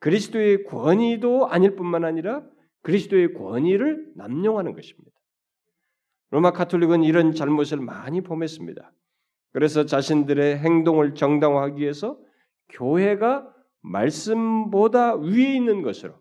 그리스도의 0.00 0.64
권위도 0.64 1.46
아닐 1.46 1.76
뿐만 1.76 2.04
아니라 2.04 2.44
그리스도의 2.82 3.34
권위를 3.34 4.12
남용하는 4.16 4.72
것입니다. 4.72 5.11
로마 6.32 6.50
카톨릭은 6.50 7.04
이런 7.04 7.34
잘못을 7.34 7.78
많이 7.78 8.22
범했습니다. 8.22 8.90
그래서 9.52 9.84
자신들의 9.84 10.58
행동을 10.58 11.14
정당화하기 11.14 11.82
위해서 11.82 12.18
교회가 12.70 13.54
말씀보다 13.82 15.16
위에 15.16 15.54
있는 15.54 15.82
것으로 15.82 16.14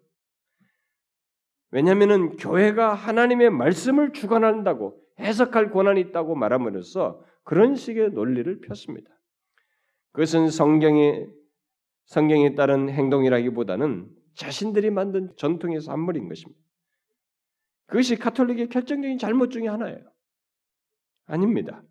왜냐하면 1.71 2.35
교회가 2.35 2.93
하나님의 2.93 3.51
말씀을 3.51 4.11
주관한다고 4.11 5.01
해석할 5.17 5.71
권한이 5.71 6.01
있다고 6.01 6.35
말함으로써 6.35 7.23
그런 7.43 7.75
식의 7.75 8.11
논리를 8.11 8.59
폈습니다. 8.59 9.09
그것은 10.11 10.49
성경의 10.49 11.31
성경에 12.03 12.55
따른 12.55 12.89
행동이라기보다는 12.89 14.09
자신들이 14.35 14.89
만든 14.89 15.31
전통의 15.37 15.79
산물인 15.79 16.27
것입니다. 16.27 16.59
그것이 17.91 18.15
카톨릭의 18.15 18.69
결정적인 18.69 19.17
잘못 19.17 19.51
중의 19.51 19.67
하나예요. 19.67 19.99
아닙니다. 21.25 21.83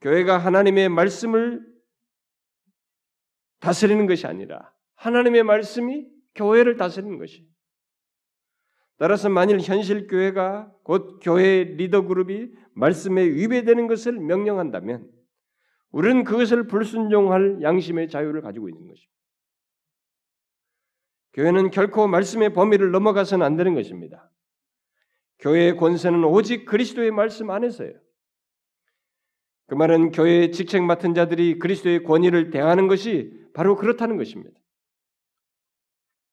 교회가 0.00 0.38
하나님의 0.38 0.88
말씀을 0.88 1.66
다스리는 3.58 4.06
것이 4.06 4.28
아니라 4.28 4.72
하나님의 4.94 5.42
말씀이 5.42 6.06
교회를 6.36 6.76
다스리는 6.76 7.18
것이. 7.18 7.48
따라서 8.96 9.28
만일 9.28 9.60
현실 9.60 10.06
교회가 10.06 10.72
곧 10.84 11.18
교회 11.20 11.64
리더 11.64 12.02
그룹이 12.02 12.52
말씀에 12.74 13.20
위배되는 13.20 13.88
것을 13.88 14.20
명령한다면 14.20 15.10
우리는 15.90 16.22
그것을 16.22 16.68
불순종할 16.68 17.60
양심의 17.62 18.08
자유를 18.08 18.40
가지고 18.42 18.68
있는 18.68 18.86
것입니다. 18.86 19.14
교회는 21.32 21.70
결코 21.72 22.06
말씀의 22.06 22.52
범위를 22.52 22.92
넘어가서는 22.92 23.44
안 23.44 23.56
되는 23.56 23.74
것입니다. 23.74 24.30
교회의 25.40 25.76
권세는 25.76 26.24
오직 26.24 26.64
그리스도의 26.66 27.10
말씀 27.10 27.50
안에서예요. 27.50 27.94
그 29.66 29.74
말은 29.74 30.10
교회의 30.10 30.52
직책 30.52 30.82
맡은 30.82 31.14
자들이 31.14 31.58
그리스도의 31.58 32.02
권위를 32.04 32.50
대하는 32.50 32.88
것이 32.88 33.32
바로 33.54 33.76
그렇다는 33.76 34.16
것입니다. 34.16 34.58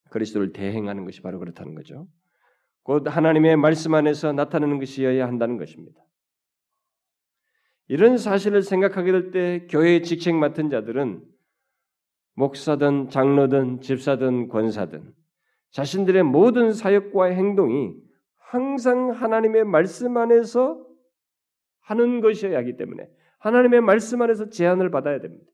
그리스도를 0.09 0.53
대행하는 0.53 1.05
것이 1.05 1.21
바로 1.21 1.39
그렇다는 1.39 1.75
거죠. 1.75 2.07
곧 2.83 3.07
하나님의 3.07 3.57
말씀 3.57 3.93
안에서 3.93 4.33
나타나는 4.33 4.79
것이어야 4.79 5.27
한다는 5.27 5.57
것입니다. 5.57 6.01
이런 7.89 8.17
사실을 8.17 8.63
생각하게 8.63 9.11
될 9.11 9.31
때 9.31 9.67
교회의 9.69 10.03
직책 10.03 10.35
맡은 10.35 10.69
자들은 10.69 11.23
목사든 12.33 13.09
장로든 13.09 13.81
집사든 13.81 14.49
권사든 14.49 15.13
자신들의 15.71 16.23
모든 16.23 16.73
사역과 16.73 17.25
행동이 17.25 18.06
항상 18.49 19.11
하나님의 19.11 19.65
말씀 19.65 20.15
안에서 20.15 20.85
하는 21.81 22.21
것이어야 22.21 22.57
하기 22.59 22.77
때문에 22.77 23.09
하나님의 23.39 23.81
말씀 23.81 24.21
안에서 24.21 24.49
제한을 24.49 24.89
받아야 24.89 25.19
됩니다. 25.19 25.51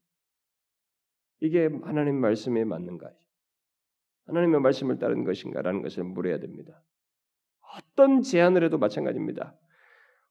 이게 1.40 1.70
하나님 1.84 2.22
말씀에 2.22 2.64
맞는가? 2.64 3.12
하나님의 4.28 4.62
말씀을 4.62 5.00
따르는 5.00 5.24
것인가라는 5.24 5.82
것을 5.82 6.04
물어야 6.04 6.40
됩니다. 6.40 6.84
어떤 7.76 8.22
제안을 8.22 8.64
해도 8.64 8.78
마찬가지입니다. 8.78 9.58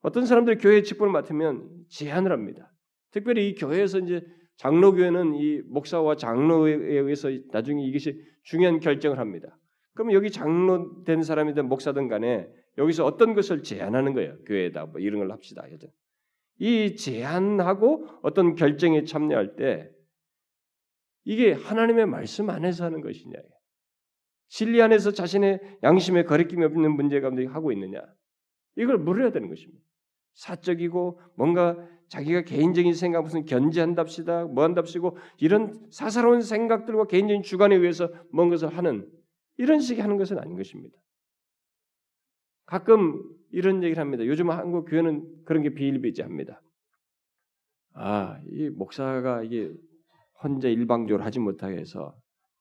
어떤 0.01 0.25
사람들이 0.25 0.57
교회 0.57 0.81
직분을 0.83 1.11
맡으면 1.11 1.85
제안을 1.89 2.31
합니다. 2.31 2.73
특별히 3.11 3.49
이 3.49 3.55
교회에서 3.55 3.99
이제 3.99 4.25
장로교회는 4.55 5.35
이 5.35 5.61
목사와 5.63 6.15
장로에 6.15 6.73
의해서 6.73 7.29
나중에 7.51 7.85
이것이 7.85 8.19
중요한 8.43 8.79
결정을 8.79 9.19
합니다. 9.19 9.57
그러면 9.93 10.13
여기 10.13 10.31
장로 10.31 11.03
된 11.03 11.23
사람이든 11.23 11.67
목사든 11.67 12.07
간에 12.07 12.49
여기서 12.77 13.05
어떤 13.05 13.33
것을 13.33 13.63
제안하는 13.63 14.13
거예요. 14.13 14.37
교회에다 14.45 14.85
뭐 14.87 14.99
이런 14.99 15.19
걸 15.19 15.31
합시다. 15.31 15.63
이 16.59 16.95
제안하고 16.95 18.07
어떤 18.21 18.55
결정에 18.55 19.03
참여할 19.03 19.55
때 19.55 19.89
이게 21.25 21.53
하나님의 21.53 22.07
말씀 22.07 22.49
안에서 22.49 22.85
하는 22.85 23.01
것이냐. 23.01 23.37
진리 24.49 24.81
안에서 24.81 25.11
자신의 25.11 25.59
양심에 25.83 26.23
거리낌이 26.23 26.63
없는 26.65 26.95
문제 26.95 27.19
가운데 27.19 27.45
하고 27.45 27.71
있느냐. 27.71 28.01
이걸 28.75 28.97
물어야 28.97 29.31
되는 29.31 29.49
것입니다. 29.49 29.83
사적이고 30.33 31.19
뭔가 31.35 31.77
자기가 32.09 32.41
개인적인 32.41 32.93
생각 32.93 33.21
무슨 33.21 33.45
견제한답시다, 33.45 34.45
뭐 34.45 34.63
한답시고 34.63 35.17
이런 35.39 35.87
사사로운 35.91 36.41
생각들과 36.41 37.05
개인적인 37.05 37.43
주관에 37.43 37.75
의해서 37.75 38.11
뭔 38.31 38.49
것을 38.49 38.75
하는 38.75 39.09
이런 39.57 39.79
식의 39.79 40.01
하는 40.01 40.17
것은 40.17 40.39
아닌 40.39 40.55
것입니다. 40.57 40.97
가끔 42.65 43.21
이런 43.51 43.83
얘기를 43.83 44.01
합니다. 44.01 44.25
요즘 44.25 44.49
한국 44.49 44.85
교회는 44.85 45.43
그런 45.45 45.63
게 45.63 45.69
비일비재합니다. 45.73 46.61
아, 47.93 48.39
이 48.47 48.69
목사가 48.69 49.43
이게 49.43 49.71
혼자 50.41 50.67
일방적으로 50.67 51.23
하지 51.23 51.39
못하게 51.39 51.77
해서 51.77 52.15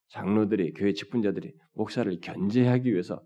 장로들이 0.09 0.75
교회 0.75 0.93
직분자들이 0.93 1.55
목사를 1.73 2.21
견제하기 2.21 2.93
위해서 2.93 3.23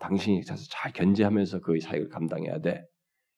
당신이 0.00 0.44
가서 0.44 0.64
잘 0.70 0.92
견제하면서 0.92 1.60
그 1.60 1.78
사역을 1.78 2.08
감당해야 2.08 2.60
돼. 2.60 2.84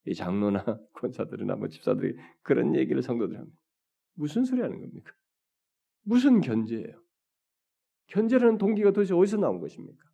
이 0.07 0.15
장로나 0.15 0.65
권사들이나 0.95 1.57
뭐 1.57 1.69
집사들이 1.69 2.17
그런 2.43 2.75
얘기를 2.75 3.03
성도들 3.03 3.37
합니다. 3.37 3.59
무슨 4.15 4.45
소리 4.45 4.63
하는 4.63 4.81
겁니까? 4.81 5.13
무슨 6.03 6.41
견제예요? 6.41 7.03
견제라는 8.09 8.59
동기가 8.59 8.91
도대체 8.93 9.15
어디서 9.15 9.39
나온 9.39 9.61
것입니까? 9.61 10.05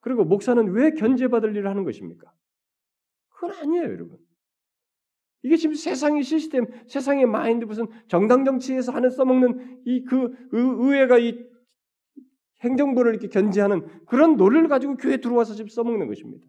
그리고 0.00 0.24
목사는 0.24 0.70
왜 0.72 0.92
견제받을 0.92 1.56
일을 1.56 1.68
하는 1.68 1.84
것입니까? 1.84 2.32
그건 3.30 3.52
아니에요, 3.52 3.84
여러분. 3.84 4.18
이게 5.42 5.56
지금 5.56 5.74
세상의 5.74 6.22
시스템, 6.24 6.66
세상의 6.88 7.26
마인드 7.26 7.64
무슨 7.64 7.86
정당 8.08 8.44
정치에서 8.44 8.92
하는 8.92 9.10
써먹는 9.10 9.82
이 9.86 10.04
그 10.04 10.34
의회가 10.50 11.18
이 11.18 11.48
행정부를 12.60 13.12
이렇게 13.12 13.28
견제하는 13.28 14.04
그런 14.06 14.36
노래를 14.36 14.68
가지고 14.68 14.96
교회 14.96 15.18
들어와서 15.18 15.54
지금 15.54 15.68
써먹는 15.68 16.08
것입니다. 16.08 16.44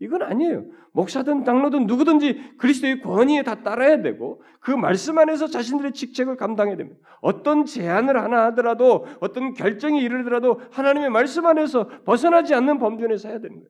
이건 0.00 0.22
아니에요. 0.22 0.64
목사든 0.92 1.44
장로든 1.44 1.86
누구든지 1.86 2.56
그리스도의 2.58 3.02
권위에 3.02 3.42
다 3.42 3.62
따라야 3.62 4.00
되고 4.00 4.42
그 4.60 4.70
말씀 4.70 5.18
안에서 5.18 5.48
자신들의 5.48 5.92
직책을 5.92 6.36
감당해야 6.36 6.76
됩니다. 6.76 7.00
어떤 7.20 7.64
제안을 7.64 8.22
하나 8.22 8.46
하더라도 8.46 9.06
어떤 9.20 9.54
결정이 9.54 10.00
이르더라도 10.00 10.60
하나님의 10.70 11.10
말씀 11.10 11.46
안에서 11.46 11.88
벗어나지 12.04 12.54
않는 12.54 12.78
범준에서 12.78 13.28
해야 13.28 13.40
되는 13.40 13.56
거예요. 13.56 13.68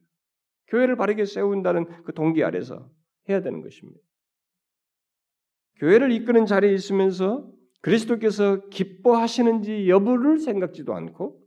교회를 0.68 0.96
바르게 0.96 1.24
세운다는 1.24 2.04
그 2.04 2.12
동기 2.12 2.44
아래서 2.44 2.90
해야 3.28 3.40
되는 3.40 3.62
것입니다. 3.62 4.00
교회를 5.76 6.12
이끄는 6.12 6.44
자리에 6.44 6.72
있으면서 6.74 7.50
그리스도께서 7.80 8.68
기뻐하시는지 8.68 9.88
여부를 9.88 10.40
생각지도 10.40 10.94
않고 10.94 11.40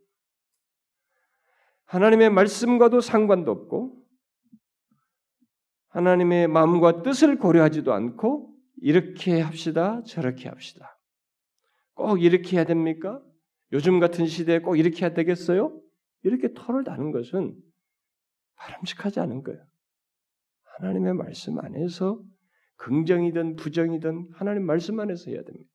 하나님의 1.85 2.29
말씀과도 2.29 3.01
상관도 3.01 3.51
없고 3.51 4.00
하나님의 5.91 6.47
마음과 6.47 7.03
뜻을 7.03 7.37
고려하지도 7.37 7.93
않고 7.93 8.53
이렇게 8.81 9.41
합시다, 9.41 10.01
저렇게 10.03 10.49
합시다. 10.49 10.97
꼭 11.93 12.21
이렇게 12.21 12.57
해야 12.57 12.65
됩니까? 12.65 13.21
요즘 13.73 13.99
같은 13.99 14.25
시대에 14.25 14.59
꼭 14.59 14.75
이렇게 14.75 15.05
해야 15.05 15.13
되겠어요? 15.13 15.79
이렇게 16.23 16.53
털을 16.53 16.83
다는 16.83 17.11
것은 17.11 17.55
바람직하지 18.55 19.19
않은 19.19 19.43
거예요. 19.43 19.63
하나님의 20.77 21.13
말씀 21.13 21.59
안에서 21.59 22.21
긍정이든 22.77 23.57
부정이든 23.57 24.29
하나님 24.33 24.65
말씀 24.65 24.99
안에서 24.99 25.29
해야 25.29 25.43
됩니다. 25.43 25.69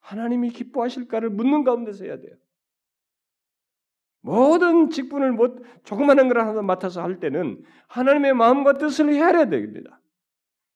하나님이 0.00 0.50
기뻐하실까를 0.50 1.30
묻는 1.30 1.64
가운데서 1.64 2.04
해야 2.04 2.18
돼요. 2.18 2.36
모든 4.24 4.88
직분을 4.88 5.32
못 5.32 5.62
조그마한 5.84 6.28
걸 6.28 6.40
하나 6.40 6.62
맡아서 6.62 7.02
할 7.02 7.20
때는 7.20 7.62
하나님의 7.88 8.32
마음과 8.32 8.78
뜻을 8.78 9.12
헤아려야 9.12 9.50
됩니다. 9.50 10.00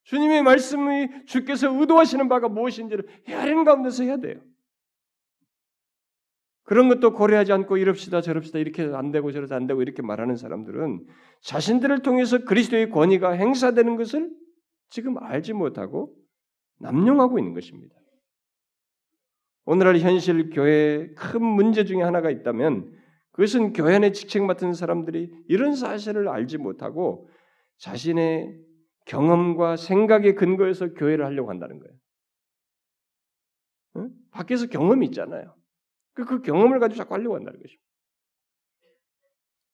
주님의 0.04 0.42
말씀이 0.42 1.24
주께서 1.24 1.72
의도하시는 1.72 2.28
바가 2.28 2.50
무엇인지를 2.50 3.06
헤아리는 3.26 3.64
가운데서 3.64 4.04
해야 4.04 4.18
돼요. 4.18 4.38
그런 6.64 6.90
것도 6.90 7.14
고려하지 7.14 7.54
않고 7.54 7.78
이럽시다 7.78 8.20
저럽시다 8.20 8.58
이렇게 8.58 8.82
안 8.82 9.12
되고 9.12 9.32
저러다 9.32 9.56
안 9.56 9.66
되고 9.66 9.80
이렇게 9.80 10.02
말하는 10.02 10.36
사람들은 10.36 11.06
자신들을 11.40 12.02
통해서 12.02 12.44
그리스도의 12.44 12.90
권위가 12.90 13.30
행사되는 13.30 13.96
것을 13.96 14.30
지금 14.90 15.16
알지 15.22 15.54
못하고 15.54 16.14
남용하고 16.80 17.38
있는 17.38 17.54
것입니다. 17.54 17.94
오늘날 19.64 19.98
현실 20.00 20.50
교회의 20.50 21.14
큰 21.14 21.42
문제 21.42 21.86
중에 21.86 22.02
하나가 22.02 22.30
있다면 22.30 22.97
그것은 23.38 23.72
교회 23.72 23.94
안에 23.94 24.10
직책 24.10 24.42
맡은 24.42 24.72
사람들이 24.72 25.32
이런 25.46 25.76
사실을 25.76 26.28
알지 26.28 26.58
못하고 26.58 27.30
자신의 27.76 28.58
경험과 29.06 29.76
생각의 29.76 30.34
근거에서 30.34 30.92
교회를 30.94 31.24
하려고 31.24 31.48
한다는 31.48 31.78
거예요. 31.78 31.94
응? 33.94 34.10
밖에서 34.32 34.66
경험이 34.66 35.06
있잖아요. 35.06 35.54
그, 36.14 36.24
그 36.24 36.42
경험을 36.42 36.80
가지고 36.80 36.96
자꾸 36.96 37.14
하려고 37.14 37.36
한다는 37.36 37.60
것입니다. 37.60 37.84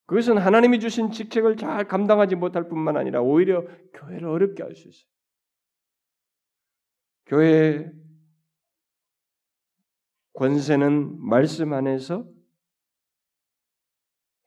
그것은 0.09 0.37
하나님이 0.37 0.79
주신 0.79 1.11
직책을 1.11 1.57
잘 1.57 1.89
감당하지 1.89 2.37
못할 2.37 2.69
뿐만 2.69 2.99
아니라 2.99 3.23
오히려 3.23 3.67
교회를 3.95 4.29
어렵게 4.29 4.63
할 4.63 4.75
수 4.75 4.89
있어요. 4.89 5.09
교회의 7.25 7.91
권세는 10.35 11.19
말씀 11.27 11.73
안에서 11.73 12.34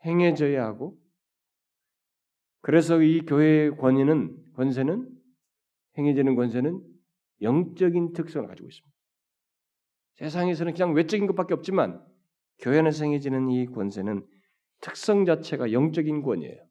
행해져야 0.07 0.65
하고 0.65 0.97
그래서 2.61 3.01
이 3.01 3.21
교회의 3.21 3.77
권위는 3.77 4.53
권세는 4.55 5.07
행해지는 5.97 6.35
권세는 6.35 6.81
영적인 7.41 8.13
특성을 8.13 8.47
가지고 8.47 8.67
있습니다. 8.67 8.97
세상에서는 10.15 10.73
그냥 10.73 10.93
외적인 10.93 11.27
것밖에 11.27 11.53
없지만 11.53 12.03
교회 12.59 12.79
안에서 12.79 13.05
행해지는 13.05 13.49
이 13.49 13.67
권세는 13.67 14.25
특성 14.81 15.25
자체가 15.25 15.71
영적인 15.71 16.23
권이에요. 16.23 16.67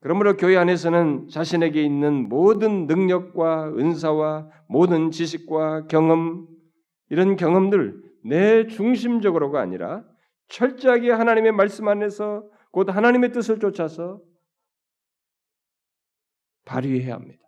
그러므로 0.00 0.36
교회 0.36 0.56
안에서는 0.56 1.28
자신에게 1.28 1.82
있는 1.82 2.28
모든 2.28 2.86
능력과 2.86 3.74
은사와 3.76 4.50
모든 4.68 5.10
지식과 5.10 5.86
경험 5.86 6.46
이런 7.08 7.36
경험들 7.36 8.02
내 8.24 8.66
중심적으로가 8.66 9.60
아니라 9.60 10.04
철저하게 10.48 11.10
하나님의 11.10 11.52
말씀 11.52 11.88
안에서 11.88 12.48
곧 12.70 12.94
하나님의 12.94 13.32
뜻을 13.32 13.58
쫓아서 13.58 14.20
발휘해야 16.64 17.14
합니다. 17.14 17.42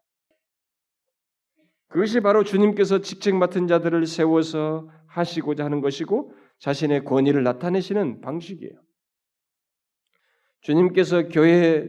그것이 1.88 2.20
바로 2.20 2.44
주님께서 2.44 3.00
직책 3.00 3.36
맡은 3.36 3.66
자들을 3.66 4.06
세워서 4.06 4.88
하시고자 5.06 5.64
하는 5.64 5.80
것이고 5.80 6.34
자신의 6.58 7.04
권위를 7.04 7.42
나타내시는 7.42 8.20
방식이에요. 8.20 8.72
주님께서 10.60 11.28
교회 11.28 11.88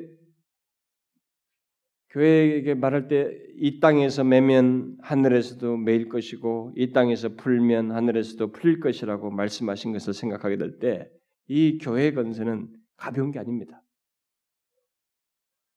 교회에게 2.11 2.73
말할 2.75 3.07
때 3.07 3.49
이 3.61 3.81
땅에서 3.81 4.23
매면 4.23 4.97
하늘에서도 5.01 5.75
매일 5.77 6.07
것이고 6.07 6.71
이 6.77 6.93
땅에서 6.93 7.35
풀면 7.35 7.91
하늘에서도 7.91 8.53
풀릴 8.53 8.79
것이라고 8.79 9.31
말씀하신 9.31 9.91
것을 9.91 10.13
생각하게 10.13 10.57
될 10.57 10.79
때 10.79 11.09
이 11.51 11.77
교회 11.79 12.13
건세는 12.13 12.69
가벼운 12.95 13.31
게 13.31 13.39
아닙니다. 13.39 13.83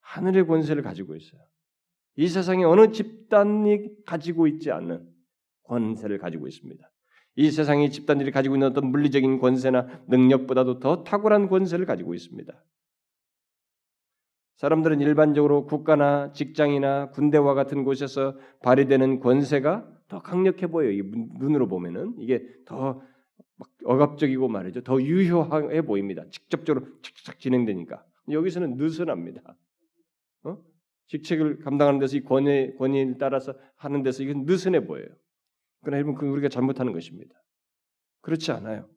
하늘의 0.03 0.47
권세를 0.47 0.83
가지고 0.83 1.17
있어요. 1.17 1.41
이 2.17 2.29
세상에 2.29 2.63
어느 2.65 2.93
집단이 2.93 4.05
가지고 4.05 4.47
있지 4.47 4.71
않는 4.71 5.09
권세를 5.65 6.19
가지고 6.19 6.47
있습니다. 6.47 6.89
이 7.37 7.51
세상의 7.51 7.91
집단들이 7.91 8.31
가지고 8.31 8.57
있는 8.57 8.69
어떤 8.69 8.91
물리적인 8.91 9.39
권세나 9.39 10.05
능력보다도 10.09 10.79
더 10.79 11.03
탁월한 11.05 11.49
권세를 11.49 11.87
가지고 11.87 12.15
있습니다. 12.15 12.53
사람들은 14.63 15.01
일반적으로 15.01 15.67
국가나 15.67 16.33
직장이나 16.33 17.11
군대와 17.11 17.55
같은 17.55 17.83
곳에서 17.83 18.39
발휘되는 18.63 19.19
권세가 19.19 19.91
더 20.07 20.23
강력해 20.23 20.69
보여요. 20.69 21.03
눈으로 21.41 21.67
보면은 21.67 22.15
이게 22.21 22.47
더 22.65 23.03
억압적이고 23.85 24.47
말이죠. 24.47 24.83
더 24.83 25.03
유효해 25.03 25.83
보입니다. 25.83 26.23
직접적으로 26.31 26.87
착착 27.03 27.41
진행되니까. 27.41 28.05
여기서는 28.31 28.77
느슨합니다. 28.77 29.43
어? 30.45 30.59
직책을 31.09 31.59
감당하는 31.59 31.99
데서 31.99 32.17
이 32.17 32.23
권위, 32.23 32.77
권위를 32.77 33.17
따라서 33.19 33.55
하는 33.75 34.05
데서 34.05 34.23
이건 34.23 34.45
느슨해 34.45 34.87
보여요. 34.87 35.09
그러나 35.83 35.97
여러분, 35.97 36.15
그 36.15 36.25
우리가 36.29 36.49
잘못하는 36.49 36.93
것입니다. 36.93 37.35
그렇지 38.21 38.53
않아요. 38.53 38.89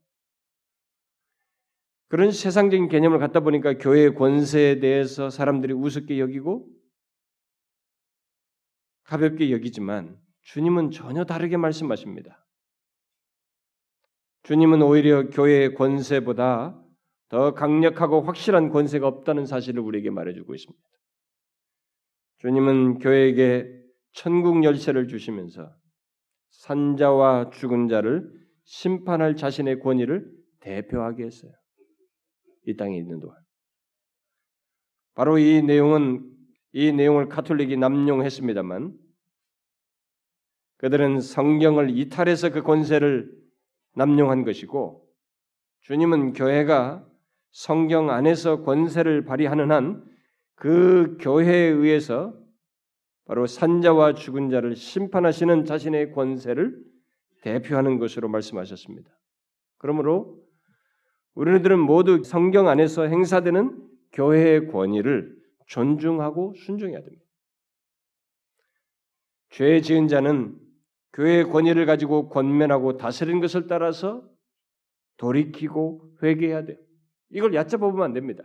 그런 2.08 2.32
세상적인 2.32 2.88
개념을 2.88 3.20
갖다 3.20 3.40
보니까 3.40 3.78
교회의 3.78 4.14
권세에 4.14 4.80
대해서 4.80 5.30
사람들이 5.30 5.74
우습게 5.74 6.20
여기고 6.20 6.68
가볍게 9.04 9.52
여기지만 9.52 10.18
주님은 10.42 10.92
전혀 10.92 11.26
다르게 11.26 11.58
말씀하십니다. 11.58 12.46
주님은 14.44 14.84
오히려 14.84 15.30
교회의 15.30 15.74
권세보다 15.74 16.80
더 17.30 17.54
강력하고 17.56 18.22
확실한 18.22 18.70
권세가 18.70 19.08
없다는 19.08 19.46
사실을 19.48 19.82
우리에게 19.82 20.12
말해주고 20.12 20.54
있습니다. 20.54 20.86
주님은 22.38 23.00
교회에게 23.00 23.68
천국 24.14 24.64
열쇠를 24.64 25.08
주시면서 25.08 25.76
산자와 26.52 27.50
죽은 27.50 27.88
자를 27.88 28.32
심판할 28.64 29.36
자신의 29.36 29.80
권위를 29.80 30.32
대표하게 30.60 31.26
했어요. 31.26 31.52
이 32.66 32.76
땅에 32.76 32.98
있는 32.98 33.20
동안. 33.20 33.38
바로 35.14 35.38
이 35.38 35.62
내용은 35.62 36.30
이 36.74 36.92
내용을 36.92 37.30
카톨릭이 37.30 37.78
남용했습니다만 37.78 38.94
그들은 40.78 41.22
성경을 41.22 41.98
이탈해서 41.98 42.52
그 42.52 42.62
권세를 42.62 43.32
남용한 43.96 44.44
것이고 44.44 45.08
주님은 45.82 46.34
교회가 46.34 47.08
성경 47.52 48.10
안에서 48.10 48.64
권세를 48.64 49.24
발휘하는 49.24 49.72
한 49.72 50.16
그 50.56 51.18
교회에 51.20 51.68
의해서 51.70 52.34
바로 53.26 53.46
산자와 53.48 54.14
죽은 54.14 54.50
자를 54.50 54.76
심판하시는 54.76 55.66
자신의 55.66 56.12
권세를 56.12 56.78
대표하는 57.42 58.00
것으로 58.00 58.30
말씀하셨습니다. 58.30 59.10
그러므로 59.78 60.45
우리들은 61.36 61.80
모두 61.80 62.24
성경 62.24 62.68
안에서 62.68 63.04
행사되는 63.04 63.82
교회의 64.14 64.68
권위를 64.68 65.36
존중하고 65.68 66.54
순종해야 66.56 67.02
됩니다. 67.02 67.24
죄 69.50 69.82
지은 69.82 70.08
자는 70.08 70.58
교회의 71.14 71.46
권위를 71.46 71.86
가지고 71.86 72.30
권면하고 72.30 72.98
다스리는 72.98 73.40
것을 73.42 73.68
따라서 73.68 74.24
돌이키고 75.18 76.18
회개해야 76.24 76.66
돼요. 76.66 76.78
이걸 77.30 77.54
얕잡아 77.54 77.80
보면 77.90 78.04
안 78.04 78.14
됩니다. 78.14 78.44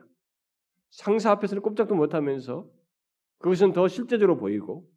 상사 0.91 1.30
앞에서는 1.32 1.62
꼼짝도 1.62 1.95
못하면서 1.95 2.68
그것은 3.38 3.72
더 3.72 3.88
실제적으로 3.88 4.36
보이고 4.36 4.88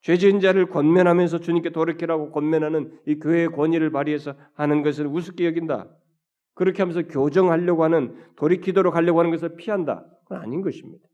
죄 0.00 0.16
지은 0.16 0.40
자를 0.40 0.68
권면하면서 0.68 1.40
주님께 1.40 1.70
돌이키라고 1.70 2.30
권면하는 2.30 2.98
이 3.06 3.18
교회의 3.18 3.48
권위를 3.48 3.90
발휘해서 3.90 4.34
하는 4.54 4.82
것을 4.82 5.06
우습게 5.06 5.46
여긴다. 5.46 5.94
그렇게 6.54 6.82
하면서 6.82 7.02
교정하려고 7.02 7.84
하는 7.84 8.16
돌이키도록 8.36 8.94
하려고 8.94 9.18
하는 9.18 9.30
것을 9.30 9.56
피한다. 9.56 10.04
그건 10.22 10.40
아닌 10.40 10.62
것입니다. 10.62 11.06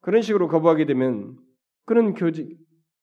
그런 0.00 0.22
식으로 0.22 0.48
거부하게 0.48 0.86
되면 0.86 1.38
그런 1.84 2.14
교제 2.14 2.48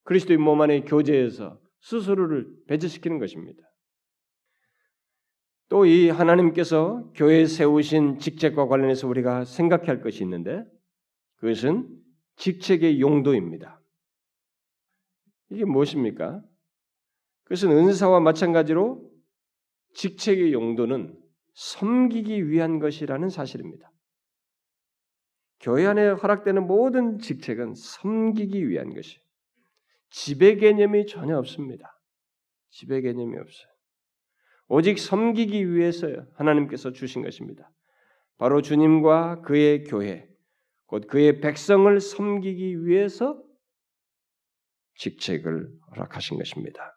그리스도의 0.03 0.37
몸 0.37 0.61
안의 0.61 0.85
교제에서 0.85 1.59
스스로를 1.81 2.47
배제시키는 2.67 3.19
것입니다. 3.19 3.63
또 5.69 5.85
이 5.85 6.09
하나님께서 6.09 7.11
교회에 7.13 7.45
세우신 7.45 8.17
직책과 8.17 8.67
관련해서 8.67 9.07
우리가 9.07 9.45
생각해야 9.45 9.89
할 9.89 10.01
것이 10.01 10.23
있는데 10.23 10.65
그것은 11.35 11.87
직책의 12.37 12.99
용도입니다. 12.99 13.79
이게 15.51 15.65
무엇입니까? 15.65 16.41
그것은 17.43 17.71
은사와 17.71 18.19
마찬가지로 18.19 19.09
직책의 19.99 20.53
용도는 20.53 21.13
섬기기 21.55 22.49
위한 22.49 22.79
것이라는 22.79 23.27
사실입니다. 23.27 23.91
교회 25.59 25.85
안에 25.85 26.07
허락되는 26.11 26.65
모든 26.65 27.19
직책은 27.19 27.73
섬기기 27.75 28.69
위한 28.69 28.93
것이 28.93 29.19
지배 30.09 30.55
개념이 30.55 31.05
전혀 31.05 31.37
없습니다. 31.37 31.99
지배 32.69 33.01
개념이 33.01 33.37
없어요. 33.37 33.69
오직 34.69 34.99
섬기기 34.99 35.73
위해서 35.73 36.07
하나님께서 36.35 36.93
주신 36.93 37.21
것입니다. 37.21 37.69
바로 38.37 38.61
주님과 38.61 39.41
그의 39.41 39.83
교회, 39.83 40.29
곧 40.85 41.07
그의 41.07 41.41
백성을 41.41 41.99
섬기기 41.99 42.85
위해서 42.85 43.43
직책을 44.95 45.67
허락하신 45.91 46.37
것입니다. 46.37 46.95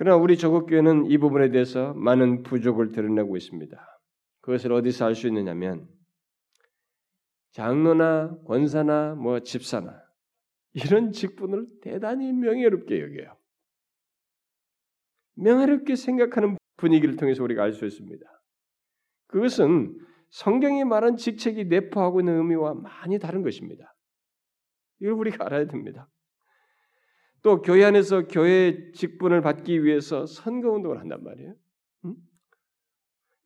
그러나 0.00 0.16
우리 0.16 0.38
조국 0.38 0.64
교회는 0.64 1.10
이 1.10 1.18
부분에 1.18 1.50
대해서 1.50 1.92
많은 1.92 2.42
부족을 2.42 2.90
드러내고 2.90 3.36
있습니다. 3.36 4.00
그것을 4.40 4.72
어디서 4.72 5.04
알 5.04 5.14
수 5.14 5.26
있느냐면 5.26 5.90
장로나 7.50 8.38
권사나 8.46 9.14
뭐 9.16 9.40
집사나 9.40 10.02
이런 10.72 11.12
직분을 11.12 11.66
대단히 11.82 12.32
명예롭게 12.32 12.98
여겨요. 12.98 13.36
명예롭게 15.34 15.96
생각하는 15.96 16.56
분위기를 16.78 17.16
통해서 17.16 17.44
우리가 17.44 17.62
알 17.62 17.74
수 17.74 17.84
있습니다. 17.84 18.24
그것은 19.26 19.98
성경이 20.30 20.84
말한 20.84 21.18
직책이 21.18 21.66
내포하고 21.66 22.20
있는 22.22 22.38
의미와 22.38 22.72
많이 22.72 23.18
다른 23.18 23.42
것입니다. 23.42 23.94
이걸 25.00 25.12
우리가 25.12 25.44
알아야 25.44 25.66
됩니다. 25.66 26.08
또 27.42 27.62
교회 27.62 27.84
안에서 27.84 28.26
교회 28.26 28.92
직분을 28.92 29.40
받기 29.40 29.84
위해서 29.84 30.26
선거 30.26 30.70
운동을 30.72 31.00
한단 31.00 31.22
말이에요. 31.24 31.54
음? 32.04 32.14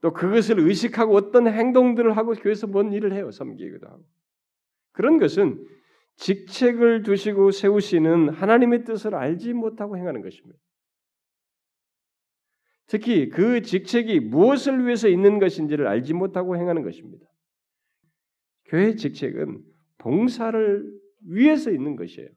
또 0.00 0.12
그것을 0.12 0.58
의식하고 0.60 1.14
어떤 1.14 1.46
행동들을 1.46 2.16
하고 2.16 2.32
교회에서 2.32 2.66
뭔 2.66 2.92
일을 2.92 3.12
해요. 3.12 3.30
섬기기도 3.30 3.86
하고. 3.86 4.04
그런 4.92 5.18
것은 5.18 5.64
직책을 6.16 7.02
두시고 7.02 7.50
세우시는 7.50 8.30
하나님의 8.30 8.84
뜻을 8.84 9.14
알지 9.14 9.52
못하고 9.52 9.96
행하는 9.96 10.22
것입니다. 10.22 10.58
특히 12.86 13.28
그 13.28 13.62
직책이 13.62 14.20
무엇을 14.20 14.84
위해서 14.84 15.08
있는 15.08 15.38
것인지를 15.38 15.86
알지 15.86 16.14
못하고 16.14 16.56
행하는 16.56 16.82
것입니다. 16.82 17.26
교회 18.66 18.94
직책은 18.94 19.64
봉사를 19.98 21.00
위해서 21.26 21.70
있는 21.70 21.96
것이에요. 21.96 22.28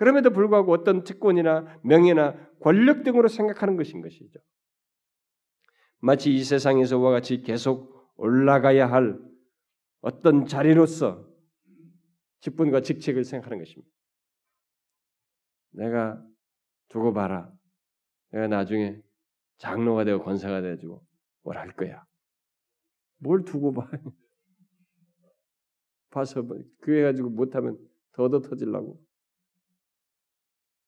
그럼에도 0.00 0.30
불구하고 0.30 0.72
어떤 0.72 1.04
특권이나 1.04 1.78
명예나 1.84 2.32
권력 2.60 3.04
등으로 3.04 3.28
생각하는 3.28 3.76
것인 3.76 4.00
것이죠. 4.00 4.40
마치 5.98 6.34
이 6.34 6.42
세상에서와 6.42 7.10
같이 7.10 7.42
계속 7.42 8.10
올라가야 8.16 8.90
할 8.90 9.18
어떤 10.00 10.46
자리로서 10.46 11.28
직분과 12.40 12.80
직책을 12.80 13.24
생각하는 13.24 13.58
것입니다. 13.58 13.92
내가 15.72 16.26
두고 16.88 17.12
봐라. 17.12 17.52
내가 18.30 18.48
나중에 18.48 19.02
장로가 19.58 20.04
되고 20.04 20.24
권사가 20.24 20.62
돼가지고 20.62 21.04
뭘 21.42 21.58
할 21.58 21.76
거야. 21.76 22.02
뭘 23.18 23.44
두고 23.44 23.74
봐. 23.74 23.86
봐서 26.08 26.40
뭐 26.40 26.56
그래 26.80 27.02
가지고 27.02 27.28
못하면 27.28 27.76
더더 28.12 28.40
터질라고. 28.40 29.09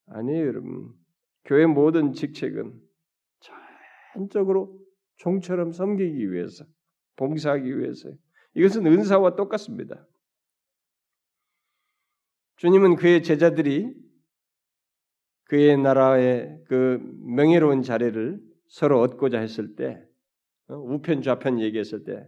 아니에요, 0.07 0.47
여러분. 0.47 0.93
교회 1.45 1.67
모든 1.67 2.13
직책은 2.13 2.81
전적으로 4.15 4.79
종처럼 5.17 5.73
섬기기 5.73 6.33
위해서, 6.33 6.65
봉사하기 7.17 7.79
위해서. 7.79 8.11
이것은 8.55 8.87
은사와 8.87 9.37
똑같습니다. 9.37 10.07
주님은 12.57 12.97
그의 12.97 13.23
제자들이 13.23 13.95
그의 15.45 15.77
나라의 15.77 16.63
그 16.67 16.99
명예로운 17.25 17.83
자리를 17.83 18.41
서로 18.69 19.01
얻고자 19.01 19.39
했을 19.39 19.75
때, 19.75 20.03
어, 20.69 20.77
우편 20.77 21.23
좌편 21.23 21.61
얘기했을 21.61 22.05
때, 22.05 22.27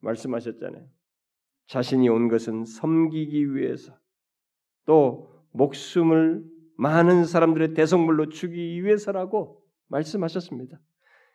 말씀하셨잖아요. 0.00 0.84
자신이 1.66 2.08
온 2.08 2.28
것은 2.28 2.64
섬기기 2.64 3.54
위해서 3.54 3.96
또 4.84 5.31
목숨을 5.52 6.44
많은 6.76 7.24
사람들의 7.24 7.74
대성물로 7.74 8.28
주기 8.28 8.82
위해서라고 8.82 9.62
말씀하셨습니다. 9.88 10.80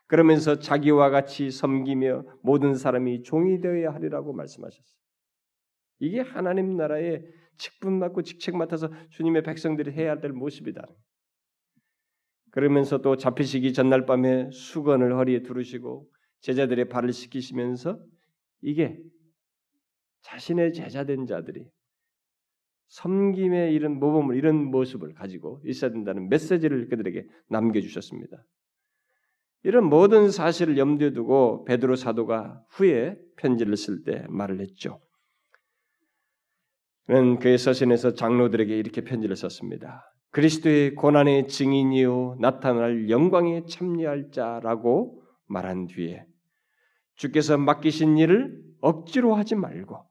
그러면서 0.07 0.59
자기와 0.59 1.09
같이 1.09 1.51
섬기며 1.51 2.23
모든 2.41 2.75
사람이 2.75 3.23
종이 3.23 3.59
되어야 3.59 3.93
하리라고 3.93 4.33
말씀하셨어요. 4.33 4.97
이게 5.99 6.21
하나님 6.21 6.77
나라의 6.77 7.25
직분 7.57 7.99
맡고 7.99 8.21
직책 8.23 8.55
맡아서 8.55 8.89
주님의 9.09 9.43
백성들이 9.43 9.91
해야 9.91 10.19
될 10.19 10.31
모습이다. 10.31 10.85
그러면서 12.51 12.99
또 12.99 13.17
잡히시기 13.17 13.73
전날 13.73 14.05
밤에 14.05 14.49
수건을 14.51 15.15
허리에 15.15 15.43
두르시고 15.43 16.09
제자들의 16.41 16.89
발을 16.89 17.11
씻기시면서 17.11 17.99
이게 18.61 18.99
자신의 20.21 20.73
제자된 20.73 21.25
자들이 21.25 21.69
섬김의 22.89 23.73
이런 23.73 23.99
모범을 23.99 24.35
이런 24.35 24.65
모습을 24.65 25.13
가지고 25.13 25.61
있어야 25.65 25.91
된다는 25.91 26.29
메시지를 26.29 26.87
그들에게 26.87 27.25
남겨 27.49 27.81
주셨습니다. 27.81 28.37
이런 29.63 29.85
모든 29.85 30.31
사실을 30.31 30.77
염두에 30.77 31.11
두고 31.11 31.65
베드로 31.65 31.95
사도가 31.95 32.63
후에 32.69 33.17
편지를 33.37 33.75
쓸 33.75 34.03
때 34.03 34.25
말을 34.29 34.61
했죠. 34.61 35.01
그는 37.05 37.39
그의 37.39 37.57
서신에서 37.57 38.13
장로들에게 38.13 38.77
이렇게 38.77 39.01
편지를 39.01 39.35
썼습니다. 39.35 40.03
그리스도의 40.31 40.95
고난의 40.95 41.47
증인이요 41.47 42.37
나타날 42.39 43.09
영광에 43.09 43.63
참여할 43.65 44.29
자라고 44.31 45.23
말한 45.47 45.87
뒤에 45.87 46.25
주께서 47.15 47.57
맡기신 47.57 48.17
일을 48.17 48.61
억지로 48.81 49.35
하지 49.35 49.55
말고 49.55 50.05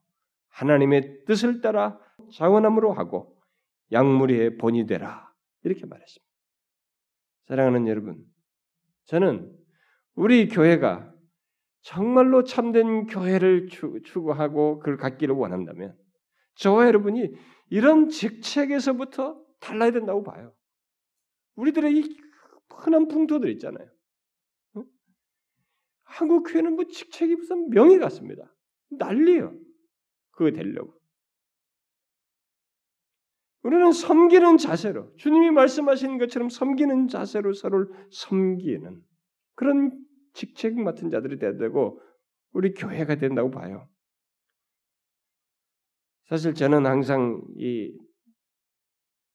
하나님의 0.49 1.25
뜻을 1.27 1.61
따라 1.61 1.99
자원함으로 2.33 2.93
하고 2.93 3.37
양무리의 3.93 4.59
본이 4.59 4.87
되라 4.87 5.33
이렇게 5.63 5.87
말했습니다. 5.87 6.27
사랑하는 7.47 7.87
여러분, 7.87 8.25
저는 9.05 9.57
우리 10.15 10.49
교회가 10.49 11.13
정말로 11.83 12.43
참된 12.43 13.07
교회를 13.07 13.69
추구하고 13.69 14.81
그걸 14.81 14.97
갖기를 14.97 15.35
원한다면 15.35 15.97
저와 16.57 16.87
여러분이 16.87 17.31
이런 17.71 18.09
직책에서부터 18.09 19.41
달라야 19.61 19.93
된다고 19.93 20.23
봐요. 20.25 20.53
우리들의 21.55 21.97
이 21.97 22.19
흔한 22.71 23.07
풍토들 23.07 23.51
있잖아요. 23.53 23.89
한국 26.03 26.45
교회는 26.45 26.75
뭐 26.75 26.87
직책이 26.87 27.37
무슨 27.37 27.69
명예 27.71 27.99
같습니다. 27.99 28.53
난리요. 28.91 29.57
그거 30.33 30.51
되려고. 30.51 30.96
우리는 33.67 33.91
섬기는 33.91 34.59
자세로 34.59 35.13
주님이 35.17 35.51
말씀하신 35.51 36.19
것처럼 36.19 36.51
섬기는 36.51 37.09
자세로 37.09 37.53
서로를 37.53 37.89
섬기는 38.13 39.03
그런 39.57 40.07
직책 40.35 40.79
맡은 40.79 41.11
자들이 41.11 41.41
돼야 41.41 41.57
되고 41.57 42.01
우리 42.53 42.73
교회가 42.75 43.17
된다고 43.17 43.51
봐요. 43.51 43.89
사실 46.27 46.55
저는 46.55 46.87
항상 46.87 47.43
이, 47.57 47.93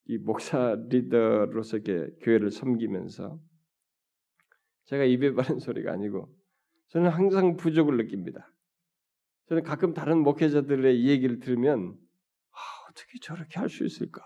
이 0.06 0.18
목사 0.20 0.78
리더로서 0.88 1.80
이렇게 1.80 2.16
교회를 2.22 2.52
섬기면서 2.52 3.38
제가 4.86 5.04
입에 5.04 5.34
바른 5.34 5.60
소리가 5.60 5.92
아니고 5.92 6.34
저는 6.88 7.10
항상 7.10 7.58
부족을 7.58 7.98
느낍니다. 7.98 8.50
저는 9.48 9.64
가끔 9.64 9.94
다른 9.94 10.20
목회자들의 10.20 11.06
얘기를 11.06 11.40
들으면 11.42 11.98
아, 11.98 12.01
어떻게 12.92 13.20
저렇게 13.22 13.60
할 13.60 13.70
수 13.70 13.86
있을까? 13.86 14.22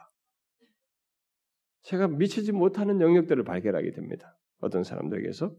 제가 1.83 2.07
미치지 2.07 2.51
못하는 2.51 2.99
영역들을 2.99 3.43
발견하게 3.43 3.91
됩니다. 3.91 4.37
어떤 4.59 4.83
사람들에게서 4.83 5.55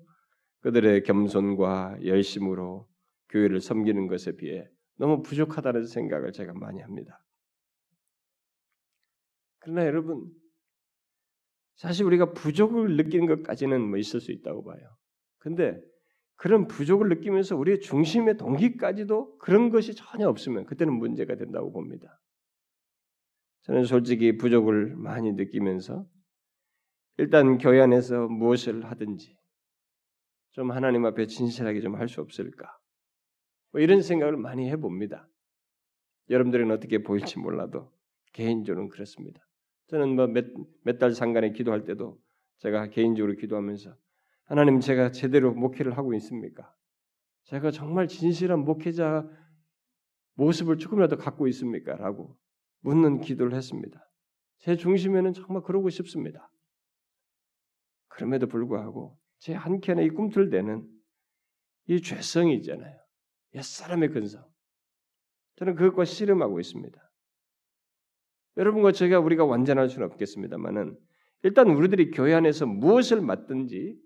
그들의 0.60 1.04
겸손과 1.04 1.98
열심으로 2.04 2.88
교회를 3.28 3.60
섬기는 3.60 4.08
것에 4.08 4.32
비해 4.32 4.68
너무 4.96 5.22
부족하다는 5.22 5.86
생각을 5.86 6.32
제가 6.32 6.52
많이 6.54 6.80
합니다. 6.80 7.22
그러나 9.60 9.86
여러분, 9.86 10.28
사실 11.76 12.04
우리가 12.06 12.32
부족을 12.32 12.96
느끼는 12.96 13.26
것까지는 13.26 13.80
뭐 13.80 13.98
있을 13.98 14.20
수 14.20 14.32
있다고 14.32 14.64
봐요. 14.64 14.80
근데 15.38 15.80
그런 16.34 16.66
부족을 16.66 17.08
느끼면서 17.08 17.56
우리의 17.56 17.80
중심의 17.80 18.36
동기까지도 18.36 19.38
그런 19.38 19.70
것이 19.70 19.94
전혀 19.94 20.28
없으면 20.28 20.66
그때는 20.66 20.92
문제가 20.94 21.36
된다고 21.36 21.72
봅니다. 21.72 22.20
저는 23.66 23.84
솔직히 23.84 24.36
부족을 24.36 24.94
많이 24.96 25.32
느끼면서 25.32 26.06
일단 27.18 27.58
교회 27.58 27.80
안에서 27.80 28.28
무엇을 28.28 28.84
하든지 28.84 29.36
좀 30.52 30.70
하나님 30.70 31.04
앞에 31.04 31.26
진실하게 31.26 31.80
좀 31.80 31.96
할 31.96 32.08
수 32.08 32.20
없을까? 32.20 32.78
뭐 33.72 33.80
이런 33.80 34.02
생각을 34.02 34.36
많이 34.36 34.70
해봅니다. 34.70 35.28
여러분들은 36.30 36.70
어떻게 36.70 37.02
보일지 37.02 37.38
몰라도 37.38 37.92
개인적으로는 38.32 38.88
그렇습니다. 38.90 39.40
저는 39.88 40.14
뭐몇달 40.16 41.12
상간에 41.12 41.52
기도할 41.52 41.84
때도 41.84 42.20
제가 42.58 42.88
개인적으로 42.90 43.34
기도하면서 43.34 43.96
하나님 44.44 44.80
제가 44.80 45.10
제대로 45.10 45.52
목회를 45.52 45.96
하고 45.98 46.14
있습니까? 46.14 46.72
제가 47.44 47.70
정말 47.72 48.08
진실한 48.08 48.60
목회자 48.60 49.28
모습을 50.34 50.78
조금이라도 50.78 51.16
갖고 51.16 51.48
있습니까? 51.48 51.96
라고 51.96 52.36
묻는 52.86 53.20
기도를 53.20 53.54
했습니다. 53.54 54.00
제 54.58 54.76
중심에는 54.76 55.32
정말 55.32 55.64
그러고 55.64 55.90
싶습니다. 55.90 56.48
그럼에도 58.06 58.46
불구하고 58.46 59.18
제 59.38 59.54
한켠에 59.54 60.04
이 60.04 60.10
꿈틀대는 60.10 60.88
이 61.88 62.00
죄성이 62.00 62.54
있잖아요. 62.58 62.96
옛사람의 63.54 64.10
근성. 64.10 64.44
저는 65.56 65.74
그것과 65.74 66.04
씨름하고 66.04 66.60
있습니다. 66.60 66.96
여러분과 68.56 68.92
제가 68.92 69.18
우리가 69.18 69.44
완전할 69.44 69.88
수는 69.88 70.06
없겠습니다만은 70.06 70.96
일단 71.42 71.68
우리들이 71.68 72.12
교회 72.12 72.34
안에서 72.34 72.66
무엇을 72.66 73.20
맡든지 73.20 73.98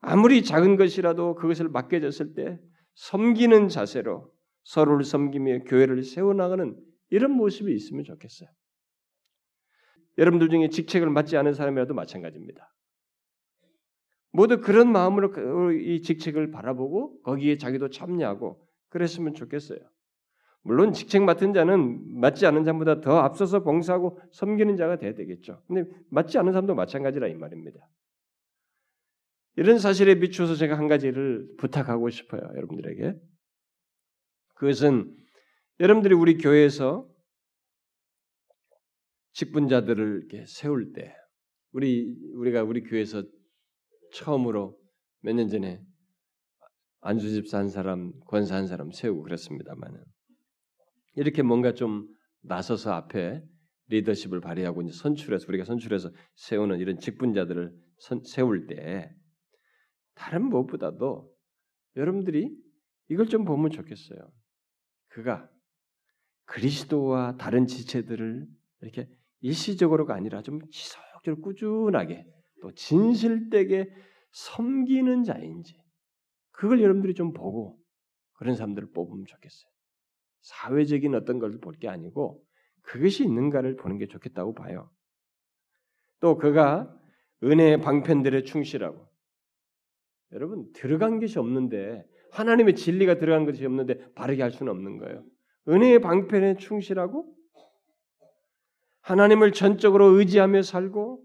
아무리 0.00 0.42
작은 0.42 0.76
것이라도 0.76 1.36
그것을 1.36 1.68
맡겨졌을 1.68 2.34
때 2.34 2.58
섬기는 2.94 3.68
자세로 3.68 4.32
서로를 4.64 5.04
섬기며 5.04 5.60
교회를 5.60 6.02
세워나가는 6.02 6.87
이런 7.10 7.32
모습이 7.32 7.72
있으면 7.74 8.04
좋겠어요. 8.04 8.48
여러분들 10.18 10.48
중에 10.48 10.68
직책을 10.68 11.08
맡지 11.10 11.36
않은 11.36 11.54
사람이라도 11.54 11.94
마찬가지입니다. 11.94 12.74
모두 14.32 14.60
그런 14.60 14.92
마음으로 14.92 15.30
그, 15.30 15.74
이 15.74 16.02
직책을 16.02 16.50
바라보고 16.50 17.22
거기에 17.22 17.56
자기도 17.56 17.88
참여하고 17.88 18.66
그랬으면 18.88 19.34
좋겠어요. 19.34 19.78
물론 20.62 20.92
직책 20.92 21.22
맡은 21.22 21.54
자는 21.54 22.20
맡지 22.20 22.44
않은 22.46 22.64
자보다 22.64 23.00
더 23.00 23.18
앞서서 23.18 23.62
봉사하고 23.62 24.20
섬기는 24.32 24.76
자가 24.76 24.98
돼야 24.98 25.14
되겠죠. 25.14 25.62
근데 25.66 25.88
맡지 26.10 26.36
않은 26.38 26.52
사람도 26.52 26.74
마찬가지라 26.74 27.28
이 27.28 27.34
말입니다. 27.34 27.80
이런 29.56 29.78
사실에 29.78 30.16
비추어서 30.16 30.54
제가 30.54 30.76
한 30.78 30.86
가지를 30.88 31.48
부탁하고 31.56 32.10
싶어요, 32.10 32.42
여러분들에게. 32.54 33.18
그것은 34.54 35.16
여러분들이 35.80 36.14
우리 36.14 36.38
교회에서 36.38 37.08
직분자들을 39.32 40.18
이렇게 40.18 40.44
세울 40.46 40.92
때, 40.92 41.14
우리 41.72 42.16
우리가 42.34 42.64
우리 42.64 42.82
교회에서 42.82 43.22
처음으로 44.12 44.76
몇 45.20 45.34
년 45.34 45.48
전에 45.48 45.80
안수집사 47.00 47.58
한 47.58 47.68
사람, 47.68 48.12
권사 48.26 48.56
한 48.56 48.66
사람 48.66 48.90
세우고 48.90 49.22
그랬습니다만은 49.22 50.02
이렇게 51.14 51.42
뭔가 51.42 51.72
좀 51.74 52.08
나서서 52.42 52.92
앞에 52.92 53.42
리더십을 53.86 54.40
발휘하고 54.40 54.82
이제 54.82 54.92
선출해서 54.92 55.46
우리가 55.48 55.64
선출해서 55.64 56.10
세우는 56.34 56.80
이런 56.80 56.98
직분자들을 56.98 57.72
선, 58.00 58.22
세울 58.24 58.66
때 58.66 59.10
다른 60.14 60.44
무엇보다도 60.48 61.32
여러분들이 61.96 62.50
이걸 63.10 63.28
좀 63.28 63.44
보면 63.44 63.70
좋겠어요. 63.70 64.18
그가 65.08 65.48
그리스도와 66.48 67.36
다른 67.36 67.66
지체들을 67.66 68.46
이렇게 68.80 69.08
일시적으로가 69.40 70.14
아니라 70.14 70.42
좀 70.42 70.60
지속적으로 70.70 71.42
꾸준하게 71.42 72.26
또 72.62 72.72
진실되게 72.72 73.90
섬기는 74.32 75.24
자인지 75.24 75.76
그걸 76.50 76.80
여러분들이 76.82 77.14
좀 77.14 77.32
보고 77.32 77.78
그런 78.32 78.56
사람들을 78.56 78.90
뽑으면 78.92 79.26
좋겠어요. 79.26 79.70
사회적인 80.42 81.14
어떤 81.14 81.38
걸 81.38 81.60
볼 81.60 81.74
게 81.78 81.88
아니고 81.88 82.42
그것이 82.82 83.24
있는가를 83.24 83.76
보는 83.76 83.98
게 83.98 84.06
좋겠다고 84.06 84.54
봐요. 84.54 84.90
또 86.20 86.36
그가 86.38 86.92
은혜의 87.44 87.80
방편들에 87.82 88.42
충실하고 88.44 89.06
여러분 90.32 90.70
들어간 90.72 91.20
것이 91.20 91.38
없는데 91.38 92.04
하나님의 92.32 92.74
진리가 92.74 93.18
들어간 93.18 93.44
것이 93.44 93.64
없는데 93.64 94.12
바르게 94.14 94.42
할 94.42 94.50
수는 94.50 94.72
없는 94.72 94.98
거예요. 94.98 95.24
은혜의 95.68 96.00
방편에 96.00 96.56
충실하고 96.56 97.34
하나님을 99.02 99.52
전적으로 99.52 100.06
의지하며 100.18 100.62
살고 100.62 101.22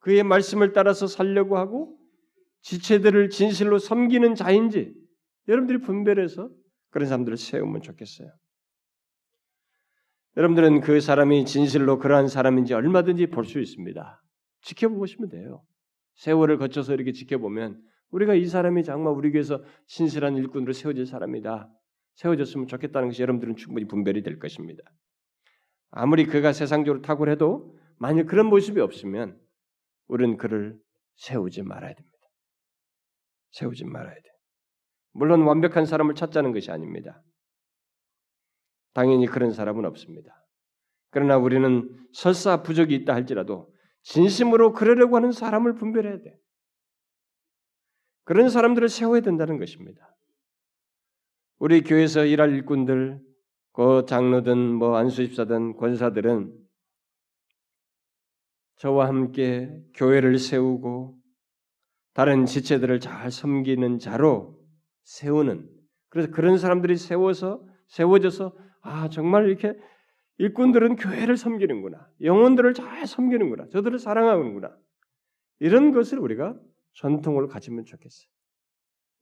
그의 0.00 0.22
말씀을 0.22 0.72
따라서 0.72 1.06
살려고 1.06 1.58
하고 1.58 1.98
지체들을 2.62 3.30
진실로 3.30 3.78
섬기는 3.78 4.34
자인지 4.34 4.94
여러분들이 5.48 5.80
분별해서 5.80 6.50
그런 6.90 7.08
사람들을 7.08 7.36
세우면 7.36 7.82
좋겠어요. 7.82 8.30
여러분들은 10.36 10.80
그 10.82 11.00
사람이 11.00 11.46
진실로 11.46 11.98
그러한 11.98 12.28
사람인지 12.28 12.74
얼마든지 12.74 13.28
볼 13.28 13.44
수 13.44 13.58
있습니다. 13.60 14.22
지켜보시면 14.62 15.30
돼요. 15.30 15.64
세월을 16.16 16.58
거쳐서 16.58 16.94
이렇게 16.94 17.12
지켜보면 17.12 17.80
우리가 18.10 18.34
이 18.34 18.46
사람이 18.46 18.84
정말 18.84 19.14
우리 19.14 19.30
교회에서 19.30 19.62
신실한 19.86 20.36
일꾼으로 20.36 20.72
세워질 20.72 21.06
사람이다. 21.06 21.68
세워졌으면 22.18 22.66
좋겠다는 22.66 23.08
것이 23.08 23.22
여러분들은 23.22 23.56
충분히 23.56 23.86
분별이 23.86 24.22
될 24.22 24.38
것입니다. 24.38 24.82
아무리 25.90 26.26
그가 26.26 26.52
세상적으로 26.52 27.00
탁월해도 27.00 27.76
만약 27.96 28.26
그런 28.26 28.46
모습이 28.46 28.80
없으면 28.80 29.40
우리는 30.08 30.36
그를 30.36 30.78
세우지 31.16 31.62
말아야 31.62 31.94
됩니다. 31.94 32.18
세우지 33.52 33.84
말아야 33.84 34.14
돼. 34.14 34.22
물론 35.12 35.42
완벽한 35.42 35.86
사람을 35.86 36.14
찾자는 36.14 36.52
것이 36.52 36.70
아닙니다. 36.70 37.22
당연히 38.94 39.26
그런 39.26 39.52
사람은 39.52 39.84
없습니다. 39.84 40.44
그러나 41.10 41.38
우리는 41.38 41.88
설사 42.12 42.62
부족이 42.62 42.94
있다 42.96 43.14
할지라도 43.14 43.72
진심으로 44.02 44.72
그러려고 44.72 45.16
하는 45.16 45.30
사람을 45.30 45.76
분별해야 45.76 46.18
돼. 46.18 46.36
그런 48.24 48.50
사람들을 48.50 48.88
세워야 48.88 49.20
된다는 49.20 49.58
것입니다. 49.58 50.08
우리 51.58 51.82
교회에서 51.82 52.24
일할 52.24 52.52
일꾼들, 52.52 53.20
그 53.72 54.04
장로든 54.06 54.74
뭐 54.74 54.96
안수집사든 54.96 55.76
권사들은 55.76 56.52
저와 58.76 59.08
함께 59.08 59.82
교회를 59.94 60.38
세우고 60.38 61.18
다른 62.14 62.46
지체들을 62.46 63.00
잘 63.00 63.30
섬기는 63.30 63.98
자로 63.98 64.58
세우는 65.04 65.68
그래서 66.08 66.30
그런 66.30 66.58
사람들이 66.58 66.96
세워서 66.96 67.64
세워져서 67.88 68.56
아 68.82 69.08
정말 69.08 69.48
이렇게 69.48 69.74
일꾼들은 70.38 70.96
교회를 70.96 71.36
섬기는구나 71.36 72.08
영혼들을 72.22 72.74
잘 72.74 73.06
섬기는구나 73.06 73.68
저들을 73.68 73.98
사랑하는구나 73.98 74.76
이런 75.60 75.92
것을 75.92 76.18
우리가 76.18 76.58
전통으로 76.94 77.48
가지면 77.48 77.84
좋겠어요. 77.84 78.28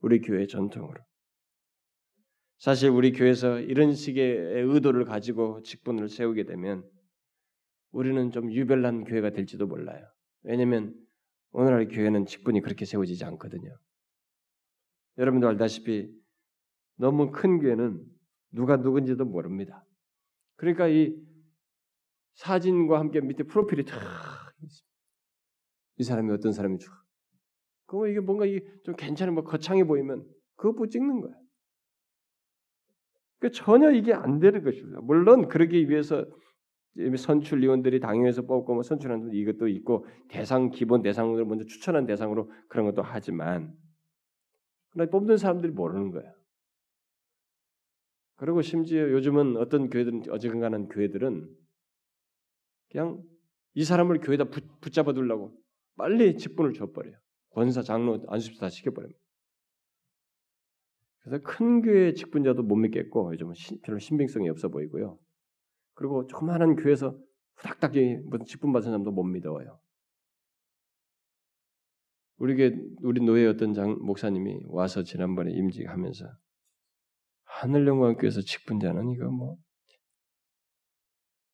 우리 0.00 0.20
교회 0.20 0.46
전통으로. 0.46 1.00
사실 2.58 2.88
우리 2.88 3.12
교회에서 3.12 3.60
이런 3.60 3.94
식의 3.94 4.64
의도를 4.64 5.04
가지고 5.04 5.62
직분을 5.62 6.08
세우게 6.08 6.44
되면 6.44 6.88
우리는 7.90 8.30
좀 8.30 8.50
유별난 8.52 9.04
교회가 9.04 9.30
될지도 9.30 9.66
몰라요. 9.66 10.06
왜냐하면 10.42 10.94
오늘날 11.52 11.88
교회는 11.88 12.26
직분이 12.26 12.60
그렇게 12.60 12.84
세워지지 12.84 13.24
않거든요. 13.24 13.76
여러분도 15.18 15.48
알다시피 15.48 16.10
너무 16.96 17.30
큰 17.30 17.58
교회는 17.58 18.04
누가 18.52 18.76
누군지도 18.76 19.24
모릅니다. 19.24 19.84
그러니까 20.56 20.88
이 20.88 21.14
사진과 22.34 22.98
함께 22.98 23.20
밑에 23.20 23.44
프로필이 23.44 23.84
탁 23.84 23.98
있습니다. 24.62 24.86
이 25.98 26.02
사람이 26.02 26.32
어떤 26.32 26.52
사람인지. 26.52 26.86
그럼 27.86 28.08
이게 28.08 28.20
뭔가 28.20 28.44
이게 28.44 28.66
좀 28.84 28.94
괜찮은 28.96 29.34
뭐 29.34 29.44
거창해 29.44 29.84
보이면 29.84 30.26
보고 30.56 30.88
찍는 30.88 31.20
거야. 31.20 31.34
그 33.38 33.50
전혀 33.50 33.90
이게 33.92 34.12
안 34.12 34.38
되는 34.38 34.62
것입니다. 34.62 35.00
물론 35.02 35.48
그러기 35.48 35.88
위해서 35.88 36.24
선출 37.18 37.60
위원들이 37.60 38.00
당연에서 38.00 38.42
뽑고 38.42 38.74
뭐 38.74 38.82
선출하는 38.82 39.34
이것도 39.34 39.68
있고 39.68 40.06
대상 40.28 40.70
기본 40.70 41.02
대상으로 41.02 41.44
먼저 41.44 41.64
추천한 41.66 42.06
대상으로 42.06 42.50
그런 42.68 42.86
것도 42.86 43.02
하지만 43.02 43.74
그러나 44.90 45.10
뽑는 45.10 45.36
사람들이 45.36 45.72
모르는 45.72 46.10
거야. 46.10 46.32
그리고 48.36 48.62
심지어 48.62 49.10
요즘은 49.10 49.56
어떤 49.56 49.90
교회들은 49.90 50.22
어지간한 50.30 50.88
교회들은 50.88 51.48
그냥 52.90 53.22
이 53.74 53.84
사람을 53.84 54.20
교회에다 54.20 54.44
붙잡아 54.80 55.12
두려고 55.12 55.54
빨리 55.96 56.36
직분을 56.36 56.72
줘버려요. 56.72 57.16
권사, 57.50 57.82
장로, 57.82 58.24
안수집 58.28 58.58
다 58.58 58.68
시켜버립니다. 58.68 59.18
그래서 61.26 61.42
큰 61.42 61.82
교회 61.82 62.14
직분자도 62.14 62.62
못 62.62 62.76
믿겠고 62.76 63.32
요즘은 63.32 63.54
별로 63.82 63.98
신빙성이 63.98 64.48
없어 64.48 64.68
보이고요. 64.68 65.18
그리고 65.94 66.24
조그마한 66.28 66.76
교회에서 66.76 67.18
후닥닥 67.56 67.94
무슨 68.26 68.46
직분 68.46 68.72
받은 68.72 68.84
사람도 68.84 69.10
못 69.10 69.24
믿어요. 69.24 69.80
우리 72.38 72.54
교 72.54 72.76
우리 73.02 73.20
노예 73.20 73.46
어떤 73.46 73.74
장 73.74 73.98
목사님이 74.02 74.60
와서 74.66 75.02
지난번에 75.02 75.50
임직하면서 75.50 76.26
하늘 77.42 77.88
영광교회에서 77.88 78.42
직분자는 78.42 79.10
이거 79.10 79.28
뭐 79.28 79.56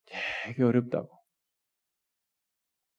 되게 0.04 0.64
어렵다고 0.64 1.08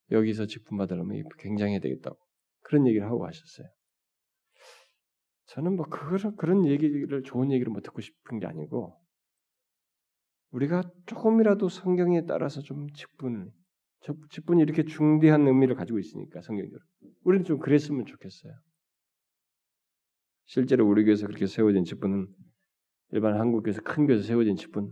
여기서 0.10 0.48
직분 0.48 0.80
받으려면 0.80 1.24
굉장히 1.38 1.80
되겠다고 1.80 2.18
그런 2.62 2.88
얘기를 2.88 3.06
하고 3.06 3.28
하셨어요. 3.28 3.68
저는 5.54 5.76
뭐 5.76 5.86
그런 5.86 6.36
그런 6.36 6.66
얘기를 6.66 7.22
좋은 7.22 7.52
얘기를 7.52 7.72
뭐 7.72 7.82
듣고 7.82 8.02
싶은 8.02 8.40
게 8.40 8.48
아니고 8.48 8.98
우리가 10.50 10.84
조금이라도 11.06 11.70
성경에 11.70 12.26
따라서 12.26 12.62
좀 12.62 12.92
직분을 12.94 13.52
직분이 14.32 14.64
이렇게 14.64 14.84
중대한 14.84 15.48
의미를 15.48 15.76
가지고 15.76 16.00
있으니까 16.00 16.42
성경대로 16.42 16.80
우리는 17.24 17.46
좀 17.46 17.60
그랬으면 17.60 18.06
좋겠어요. 18.06 18.52
실제로 20.46 20.88
우리 20.88 21.04
교회에서 21.04 21.28
그렇게 21.28 21.46
세워진 21.46 21.84
직분은 21.86 22.28
일반 23.12 23.40
한국 23.40 23.62
교회에서 23.62 23.82
큰 23.84 24.08
교회에서 24.08 24.26
세워진 24.26 24.56
직분 24.56 24.92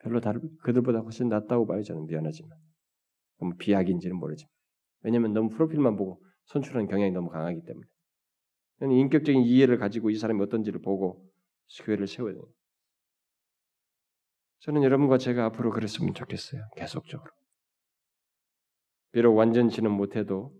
별로 0.00 0.20
다른 0.20 0.40
그들보다 0.62 0.98
훨씬 0.98 1.28
낫다고 1.28 1.66
봐요. 1.66 1.80
저는 1.82 2.06
미안하지만 2.06 2.58
너무 3.38 3.54
비약인지는 3.56 4.16
모르지만 4.16 4.50
왜냐하면 5.02 5.32
너무 5.32 5.48
프로필만 5.48 5.96
보고 5.96 6.20
선출하는 6.46 6.88
경향이 6.88 7.12
너무 7.12 7.30
강하기 7.30 7.62
때문에 7.64 7.86
인격적인 8.90 9.42
이해를 9.42 9.78
가지고 9.78 10.10
이 10.10 10.16
사람이 10.16 10.42
어떤지를 10.42 10.80
보고 10.80 11.24
교회를 11.84 12.06
세워야 12.06 12.34
돼요. 12.34 12.44
저는 14.60 14.82
여러분과 14.82 15.18
제가 15.18 15.44
앞으로 15.46 15.70
그랬으면 15.70 16.14
좋겠어요. 16.14 16.62
계속적으로. 16.76 17.30
비록 19.12 19.36
완전치는 19.36 19.90
못해도 19.90 20.52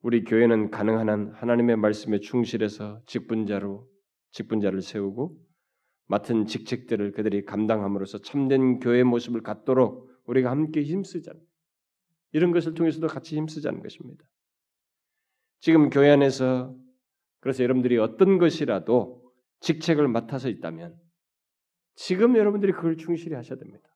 우리 0.00 0.24
교회는 0.24 0.70
가능한 0.70 1.08
한 1.08 1.32
하나님의 1.32 1.76
말씀에 1.76 2.20
충실해서 2.20 3.02
직분자로 3.06 3.88
직분자를 4.30 4.80
세우고 4.82 5.36
맡은 6.06 6.46
직책들을 6.46 7.12
그들이 7.12 7.44
감당함으로써 7.44 8.18
참된 8.18 8.78
교회의 8.78 9.04
모습을 9.04 9.42
갖도록 9.42 10.08
우리가 10.24 10.50
함께 10.50 10.82
힘쓰자는 10.82 11.40
이런 12.32 12.52
것을 12.52 12.74
통해서도 12.74 13.06
같이 13.08 13.36
힘쓰자는 13.36 13.82
것입니다. 13.82 14.24
지금 15.60 15.90
교회 15.90 16.10
안에서 16.10 16.74
그래서 17.48 17.62
여러분들이 17.62 17.96
어떤 17.96 18.36
것이라도 18.36 19.22
직책을 19.60 20.06
맡아서 20.06 20.50
있다면 20.50 20.94
지금 21.94 22.36
여러분들이 22.36 22.72
그걸 22.72 22.98
충실히 22.98 23.36
하셔야 23.36 23.58
됩니다. 23.58 23.88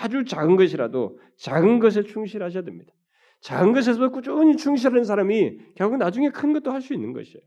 아주 0.00 0.24
작은 0.24 0.54
것이라도 0.54 1.18
작은 1.36 1.80
것에 1.80 2.04
충실하셔야 2.04 2.62
됩니다. 2.62 2.92
작은 3.40 3.72
것에서 3.72 4.08
꾸준히 4.10 4.56
충실하는 4.56 5.02
사람이 5.02 5.74
결국 5.74 5.96
나중에 5.96 6.30
큰 6.30 6.52
것도 6.52 6.70
할 6.70 6.80
수 6.80 6.94
있는 6.94 7.12
것이에요. 7.12 7.42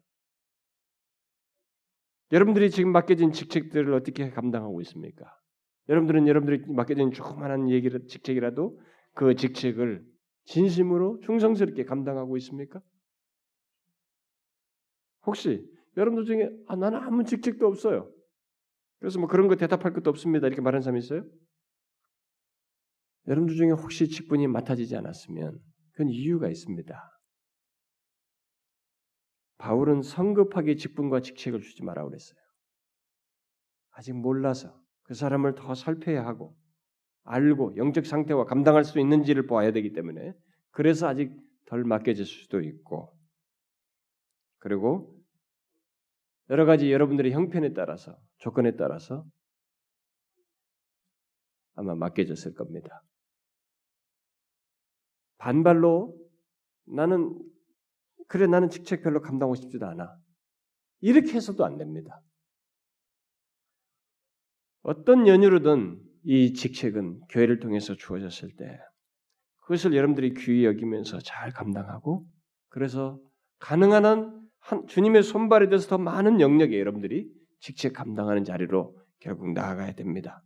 여러분들이 2.33 2.69
지금 2.69 2.91
맡겨진 2.91 3.31
직책들을 3.31 3.93
어떻게 3.93 4.31
감당하고 4.31 4.81
있습니까? 4.81 5.33
여러분들은 5.87 6.27
여러분들이 6.27 6.65
맡겨진 6.67 7.13
조그마한 7.13 7.69
얘기를 7.69 8.05
직책이라도 8.07 8.77
그 9.15 9.35
직책을 9.35 10.03
진심으로 10.43 11.21
충성스럽게 11.21 11.85
감당하고 11.85 12.35
있습니까? 12.35 12.81
혹시 15.25 15.65
여러분들 15.97 16.25
중에 16.25 16.49
아, 16.67 16.75
나는 16.75 16.99
아무 16.99 17.23
직책도 17.23 17.67
없어요. 17.67 18.11
그래서 18.99 19.19
뭐 19.19 19.27
그런 19.27 19.47
거 19.47 19.55
대답할 19.55 19.93
것도 19.93 20.09
없습니다. 20.09 20.47
이렇게 20.47 20.61
말하는 20.61 20.81
사람이 20.81 20.99
있어요? 20.99 21.23
여러분들 23.27 23.55
중에 23.55 23.71
혹시 23.71 24.07
직분이 24.07 24.47
맡아지지 24.47 24.95
않았으면 24.95 25.59
그건 25.91 26.09
이유가 26.09 26.49
있습니다. 26.49 27.19
바울은 29.57 30.01
성급하게 30.01 30.75
직분과 30.75 31.21
직책을 31.21 31.61
주지 31.61 31.83
마라 31.83 32.05
그랬어요. 32.05 32.39
아직 33.91 34.13
몰라서 34.13 34.73
그 35.03 35.13
사람을 35.13 35.55
더 35.55 35.75
살펴야 35.75 36.25
하고 36.25 36.55
알고 37.23 37.75
영적 37.75 38.05
상태와 38.05 38.45
감당할 38.45 38.85
수 38.85 38.99
있는지를 38.99 39.45
보아야 39.45 39.71
되기 39.71 39.91
때문에 39.91 40.33
그래서 40.71 41.07
아직 41.07 41.35
덜 41.65 41.83
맡겨질 41.83 42.25
수도 42.25 42.61
있고 42.61 43.18
그리고 44.59 45.17
여러 46.49 46.65
가지 46.65 46.91
여러분들의 46.91 47.31
형편에 47.31 47.73
따라서 47.73 48.17
조건에 48.37 48.75
따라서 48.75 49.25
아마 51.75 51.95
맡겨졌을 51.95 52.53
겁니다. 52.53 53.03
반발로 55.37 56.17
나는 56.85 57.39
그래 58.27 58.47
나는 58.47 58.69
직책 58.69 59.01
별로 59.03 59.21
감당하고 59.21 59.55
싶지도 59.55 59.85
않아. 59.87 60.15
이렇게 61.01 61.33
해서도 61.33 61.65
안 61.65 61.77
됩니다. 61.77 62.21
어떤 64.81 65.27
연유로든 65.27 66.01
이 66.23 66.53
직책은 66.53 67.21
교회를 67.29 67.59
통해서 67.59 67.95
주어졌을 67.95 68.55
때 68.55 68.77
그것을 69.61 69.95
여러분들이 69.95 70.33
귀히 70.33 70.65
여기면서 70.65 71.19
잘 71.19 71.51
감당하고 71.51 72.27
그래서 72.69 73.19
가능한 73.59 74.05
한 74.05 74.38
주님의 74.87 75.23
손발에 75.23 75.69
대해서 75.69 75.87
더 75.87 75.97
많은 75.97 76.41
영역에 76.41 76.79
여러분들이 76.79 77.29
직책 77.59 77.93
감당하는 77.93 78.43
자리로 78.43 78.97
결국 79.19 79.51
나아가야 79.51 79.93
됩니다. 79.93 80.43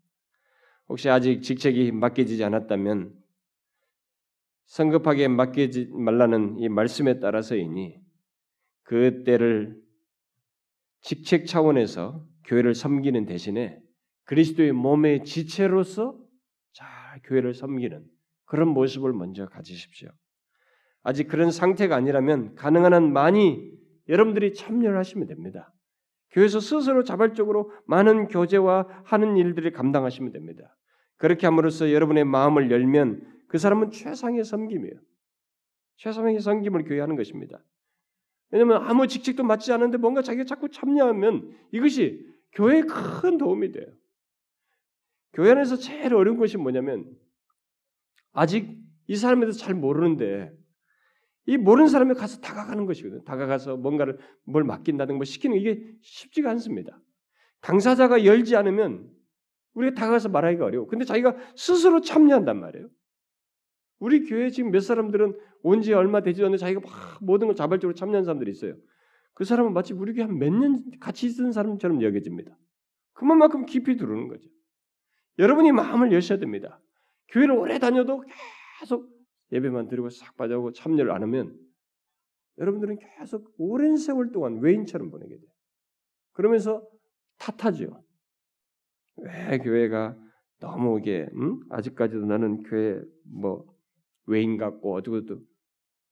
혹시 0.89 1.09
아직 1.09 1.41
직책이 1.41 1.91
맡겨지지 1.91 2.43
않았다면 2.43 3.13
성급하게 4.65 5.27
맡기지 5.27 5.89
말라는 5.93 6.57
이 6.59 6.69
말씀에 6.69 7.19
따라서이니 7.19 7.99
그 8.83 9.23
때를 9.23 9.81
직책 11.01 11.47
차원에서 11.47 12.25
교회를 12.45 12.75
섬기는 12.75 13.25
대신에 13.25 13.79
그리스도의 14.25 14.71
몸의 14.71 15.25
지체로서 15.25 16.17
잘 16.71 16.87
교회를 17.23 17.53
섬기는 17.53 18.05
그런 18.45 18.69
모습을 18.69 19.13
먼저 19.13 19.47
가지십시오. 19.47 20.09
아직 21.01 21.27
그런 21.27 21.51
상태가 21.51 21.95
아니라면 21.95 22.55
가능한 22.55 22.93
한 22.93 23.11
많이 23.11 23.71
여러분들이 24.09 24.53
참여를 24.53 24.97
하시면 24.97 25.27
됩니다. 25.27 25.73
교회에서 26.31 26.59
스스로 26.59 27.03
자발적으로 27.03 27.71
많은 27.85 28.27
교제와 28.27 28.87
하는 29.03 29.37
일들을 29.37 29.71
감당하시면 29.71 30.31
됩니다. 30.31 30.75
그렇게 31.17 31.45
함으로써 31.47 31.91
여러분의 31.91 32.25
마음을 32.25 32.71
열면 32.71 33.21
그 33.47 33.57
사람은 33.57 33.91
최상의 33.91 34.43
섬김이에요. 34.43 34.95
최상의 35.97 36.39
섬김을 36.39 36.85
교회 36.85 36.99
하는 36.99 37.15
것입니다. 37.15 37.63
왜냐하면 38.49 38.83
아무 38.83 39.07
직책도 39.07 39.43
맡지 39.43 39.71
않는데 39.71 39.97
뭔가 39.97 40.21
자기가 40.21 40.45
자꾸 40.45 40.69
참여하면 40.69 41.55
이것이 41.71 42.27
교회에 42.53 42.81
큰 42.81 43.37
도움이 43.37 43.71
돼요. 43.71 43.85
교회 45.33 45.51
안에서 45.51 45.75
제일 45.77 46.13
어려운 46.13 46.37
것이 46.37 46.57
뭐냐면 46.57 47.15
아직 48.31 48.77
이 49.07 49.15
사람에 49.15 49.41
대해서 49.41 49.59
잘 49.59 49.73
모르는데 49.73 50.51
이 51.45 51.57
모르는 51.57 51.89
사람에 51.89 52.13
가서 52.13 52.39
다가가는 52.39 52.85
것이거든요. 52.85 53.23
다가가서 53.23 53.77
뭔가를 53.77 54.17
뭘 54.45 54.63
맡긴다든가 54.63 55.17
뭐 55.17 55.25
시키는 55.25 55.57
이게 55.57 55.83
쉽지가 56.01 56.49
않습니다. 56.51 56.99
당사자가 57.61 58.25
열지 58.25 58.55
않으면 58.55 59.09
우리가 59.73 59.95
다가가서 59.95 60.29
말하기가 60.29 60.65
어려워. 60.65 60.87
근데 60.87 61.05
자기가 61.05 61.35
스스로 61.55 62.01
참여한단 62.01 62.59
말이에요. 62.59 62.87
우리 63.99 64.23
교회 64.25 64.49
지금 64.49 64.71
몇 64.71 64.81
사람들은 64.81 65.37
온 65.63 65.81
지 65.81 65.93
얼마 65.93 66.21
되지 66.21 66.41
않는데 66.41 66.57
자기가 66.57 66.81
막 66.81 67.17
모든 67.21 67.47
걸 67.47 67.55
자발적으로 67.55 67.95
참여한 67.95 68.23
사람들이 68.25 68.51
있어요. 68.51 68.75
그 69.33 69.45
사람은 69.45 69.73
마치 69.73 69.93
우리 69.93 70.13
교회 70.13 70.25
한 70.25 70.37
몇 70.37 70.49
년 70.53 70.83
같이 70.99 71.27
있는 71.27 71.51
사람처럼 71.51 72.01
여겨집니다. 72.01 72.57
그만큼 73.13 73.65
깊이 73.65 73.95
들어오는 73.95 74.27
거죠. 74.27 74.47
여러분이 75.39 75.71
마음을 75.71 76.11
여셔야 76.11 76.37
됩니다. 76.39 76.79
교회를 77.29 77.55
오래 77.55 77.79
다녀도 77.79 78.23
계속 78.79 79.09
예배만 79.53 79.87
드리고 79.87 80.09
싹 80.09 80.35
빠져고 80.35 80.73
참여를 80.73 81.11
안 81.11 81.23
하면 81.23 81.57
여러분들은 82.57 82.97
계속 82.99 83.53
오랜 83.57 83.97
세월 83.97 84.31
동안 84.31 84.59
외인처럼 84.59 85.09
보내게 85.09 85.37
돼요. 85.37 85.49
그러면서 86.33 86.87
탓하죠. 87.37 88.03
왜 89.17 89.59
교회가 89.59 90.17
너무 90.59 90.99
이게 90.99 91.27
음? 91.35 91.59
아직까지도 91.69 92.25
나는 92.25 92.63
교회 92.63 92.99
뭐 93.25 93.65
외인 94.25 94.57
같고 94.57 94.95
어두고도 94.95 95.39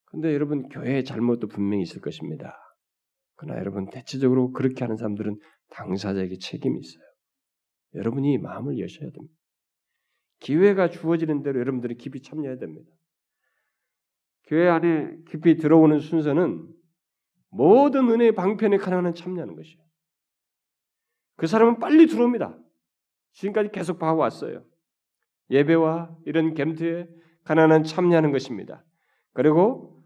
근데 0.06 0.34
여러분 0.34 0.68
교회의 0.68 1.06
잘못도 1.06 1.48
분명히 1.48 1.84
있을 1.84 2.02
것입니다. 2.02 2.58
그러나 3.36 3.60
여러분 3.60 3.90
대체적으로 3.90 4.52
그렇게 4.52 4.84
하는 4.84 4.98
사람들은 4.98 5.40
당사자에게 5.70 6.38
책임이 6.38 6.80
있어요. 6.80 7.04
여러분이 7.96 8.38
마음을 8.38 8.78
여셔야 8.78 9.10
됩니다. 9.10 9.34
기회가 10.40 10.90
주어지는 10.90 11.44
대로 11.44 11.60
여러분들이 11.60 11.96
깊이 11.96 12.22
참여해야 12.22 12.58
됩니다. 12.58 12.92
교회 14.48 14.68
안에 14.68 15.18
깊이 15.30 15.58
들어오는 15.58 16.00
순서는 16.00 16.68
모든 17.50 18.10
은혜의 18.10 18.34
방편에 18.34 18.78
가능한 18.78 19.14
참여하는 19.14 19.56
것이에요. 19.56 19.82
그 21.36 21.48
사람은 21.48 21.80
빨리 21.80 22.08
들어옵니다. 22.08 22.58
지금까지 23.34 23.70
계속 23.72 24.00
봐왔어요. 24.00 24.64
예배와 25.50 26.16
이런 26.26 26.56
gem트에 26.56 27.08
가난한 27.44 27.84
참여하는 27.84 28.32
것입니다. 28.32 28.84
그리고 29.34 30.04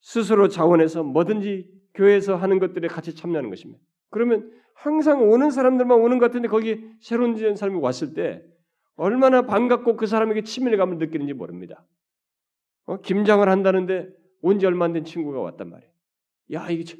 스스로 0.00 0.48
자원해서 0.48 1.02
뭐든지 1.02 1.70
교회에서 1.94 2.36
하는 2.36 2.58
것들에 2.58 2.88
같이 2.88 3.14
참여하는 3.14 3.50
것입니다. 3.50 3.82
그러면 4.10 4.50
항상 4.74 5.28
오는 5.28 5.50
사람들만 5.50 5.98
오는 5.98 6.18
것 6.18 6.26
같은데 6.26 6.48
거기 6.48 6.88
새로운 7.00 7.36
사람이 7.56 7.80
왔을 7.80 8.14
때 8.14 8.42
얼마나 8.94 9.42
반갑고 9.42 9.96
그 9.96 10.06
사람에게 10.06 10.42
친밀감을 10.42 10.98
느끼는지 10.98 11.32
모릅니다. 11.32 11.84
어? 12.88 13.00
김장을 13.00 13.48
한다는데 13.48 14.08
온 14.42 14.58
지 14.58 14.66
얼마 14.66 14.86
안 14.86 14.92
된 14.92 15.04
친구가 15.04 15.40
왔단 15.40 15.68
말이에요. 15.70 15.92
야, 16.52 16.70
이게 16.70 16.94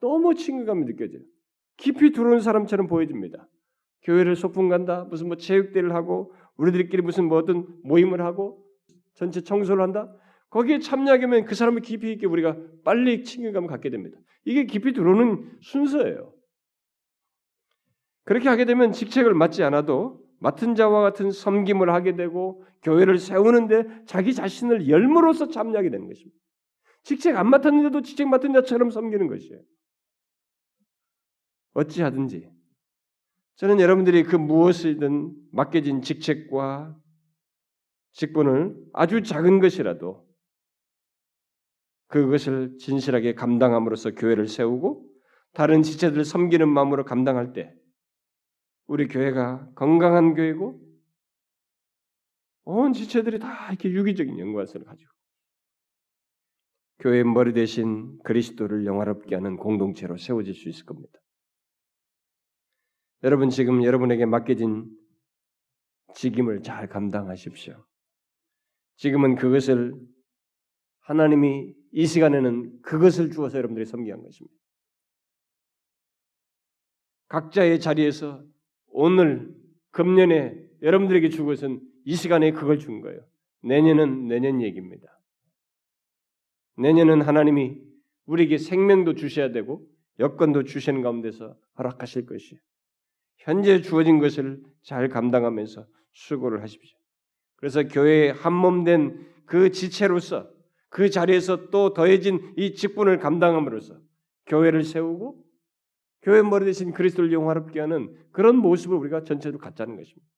너무 0.00 0.34
친근감이 0.34 0.84
느껴져요. 0.84 1.22
깊이 1.76 2.12
들어오는 2.12 2.40
사람처럼 2.40 2.86
보여집니다. 2.88 3.48
교회를 4.02 4.36
소풍 4.36 4.68
간다, 4.68 5.04
무슨 5.08 5.28
뭐 5.28 5.36
체육대회를 5.36 5.94
하고, 5.94 6.32
우리들끼리 6.56 7.02
무슨 7.02 7.26
뭐든 7.26 7.66
모임을 7.84 8.20
하고, 8.22 8.64
전체 9.14 9.40
청소를 9.40 9.82
한다? 9.82 10.14
거기에 10.50 10.78
참여하게 10.80 11.20
되면 11.22 11.44
그 11.44 11.54
사람을 11.54 11.80
깊이 11.82 12.12
있게 12.12 12.26
우리가 12.26 12.56
빨리 12.84 13.22
친근감을 13.24 13.68
갖게 13.68 13.88
됩니다. 13.90 14.18
이게 14.44 14.64
깊이 14.66 14.92
들어오는 14.92 15.58
순서예요. 15.62 16.32
그렇게 18.24 18.48
하게 18.48 18.64
되면 18.64 18.92
직책을 18.92 19.34
맡지 19.34 19.62
않아도 19.62 20.20
맡은 20.40 20.74
자와 20.74 21.02
같은 21.02 21.30
섬김을 21.30 21.90
하게 21.90 22.16
되고 22.16 22.64
교회를 22.82 23.18
세우는데 23.18 24.04
자기 24.06 24.34
자신을 24.34 24.88
열무로서 24.88 25.48
참여하게 25.48 25.90
되는 25.90 26.08
것입니다. 26.08 26.36
직책 27.02 27.36
안 27.36 27.48
맡았는데도 27.48 28.02
직책 28.02 28.28
맡은 28.28 28.52
자처럼 28.52 28.90
섬기는 28.90 29.28
것이에요. 29.28 29.60
어찌하든지 31.74 32.50
저는 33.56 33.80
여러분들이 33.80 34.22
그 34.22 34.36
무엇이든 34.36 35.34
맡겨진 35.52 36.02
직책과 36.02 36.96
직분을 38.12 38.76
아주 38.94 39.22
작은 39.22 39.60
것이라도 39.60 40.26
그것을 42.08 42.78
진실하게 42.78 43.34
감당함으로써 43.34 44.12
교회를 44.12 44.48
세우고 44.48 45.06
다른 45.52 45.82
지체들을 45.82 46.24
섬기는 46.24 46.66
마음으로 46.68 47.04
감당할 47.04 47.52
때 47.52 47.74
우리 48.90 49.06
교회가 49.06 49.70
건강한 49.76 50.34
교회고 50.34 50.80
온 52.64 52.92
지체들이 52.92 53.38
다 53.38 53.68
이렇게 53.68 53.88
유기적인 53.88 54.36
연관성을 54.36 54.84
가지고 54.84 55.12
교회의 56.98 57.22
머리 57.22 57.52
대신 57.52 58.18
그리스도를 58.24 58.86
영화롭게 58.86 59.36
하는 59.36 59.56
공동체로 59.56 60.16
세워질 60.16 60.54
수 60.54 60.68
있을 60.68 60.86
겁니다. 60.86 61.20
여러분 63.22 63.48
지금 63.48 63.84
여러분에게 63.84 64.26
맡겨진 64.26 64.90
직임을 66.16 66.64
잘 66.64 66.88
감당하십시오. 66.88 67.86
지금은 68.96 69.36
그것을 69.36 69.94
하나님이 70.98 71.76
이 71.92 72.06
시간에는 72.06 72.82
그것을 72.82 73.30
주어서 73.30 73.56
여러분들이 73.56 73.86
섬기한 73.86 74.20
것입니다. 74.20 74.56
각자의 77.28 77.78
자리에서 77.78 78.44
오늘 78.90 79.54
금년에 79.90 80.54
여러분들에게 80.82 81.28
준 81.30 81.46
것은 81.46 81.80
이 82.04 82.14
시간에 82.14 82.52
그걸 82.52 82.78
준 82.78 83.00
거예요. 83.00 83.20
내년은 83.62 84.28
내년 84.28 84.62
얘기입니다. 84.62 85.06
내년은 86.76 87.22
하나님이 87.22 87.78
우리에게 88.26 88.58
생명도 88.58 89.14
주셔야 89.14 89.52
되고 89.52 89.86
여건도 90.18 90.64
주시는 90.64 91.02
가운데서 91.02 91.56
허락하실 91.78 92.26
것이에요. 92.26 92.60
현재 93.38 93.80
주어진 93.80 94.18
것을 94.18 94.62
잘 94.82 95.08
감당하면서 95.08 95.86
수고를 96.12 96.62
하십시오. 96.62 96.98
그래서 97.56 97.82
교회의 97.84 98.32
한몸 98.32 98.84
된 98.84 99.30
그 99.50 99.72
지체로서 99.72 100.48
그 100.88 101.10
자리에서 101.10 101.70
또 101.70 101.92
더해진 101.92 102.54
이 102.56 102.74
직분을 102.74 103.18
감당함으로써 103.18 103.98
교회를 104.46 104.84
세우고 104.84 105.44
교회 106.22 106.42
머리 106.42 106.64
대신 106.66 106.92
그리스도를 106.92 107.32
영화롭게 107.32 107.80
하는 107.80 108.14
그런 108.32 108.56
모습을 108.56 108.96
우리가 108.96 109.24
전체적으로 109.24 109.58
갖자는 109.60 109.96
것입니다. 109.96 110.28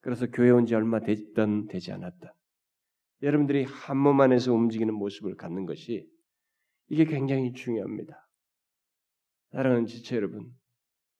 그래서 0.00 0.26
교회 0.26 0.50
온 0.50 0.64
지 0.66 0.74
얼마 0.74 1.00
됐든 1.00 1.68
되지 1.68 1.92
않았다. 1.92 2.34
여러분들이 3.22 3.64
한 3.64 3.98
몸 3.98 4.20
안에서 4.20 4.54
움직이는 4.54 4.94
모습을 4.94 5.36
갖는 5.36 5.66
것이 5.66 6.08
이게 6.88 7.04
굉장히 7.04 7.52
중요합니다. 7.52 8.26
사랑하는 9.52 9.86
지체 9.86 10.16
여러분, 10.16 10.50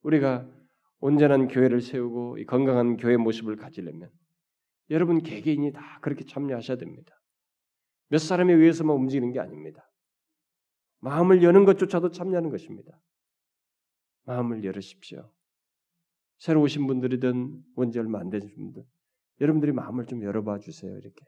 우리가 0.02 0.48
온전한 1.00 1.48
교회를 1.48 1.80
세우고 1.82 2.36
건강한 2.46 2.96
교회 2.96 3.16
모습을 3.16 3.56
가지려면 3.56 4.10
여러분 4.88 5.22
개개인이 5.22 5.72
다 5.72 5.98
그렇게 6.00 6.24
참여하셔야 6.24 6.78
됩니다. 6.78 7.14
몇 8.08 8.18
사람에 8.18 8.52
의해서만 8.54 8.96
움직이는 8.96 9.32
게 9.32 9.40
아닙니다. 9.40 9.89
마음을 11.00 11.42
여는 11.42 11.64
것조차도 11.64 12.10
참여하는 12.10 12.50
것입니다. 12.50 12.98
마음을 14.24 14.64
열으십시오. 14.64 15.30
새로 16.38 16.62
오신 16.62 16.86
분들이든 16.86 17.62
원지 17.74 17.98
얼마 17.98 18.18
안 18.20 18.30
되신 18.30 18.54
분들, 18.54 18.84
여러분들이 19.40 19.72
마음을 19.72 20.06
좀 20.06 20.22
열어봐 20.22 20.58
주세요. 20.60 20.92
이렇게. 20.92 21.24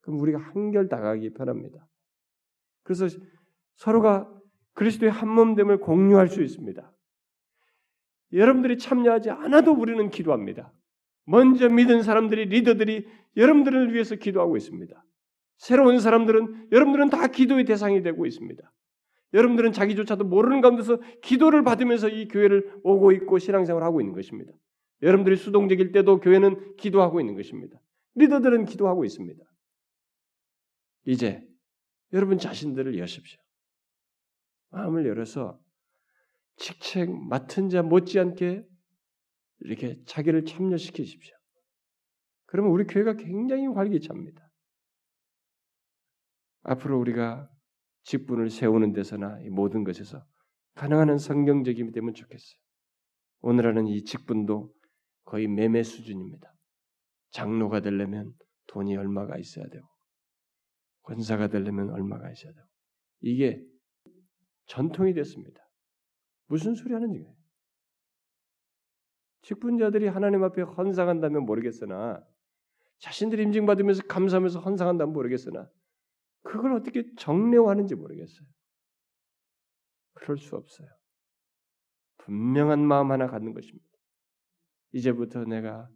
그럼 0.00 0.20
우리가 0.20 0.38
한결 0.38 0.88
다가가기 0.88 1.34
편합니다. 1.34 1.86
그래서 2.82 3.08
서로가 3.76 4.32
그리스도의 4.74 5.10
한 5.10 5.28
몸됨을 5.28 5.80
공유할 5.80 6.28
수 6.28 6.42
있습니다. 6.42 6.92
여러분들이 8.32 8.78
참여하지 8.78 9.30
않아도 9.30 9.72
우리는 9.72 10.10
기도합니다. 10.10 10.72
먼저 11.24 11.68
믿은 11.68 12.02
사람들이 12.02 12.46
리더들이 12.46 13.08
여러분들을 13.36 13.92
위해서 13.92 14.14
기도하고 14.14 14.56
있습니다. 14.56 15.04
새로운 15.58 15.98
사람들은 16.00 16.68
여러분들은 16.70 17.10
다 17.10 17.26
기도의 17.26 17.64
대상이 17.64 18.02
되고 18.02 18.26
있습니다. 18.26 18.72
여러분들은 19.36 19.72
자기조차도 19.72 20.24
모르는 20.24 20.62
가운데서 20.62 20.98
기도를 21.20 21.62
받으면서 21.62 22.08
이 22.08 22.26
교회를 22.26 22.80
오고 22.82 23.12
있고 23.12 23.38
신앙생활을 23.38 23.86
하고 23.86 24.00
있는 24.00 24.14
것입니다. 24.14 24.50
여러분들이 25.02 25.36
수동적일 25.36 25.92
때도 25.92 26.20
교회는 26.20 26.76
기도하고 26.76 27.20
있는 27.20 27.36
것입니다. 27.36 27.78
리더들은 28.14 28.64
기도하고 28.64 29.04
있습니다. 29.04 29.44
이제 31.04 31.46
여러분 32.14 32.38
자신들을 32.38 32.98
여십시오. 32.98 33.38
마음을 34.70 35.06
열어서 35.06 35.60
직책 36.56 37.10
맡은 37.10 37.68
자 37.68 37.82
못지않게 37.82 38.64
이렇게 39.60 40.02
자기를 40.06 40.46
참여시키십시오. 40.46 41.36
그러면 42.46 42.72
우리 42.72 42.86
교회가 42.86 43.16
굉장히 43.16 43.66
활기찹니다. 43.66 44.50
앞으로 46.62 46.98
우리가 46.98 47.50
직분을 48.06 48.50
세우는 48.50 48.92
데서나 48.92 49.40
이 49.42 49.50
모든 49.50 49.82
것에서 49.82 50.24
가능한 50.74 51.10
한 51.10 51.18
성경적임이 51.18 51.90
되면 51.92 52.14
좋겠어요. 52.14 52.58
오늘 53.40 53.66
하는 53.66 53.88
이 53.88 54.04
직분도 54.04 54.72
거의 55.24 55.48
매매 55.48 55.82
수준입니다. 55.82 56.52
장로가 57.30 57.80
되려면 57.80 58.32
돈이 58.68 58.96
얼마가 58.96 59.38
있어야 59.38 59.66
되고 59.68 59.86
권사가 61.02 61.48
되려면 61.48 61.90
얼마가 61.90 62.30
있어야 62.30 62.52
되고 62.52 62.66
이게 63.20 63.60
전통이 64.66 65.12
됐습니다. 65.14 65.60
무슨 66.46 66.74
소리 66.74 66.94
하는 66.94 67.12
거예요? 67.12 67.34
직분자들이 69.42 70.06
하나님 70.06 70.44
앞에 70.44 70.62
헌상한다면 70.62 71.44
모르겠으나 71.44 72.24
자신들이 72.98 73.42
임증받으면서 73.44 74.04
감사하면서 74.04 74.60
헌상한다면 74.60 75.12
모르겠으나 75.12 75.68
그걸 76.46 76.72
어떻게 76.74 77.04
정례화하는지 77.16 77.94
모르겠어요. 77.94 78.46
그럴 80.14 80.38
수 80.38 80.56
없어요. 80.56 80.88
분명한 82.18 82.86
마음 82.86 83.10
하나 83.10 83.26
갖는 83.26 83.52
것입니다. 83.52 83.86
이제부터 84.92 85.44
내가 85.44 85.88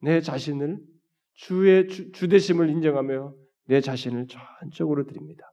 내 0.00 0.20
자신을 0.20 0.78
주의 1.34 1.88
주, 1.88 2.10
주대심을 2.12 2.68
인정하며 2.68 3.34
내 3.66 3.80
자신을 3.80 4.26
전적으로 4.26 5.06
드립니다. 5.06 5.50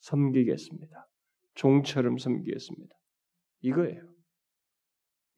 섬기겠습니다. 0.00 1.08
종처럼 1.54 2.18
섬기겠습니다. 2.18 2.94
이거예요. 3.62 4.12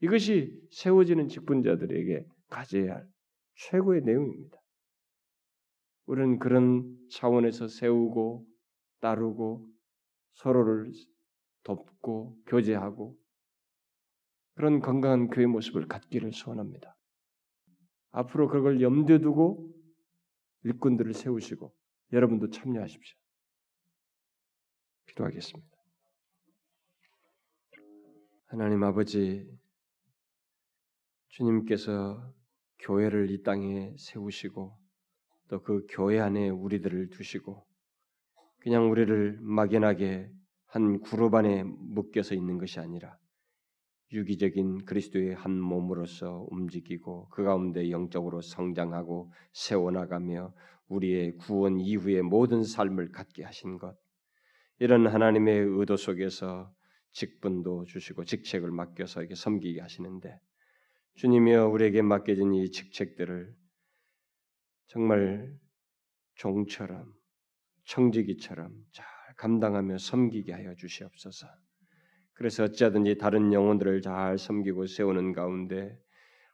이것이 0.01 0.53
세워지는 0.72 1.28
직분자들에게 1.28 2.26
가져야 2.49 2.97
할 2.97 3.09
최고의 3.55 4.03
내용입니다. 4.03 4.64
우리는 6.07 6.39
그런 6.39 6.99
차원에서 7.11 7.69
세우고 7.69 8.47
따르고 9.01 9.69
서로를 10.35 10.93
돕고 11.63 12.39
교제하고 12.47 13.19
그런 14.55 14.81
건강한 14.81 15.29
교회 15.29 15.47
모습을 15.47 15.89
갖기를 15.89 16.33
소원합니다. 16.33 16.97
앞으로 18.11 18.49
그걸 18.49 18.81
염두에 18.81 19.19
두고 19.19 19.73
일꾼들을 20.63 21.13
세우시고 21.15 21.75
여러분도 22.13 22.51
참여하십시오. 22.51 23.19
기도하겠습니다. 25.07 25.75
하나님 28.47 28.85
아버지, 28.85 29.51
주님께서 31.29 32.33
교회를 32.79 33.31
이 33.31 33.43
땅에 33.43 33.95
세우시고 33.99 34.79
또 35.49 35.62
그 35.62 35.86
교회 35.90 36.20
안에 36.20 36.49
우리들을 36.49 37.11
두시고 37.11 37.66
그냥 38.61 38.90
우리를 38.90 39.38
막연하게 39.40 40.30
한 40.66 41.01
그룹 41.01 41.34
안에 41.34 41.62
묶여서 41.64 42.34
있는 42.34 42.59
것이 42.59 42.80
아니라 42.80 43.16
유기적인 44.12 44.84
그리스도의 44.84 45.34
한 45.34 45.61
몸으로서 45.61 46.47
움직이고 46.51 47.28
그 47.30 47.42
가운데 47.42 47.90
영적으로 47.90 48.40
성장하고 48.40 49.32
세워나가며 49.53 50.55
우리의 50.88 51.36
구원 51.36 51.80
이후의 51.80 52.22
모든 52.22 52.62
삶을 52.62 53.11
갖게 53.11 53.42
하신 53.42 53.78
것. 53.78 53.97
이런 54.78 55.07
하나님의 55.07 55.59
의도 55.59 55.97
속에서 55.97 56.72
직분도 57.12 57.84
주시고 57.84 58.24
직책을 58.24 58.70
맡겨서 58.70 59.20
이렇게 59.20 59.34
섬기게 59.34 59.80
하시는데 59.80 60.38
주님이여 61.14 61.68
우리에게 61.68 62.03
맡겨진 62.03 62.55
이 62.55 62.70
직책들을 62.70 63.55
정말 64.87 65.53
종처럼 66.35 67.12
청지기처럼 67.85 68.72
잘 68.93 69.07
감당하며 69.37 69.99
섬기게 69.99 70.53
하여 70.53 70.74
주시옵소서. 70.74 71.47
그래서 72.32 72.64
어찌하든지 72.64 73.18
다른 73.18 73.53
영혼들을 73.53 74.03
잘 74.03 74.39
섬기고 74.39 74.87
세우는 74.87 75.32
가운데 75.32 75.97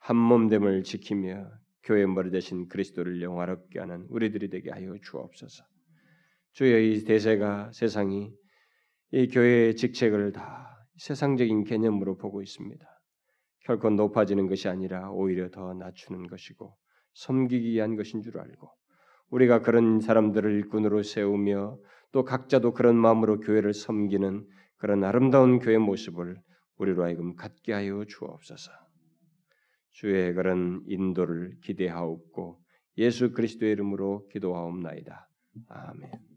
한 0.00 0.16
몸됨을 0.16 0.82
지키며 0.82 1.50
교회 1.82 2.04
머리 2.06 2.30
대신 2.30 2.68
그리스도를 2.68 3.22
영화롭게 3.22 3.78
하는 3.78 4.06
우리들이 4.10 4.50
되게 4.50 4.70
하여 4.70 4.94
주옵소서. 5.02 5.64
주여 6.52 6.78
이 6.78 7.04
대세가 7.04 7.72
세상이 7.72 8.32
이 9.12 9.28
교회의 9.28 9.76
직책을 9.76 10.32
다 10.32 10.86
세상적인 10.98 11.64
개념으로 11.64 12.16
보고 12.16 12.42
있습니다. 12.42 12.86
결코 13.60 13.90
높아지는 13.90 14.46
것이 14.46 14.68
아니라 14.68 15.10
오히려 15.10 15.50
더 15.50 15.74
낮추는 15.74 16.26
것이고 16.26 16.76
섬기기 17.14 17.70
위한 17.70 17.96
것인 17.96 18.22
줄 18.22 18.38
알고 18.38 18.70
우리가 19.30 19.62
그런 19.62 20.00
사람들을 20.00 20.52
일꾼으로 20.52 21.02
세우며 21.02 21.78
또 22.12 22.24
각자도 22.24 22.72
그런 22.72 22.96
마음으로 22.96 23.40
교회를 23.40 23.72
섬기는 23.72 24.46
그런 24.76 25.04
아름다운 25.04 25.58
교회 25.58 25.78
모습을 25.78 26.36
우리로 26.78 27.04
하여금 27.04 27.36
갖게 27.36 27.72
하여 27.72 28.04
주옵소서. 28.06 28.72
주의 29.90 30.32
그런 30.32 30.82
인도를 30.86 31.58
기대하옵고 31.62 32.58
예수 32.98 33.32
그리스도의 33.32 33.72
이름으로 33.72 34.26
기도하옵나이다. 34.28 35.28
아멘. 35.68 36.29